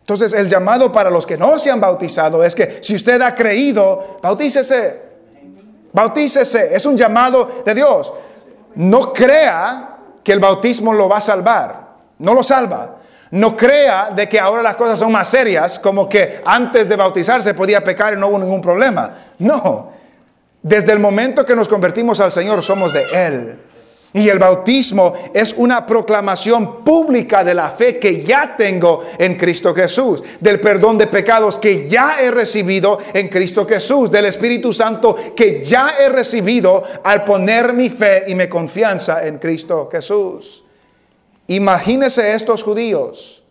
Entonces 0.01 0.33
el 0.33 0.47
llamado 0.47 0.91
para 0.91 1.09
los 1.09 1.25
que 1.25 1.37
no 1.37 1.59
se 1.59 1.69
han 1.69 1.79
bautizado 1.79 2.43
es 2.43 2.55
que 2.55 2.79
si 2.81 2.95
usted 2.95 3.21
ha 3.21 3.35
creído, 3.35 4.17
bautícese. 4.23 5.09
Bautícese. 5.91 6.75
Es 6.75 6.85
un 6.85 6.97
llamado 6.97 7.61
de 7.65 7.75
Dios 7.75 8.11
no 8.75 9.11
crea 9.13 9.97
que 10.23 10.31
el 10.31 10.39
bautismo 10.39 10.93
lo 10.93 11.09
va 11.09 11.17
a 11.17 11.21
salvar. 11.21 11.89
No 12.19 12.33
lo 12.33 12.43
salva. 12.43 12.97
No 13.32 13.55
crea 13.55 14.09
de 14.09 14.27
que 14.27 14.39
ahora 14.39 14.63
las 14.63 14.75
cosas 14.75 14.97
son 14.97 15.11
más 15.11 15.30
serias, 15.30 15.77
como 15.77 16.09
que 16.09 16.41
antes 16.43 16.89
de 16.89 16.95
bautizarse 16.95 17.53
podía 17.53 17.84
pecar 17.84 18.13
y 18.13 18.17
no 18.17 18.27
hubo 18.27 18.39
ningún 18.39 18.61
problema. 18.61 19.13
No. 19.39 19.91
Desde 20.61 20.91
el 20.91 20.99
momento 20.99 21.45
que 21.45 21.55
nos 21.55 21.67
convertimos 21.67 22.19
al 22.19 22.32
Señor 22.32 22.63
somos 22.63 22.91
de 22.93 23.03
Él. 23.13 23.59
Y 24.11 24.27
el 24.27 24.39
bautismo 24.39 25.13
es 25.36 25.53
una 25.55 25.86
proclamación 25.86 26.84
pública 26.84 27.43
de 27.43 27.53
la 27.53 27.69
fe 27.69 27.99
que 27.99 28.23
ya 28.23 28.55
tengo 28.57 29.05
en 29.19 29.36
Cristo 29.36 29.75
Jesús, 29.75 30.23
del 30.39 30.59
perdón 30.59 30.97
de 30.97 31.05
pecados 31.05 31.59
que 31.59 31.88
ya 31.88 32.19
he 32.19 32.32
recibido 32.32 32.97
en 33.13 33.27
Cristo 33.27 33.67
Jesús, 33.67 34.09
del 34.09 34.25
Espíritu 34.25 34.73
Santo 34.73 35.15
que 35.36 35.63
ya 35.63 35.91
he 35.99 36.09
recibido 36.09 36.82
al 37.03 37.23
poner 37.23 37.73
mi 37.73 37.89
fe 37.89 38.23
y 38.27 38.34
mi 38.34 38.47
confianza 38.47 39.27
en 39.27 39.38
Cristo 39.38 39.88
Jesús. 39.91 40.63
Imagínese 41.49 42.35
estos 42.35 42.61
judíos 42.61 43.41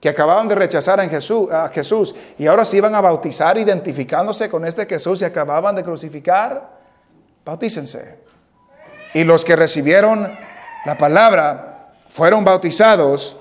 que 0.00 0.08
acababan 0.08 0.48
de 0.48 0.56
rechazar 0.56 0.98
a 0.98 1.08
Jesús, 1.08 1.48
a 1.50 1.68
Jesús 1.68 2.12
y 2.36 2.48
ahora 2.48 2.64
se 2.64 2.76
iban 2.76 2.92
a 2.96 3.00
bautizar 3.00 3.56
identificándose 3.56 4.50
con 4.50 4.66
este 4.66 4.84
Jesús 4.84 5.22
y 5.22 5.26
acababan 5.26 5.76
de 5.76 5.84
crucificar. 5.84 6.76
Bautícense. 7.44 8.18
Y 9.14 9.22
los 9.22 9.44
que 9.44 9.54
recibieron 9.54 10.28
la 10.84 10.98
palabra 10.98 11.92
fueron 12.08 12.44
bautizados 12.44 13.36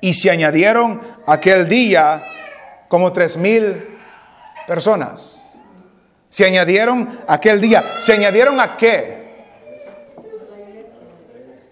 y 0.00 0.14
se 0.14 0.30
añadieron 0.30 1.00
aquel 1.26 1.68
día 1.68 2.22
como 2.86 3.12
tres 3.12 3.36
mil 3.36 3.98
personas. 4.68 5.58
Se 6.28 6.46
añadieron 6.46 7.22
aquel 7.26 7.60
día. 7.60 7.82
¿Se 7.82 8.12
añadieron 8.12 8.60
a 8.60 8.76
qué? 8.76 9.18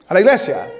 A 0.08 0.14
la 0.14 0.20
iglesia. 0.20 0.72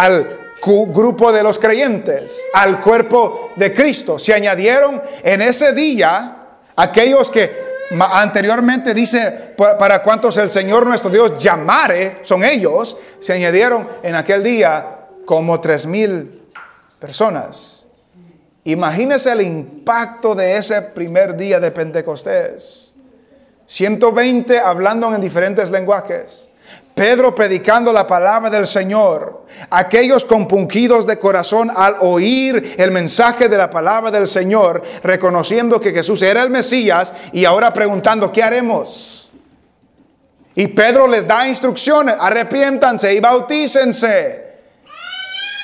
Al 0.00 0.38
grupo 0.62 1.32
de 1.32 1.42
los 1.42 1.58
creyentes. 1.58 2.40
Al 2.52 2.80
cuerpo 2.80 3.52
de 3.56 3.72
Cristo. 3.74 4.18
Se 4.18 4.34
añadieron 4.34 5.02
en 5.22 5.42
ese 5.42 5.72
día 5.72 6.36
aquellos 6.76 7.30
que 7.30 7.70
Anteriormente 7.98 8.94
dice, 8.94 9.54
para 9.56 10.00
cuantos 10.00 10.36
el 10.36 10.48
Señor 10.48 10.86
nuestro 10.86 11.10
Dios 11.10 11.42
llamare, 11.42 12.18
son 12.22 12.44
ellos, 12.44 12.96
se 13.18 13.32
añadieron 13.32 13.86
en 14.04 14.14
aquel 14.14 14.44
día 14.44 15.08
como 15.24 15.60
tres 15.60 15.86
mil 15.86 16.48
personas. 17.00 17.86
Imagínese 18.62 19.32
el 19.32 19.40
impacto 19.40 20.36
de 20.36 20.56
ese 20.56 20.80
primer 20.82 21.36
día 21.36 21.58
de 21.58 21.72
Pentecostés. 21.72 22.94
120 23.66 24.60
hablando 24.60 25.12
en 25.12 25.20
diferentes 25.20 25.70
lenguajes. 25.70 26.49
Pedro 27.00 27.34
predicando 27.34 27.94
la 27.94 28.06
palabra 28.06 28.50
del 28.50 28.66
Señor, 28.66 29.46
aquellos 29.70 30.22
compungidos 30.26 31.06
de 31.06 31.18
corazón 31.18 31.70
al 31.74 31.96
oír 32.00 32.74
el 32.76 32.90
mensaje 32.90 33.48
de 33.48 33.56
la 33.56 33.70
palabra 33.70 34.10
del 34.10 34.28
Señor, 34.28 34.82
reconociendo 35.02 35.80
que 35.80 35.92
Jesús 35.92 36.20
era 36.20 36.42
el 36.42 36.50
Mesías 36.50 37.14
y 37.32 37.46
ahora 37.46 37.72
preguntando, 37.72 38.30
¿qué 38.30 38.42
haremos? 38.42 39.32
Y 40.54 40.66
Pedro 40.66 41.08
les 41.08 41.26
da 41.26 41.48
instrucciones, 41.48 42.16
arrepiéntanse 42.20 43.14
y 43.14 43.20
bautícense. 43.20 44.56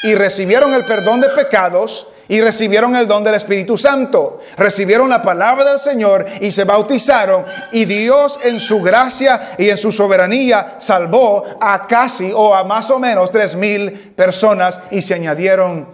y 0.04 0.14
recibieron 0.14 0.72
el 0.72 0.86
perdón 0.86 1.20
de 1.20 1.28
pecados 1.28 2.08
y 2.28 2.40
recibieron 2.40 2.96
el 2.96 3.06
don 3.06 3.22
del 3.22 3.34
Espíritu 3.34 3.78
Santo. 3.78 4.40
Recibieron 4.56 5.08
la 5.08 5.22
palabra 5.22 5.64
del 5.64 5.78
Señor 5.78 6.26
y 6.40 6.50
se 6.50 6.64
bautizaron 6.64 7.44
y 7.72 7.84
Dios 7.84 8.40
en 8.44 8.58
su 8.58 8.82
gracia 8.82 9.54
y 9.58 9.68
en 9.68 9.76
su 9.76 9.92
soberanía 9.92 10.76
salvó 10.78 11.44
a 11.60 11.86
casi 11.86 12.32
o 12.34 12.54
a 12.54 12.64
más 12.64 12.90
o 12.90 12.98
menos 12.98 13.30
tres 13.30 13.54
mil 13.54 13.92
personas 13.92 14.80
y 14.90 15.02
se 15.02 15.14
añadieron 15.14 15.88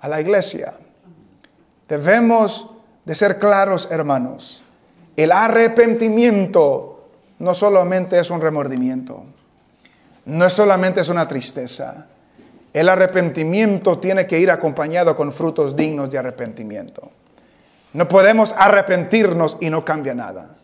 a 0.00 0.08
la 0.08 0.20
iglesia. 0.20 0.74
Debemos 1.88 2.70
de 3.04 3.14
ser 3.14 3.38
claros, 3.38 3.88
hermanos. 3.90 4.62
El 5.16 5.32
arrepentimiento 5.32 7.08
no 7.40 7.54
solamente 7.54 8.18
es 8.18 8.30
un 8.30 8.40
remordimiento, 8.40 9.24
no 10.26 10.50
solamente 10.50 11.00
es 11.00 11.08
una 11.08 11.26
tristeza. 11.26 12.06
El 12.72 12.88
arrepentimiento 12.88 13.98
tiene 13.98 14.26
que 14.26 14.38
ir 14.38 14.50
acompañado 14.50 15.16
con 15.16 15.32
frutos 15.32 15.74
dignos 15.74 16.10
de 16.10 16.18
arrepentimiento. 16.18 17.10
No 17.92 18.06
podemos 18.06 18.54
arrepentirnos 18.56 19.56
y 19.60 19.70
no 19.70 19.84
cambia 19.84 20.14
nada. 20.14 20.56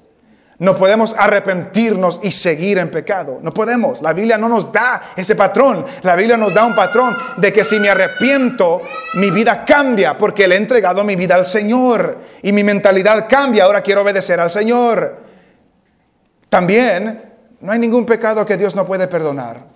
No 0.59 0.75
podemos 0.75 1.15
arrepentirnos 1.19 2.21
y 2.23 2.31
seguir 2.31 2.79
en 2.79 2.91
pecado. 2.91 3.41
No 3.43 3.53
podemos. 3.53 4.01
La 4.01 4.15
Biblia 4.15 4.39
no 4.39 4.49
nos 4.49 4.73
da 4.73 5.03
ese 5.15 5.35
patrón. 5.35 5.85
La 6.03 6.17
Biblia 6.17 6.37
nos 6.37 6.55
da 6.55 6.65
un 6.65 6.75
patrón 6.75 7.15
de 7.37 7.53
que 7.53 7.63
si 7.63 7.79
me 7.79 7.91
arrepiento, 7.91 8.81
mi 9.15 9.31
vida 9.31 9.65
cambia 9.67 10.17
porque 10.17 10.49
le 10.49 10.55
he 10.55 10.59
entregado 10.59 11.05
mi 11.05 11.15
vida 11.15 11.35
al 11.35 11.45
Señor. 11.45 12.19
Y 12.43 12.53
mi 12.53 12.65
mentalidad 12.65 13.27
cambia. 13.29 13.65
Ahora 13.65 13.83
quiero 13.83 14.01
obedecer 14.01 14.41
al 14.41 14.49
Señor. 14.49 15.19
También 16.49 17.23
no 17.61 17.73
hay 17.73 17.79
ningún 17.79 18.07
pecado 18.07 18.47
que 18.47 18.57
Dios 18.57 18.75
no 18.75 18.87
puede 18.87 19.09
perdonar. 19.09 19.76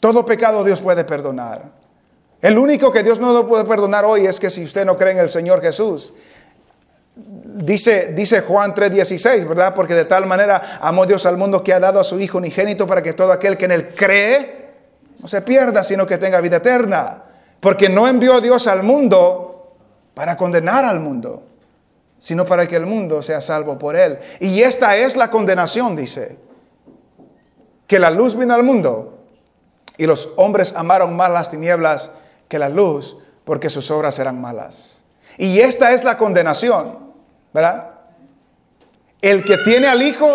Todo 0.00 0.24
pecado 0.24 0.64
Dios 0.64 0.80
puede 0.80 1.04
perdonar. 1.04 1.70
El 2.40 2.58
único 2.58 2.90
que 2.90 3.02
Dios 3.02 3.20
no 3.20 3.32
lo 3.34 3.46
puede 3.46 3.66
perdonar 3.66 4.06
hoy 4.06 4.24
es 4.26 4.40
que 4.40 4.48
si 4.48 4.64
usted 4.64 4.86
no 4.86 4.96
cree 4.96 5.12
en 5.12 5.18
el 5.18 5.28
Señor 5.28 5.60
Jesús. 5.60 6.14
Dice, 7.14 8.12
dice 8.14 8.40
Juan 8.40 8.74
3:16, 8.74 9.46
¿verdad? 9.46 9.74
Porque 9.74 9.94
de 9.94 10.06
tal 10.06 10.26
manera 10.26 10.78
amó 10.80 11.04
Dios 11.04 11.26
al 11.26 11.36
mundo 11.36 11.62
que 11.62 11.74
ha 11.74 11.80
dado 11.80 12.00
a 12.00 12.04
su 12.04 12.18
Hijo 12.18 12.38
unigénito 12.38 12.86
para 12.86 13.02
que 13.02 13.12
todo 13.12 13.30
aquel 13.30 13.58
que 13.58 13.66
en 13.66 13.72
él 13.72 13.94
cree 13.94 14.70
no 15.18 15.28
se 15.28 15.42
pierda, 15.42 15.84
sino 15.84 16.06
que 16.06 16.16
tenga 16.16 16.40
vida 16.40 16.56
eterna. 16.56 17.24
Porque 17.60 17.90
no 17.90 18.08
envió 18.08 18.40
Dios 18.40 18.66
al 18.66 18.82
mundo 18.82 19.76
para 20.14 20.34
condenar 20.34 20.86
al 20.86 20.98
mundo, 20.98 21.42
sino 22.18 22.46
para 22.46 22.66
que 22.66 22.76
el 22.76 22.86
mundo 22.86 23.20
sea 23.20 23.42
salvo 23.42 23.78
por 23.78 23.96
él. 23.96 24.18
Y 24.40 24.62
esta 24.62 24.96
es 24.96 25.14
la 25.16 25.30
condenación, 25.30 25.94
dice, 25.94 26.38
que 27.86 27.98
la 27.98 28.10
luz 28.10 28.34
vino 28.34 28.54
al 28.54 28.62
mundo 28.62 29.19
y 29.96 30.06
los 30.06 30.32
hombres 30.36 30.74
amaron 30.76 31.16
más 31.16 31.30
las 31.30 31.50
tinieblas 31.50 32.10
que 32.48 32.58
la 32.58 32.68
luz 32.68 33.16
porque 33.44 33.70
sus 33.70 33.90
obras 33.90 34.18
eran 34.18 34.40
malas. 34.40 35.02
Y 35.38 35.60
esta 35.60 35.92
es 35.92 36.04
la 36.04 36.18
condenación 36.18 37.10
¿verdad? 37.52 37.90
El 39.20 39.44
que 39.44 39.56
tiene 39.58 39.86
al 39.86 40.02
Hijo, 40.02 40.28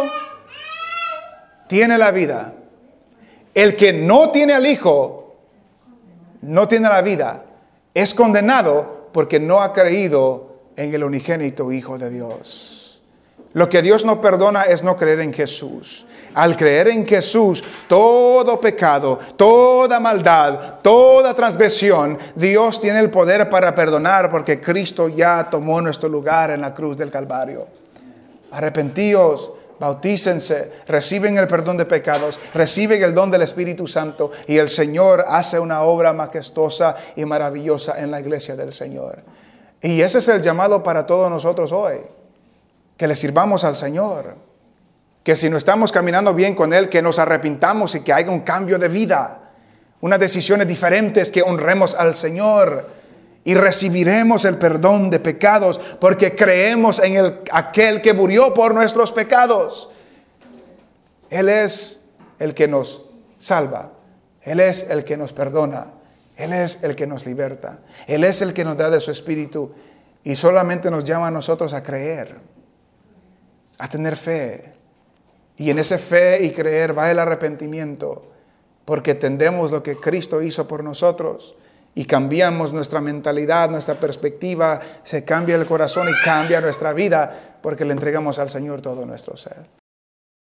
tiene 1.67 1.97
la 1.97 2.11
vida. 2.11 2.53
El 3.53 3.75
que 3.75 3.93
no 3.93 4.31
tiene 4.31 4.53
al 4.53 4.65
Hijo, 4.65 5.35
no 6.41 6.67
tiene 6.67 6.89
la 6.89 7.01
vida. 7.01 7.45
Es 7.93 8.13
condenado 8.13 9.09
porque 9.13 9.39
no 9.39 9.61
ha 9.61 9.73
creído 9.73 10.59
en 10.75 10.93
el 10.93 11.03
unigénito 11.03 11.71
Hijo 11.71 11.97
de 11.97 12.09
Dios. 12.09 12.84
Lo 13.55 13.69
que 13.69 13.81
Dios 13.81 14.03
no 14.03 14.19
perdona 14.19 14.63
es 14.63 14.83
no 14.83 14.97
creer 14.97 15.21
en 15.21 15.33
Jesús. 15.33 16.05
Al 16.33 16.57
creer 16.57 16.89
en 16.89 17.07
Jesús, 17.07 17.63
todo 17.87 18.59
pecado, 18.59 19.17
toda 19.37 20.01
maldad, 20.01 20.79
toda 20.81 21.33
transgresión, 21.33 22.17
Dios 22.35 22.81
tiene 22.81 22.99
el 22.99 23.09
poder 23.09 23.49
para 23.49 23.73
perdonar 23.73 24.29
porque 24.29 24.59
Cristo 24.59 25.07
ya 25.07 25.47
tomó 25.49 25.79
nuestro 25.79 26.09
lugar 26.09 26.51
en 26.51 26.59
la 26.59 26.73
cruz 26.73 26.97
del 26.97 27.09
Calvario. 27.09 27.65
Arrepentíos, 28.51 29.53
bautícense, 29.79 30.73
reciben 30.85 31.37
el 31.37 31.47
perdón 31.47 31.77
de 31.77 31.85
pecados, 31.85 32.41
reciben 32.53 33.01
el 33.01 33.15
don 33.15 33.31
del 33.31 33.43
Espíritu 33.43 33.87
Santo 33.87 34.31
y 34.47 34.57
el 34.57 34.67
Señor 34.67 35.23
hace 35.29 35.61
una 35.61 35.83
obra 35.83 36.11
majestuosa 36.11 36.97
y 37.15 37.23
maravillosa 37.23 38.01
en 38.01 38.11
la 38.11 38.19
iglesia 38.19 38.57
del 38.57 38.73
Señor. 38.73 39.19
Y 39.81 40.01
ese 40.01 40.17
es 40.17 40.27
el 40.27 40.41
llamado 40.41 40.83
para 40.83 41.05
todos 41.05 41.29
nosotros 41.29 41.71
hoy 41.71 42.01
que 42.97 43.07
le 43.07 43.15
sirvamos 43.15 43.63
al 43.63 43.75
Señor, 43.75 44.35
que 45.23 45.35
si 45.35 45.49
no 45.49 45.57
estamos 45.57 45.91
caminando 45.91 46.33
bien 46.33 46.55
con 46.55 46.71
Él, 46.71 46.89
que 46.89 47.01
nos 47.01 47.19
arrepintamos 47.19 47.95
y 47.95 48.01
que 48.01 48.13
haya 48.13 48.29
un 48.29 48.41
cambio 48.41 48.77
de 48.77 48.87
vida, 48.87 49.51
unas 50.01 50.19
decisiones 50.19 50.67
diferentes, 50.67 51.31
que 51.31 51.41
honremos 51.41 51.95
al 51.95 52.15
Señor 52.15 52.87
y 53.43 53.55
recibiremos 53.55 54.45
el 54.45 54.57
perdón 54.57 55.09
de 55.09 55.19
pecados 55.19 55.79
porque 55.99 56.35
creemos 56.35 56.99
en 56.99 57.15
el, 57.15 57.39
aquel 57.51 58.01
que 58.01 58.13
murió 58.13 58.53
por 58.53 58.73
nuestros 58.73 59.11
pecados. 59.11 59.89
Él 61.29 61.49
es 61.49 62.01
el 62.39 62.53
que 62.53 62.67
nos 62.67 63.05
salva, 63.39 63.91
Él 64.41 64.59
es 64.59 64.89
el 64.89 65.03
que 65.03 65.17
nos 65.17 65.33
perdona, 65.33 65.87
Él 66.37 66.53
es 66.53 66.83
el 66.83 66.95
que 66.95 67.07
nos 67.07 67.25
liberta, 67.25 67.79
Él 68.07 68.23
es 68.23 68.41
el 68.41 68.53
que 68.53 68.63
nos 68.63 68.77
da 68.77 68.89
de 68.89 68.99
su 68.99 69.11
espíritu 69.11 69.73
y 70.23 70.35
solamente 70.35 70.89
nos 70.91 71.03
llama 71.03 71.27
a 71.27 71.31
nosotros 71.31 71.73
a 71.73 71.83
creer 71.83 72.54
a 73.77 73.87
tener 73.89 74.15
fe. 74.15 74.73
Y 75.57 75.69
en 75.69 75.79
esa 75.79 75.97
fe 75.97 76.43
y 76.43 76.51
creer 76.51 76.97
va 76.97 77.11
el 77.11 77.19
arrepentimiento, 77.19 78.29
porque 78.83 79.11
entendemos 79.11 79.71
lo 79.71 79.81
que 79.81 79.95
Cristo 79.97 80.41
hizo 80.41 80.67
por 80.67 80.83
nosotros 80.83 81.55
y 81.95 82.05
cambiamos 82.05 82.73
nuestra 82.73 82.99
mentalidad, 82.99 83.69
nuestra 83.69 83.95
perspectiva, 83.95 84.81
se 85.03 85.23
cambia 85.23 85.55
el 85.55 85.65
corazón 85.65 86.07
y 86.09 86.25
cambia 86.25 86.59
nuestra 86.59 86.91
vida, 86.91 87.57
porque 87.61 87.85
le 87.85 87.93
entregamos 87.93 88.37
al 88.37 88.49
Señor 88.49 88.81
todo 88.81 89.05
nuestro 89.05 89.37
ser. 89.37 89.84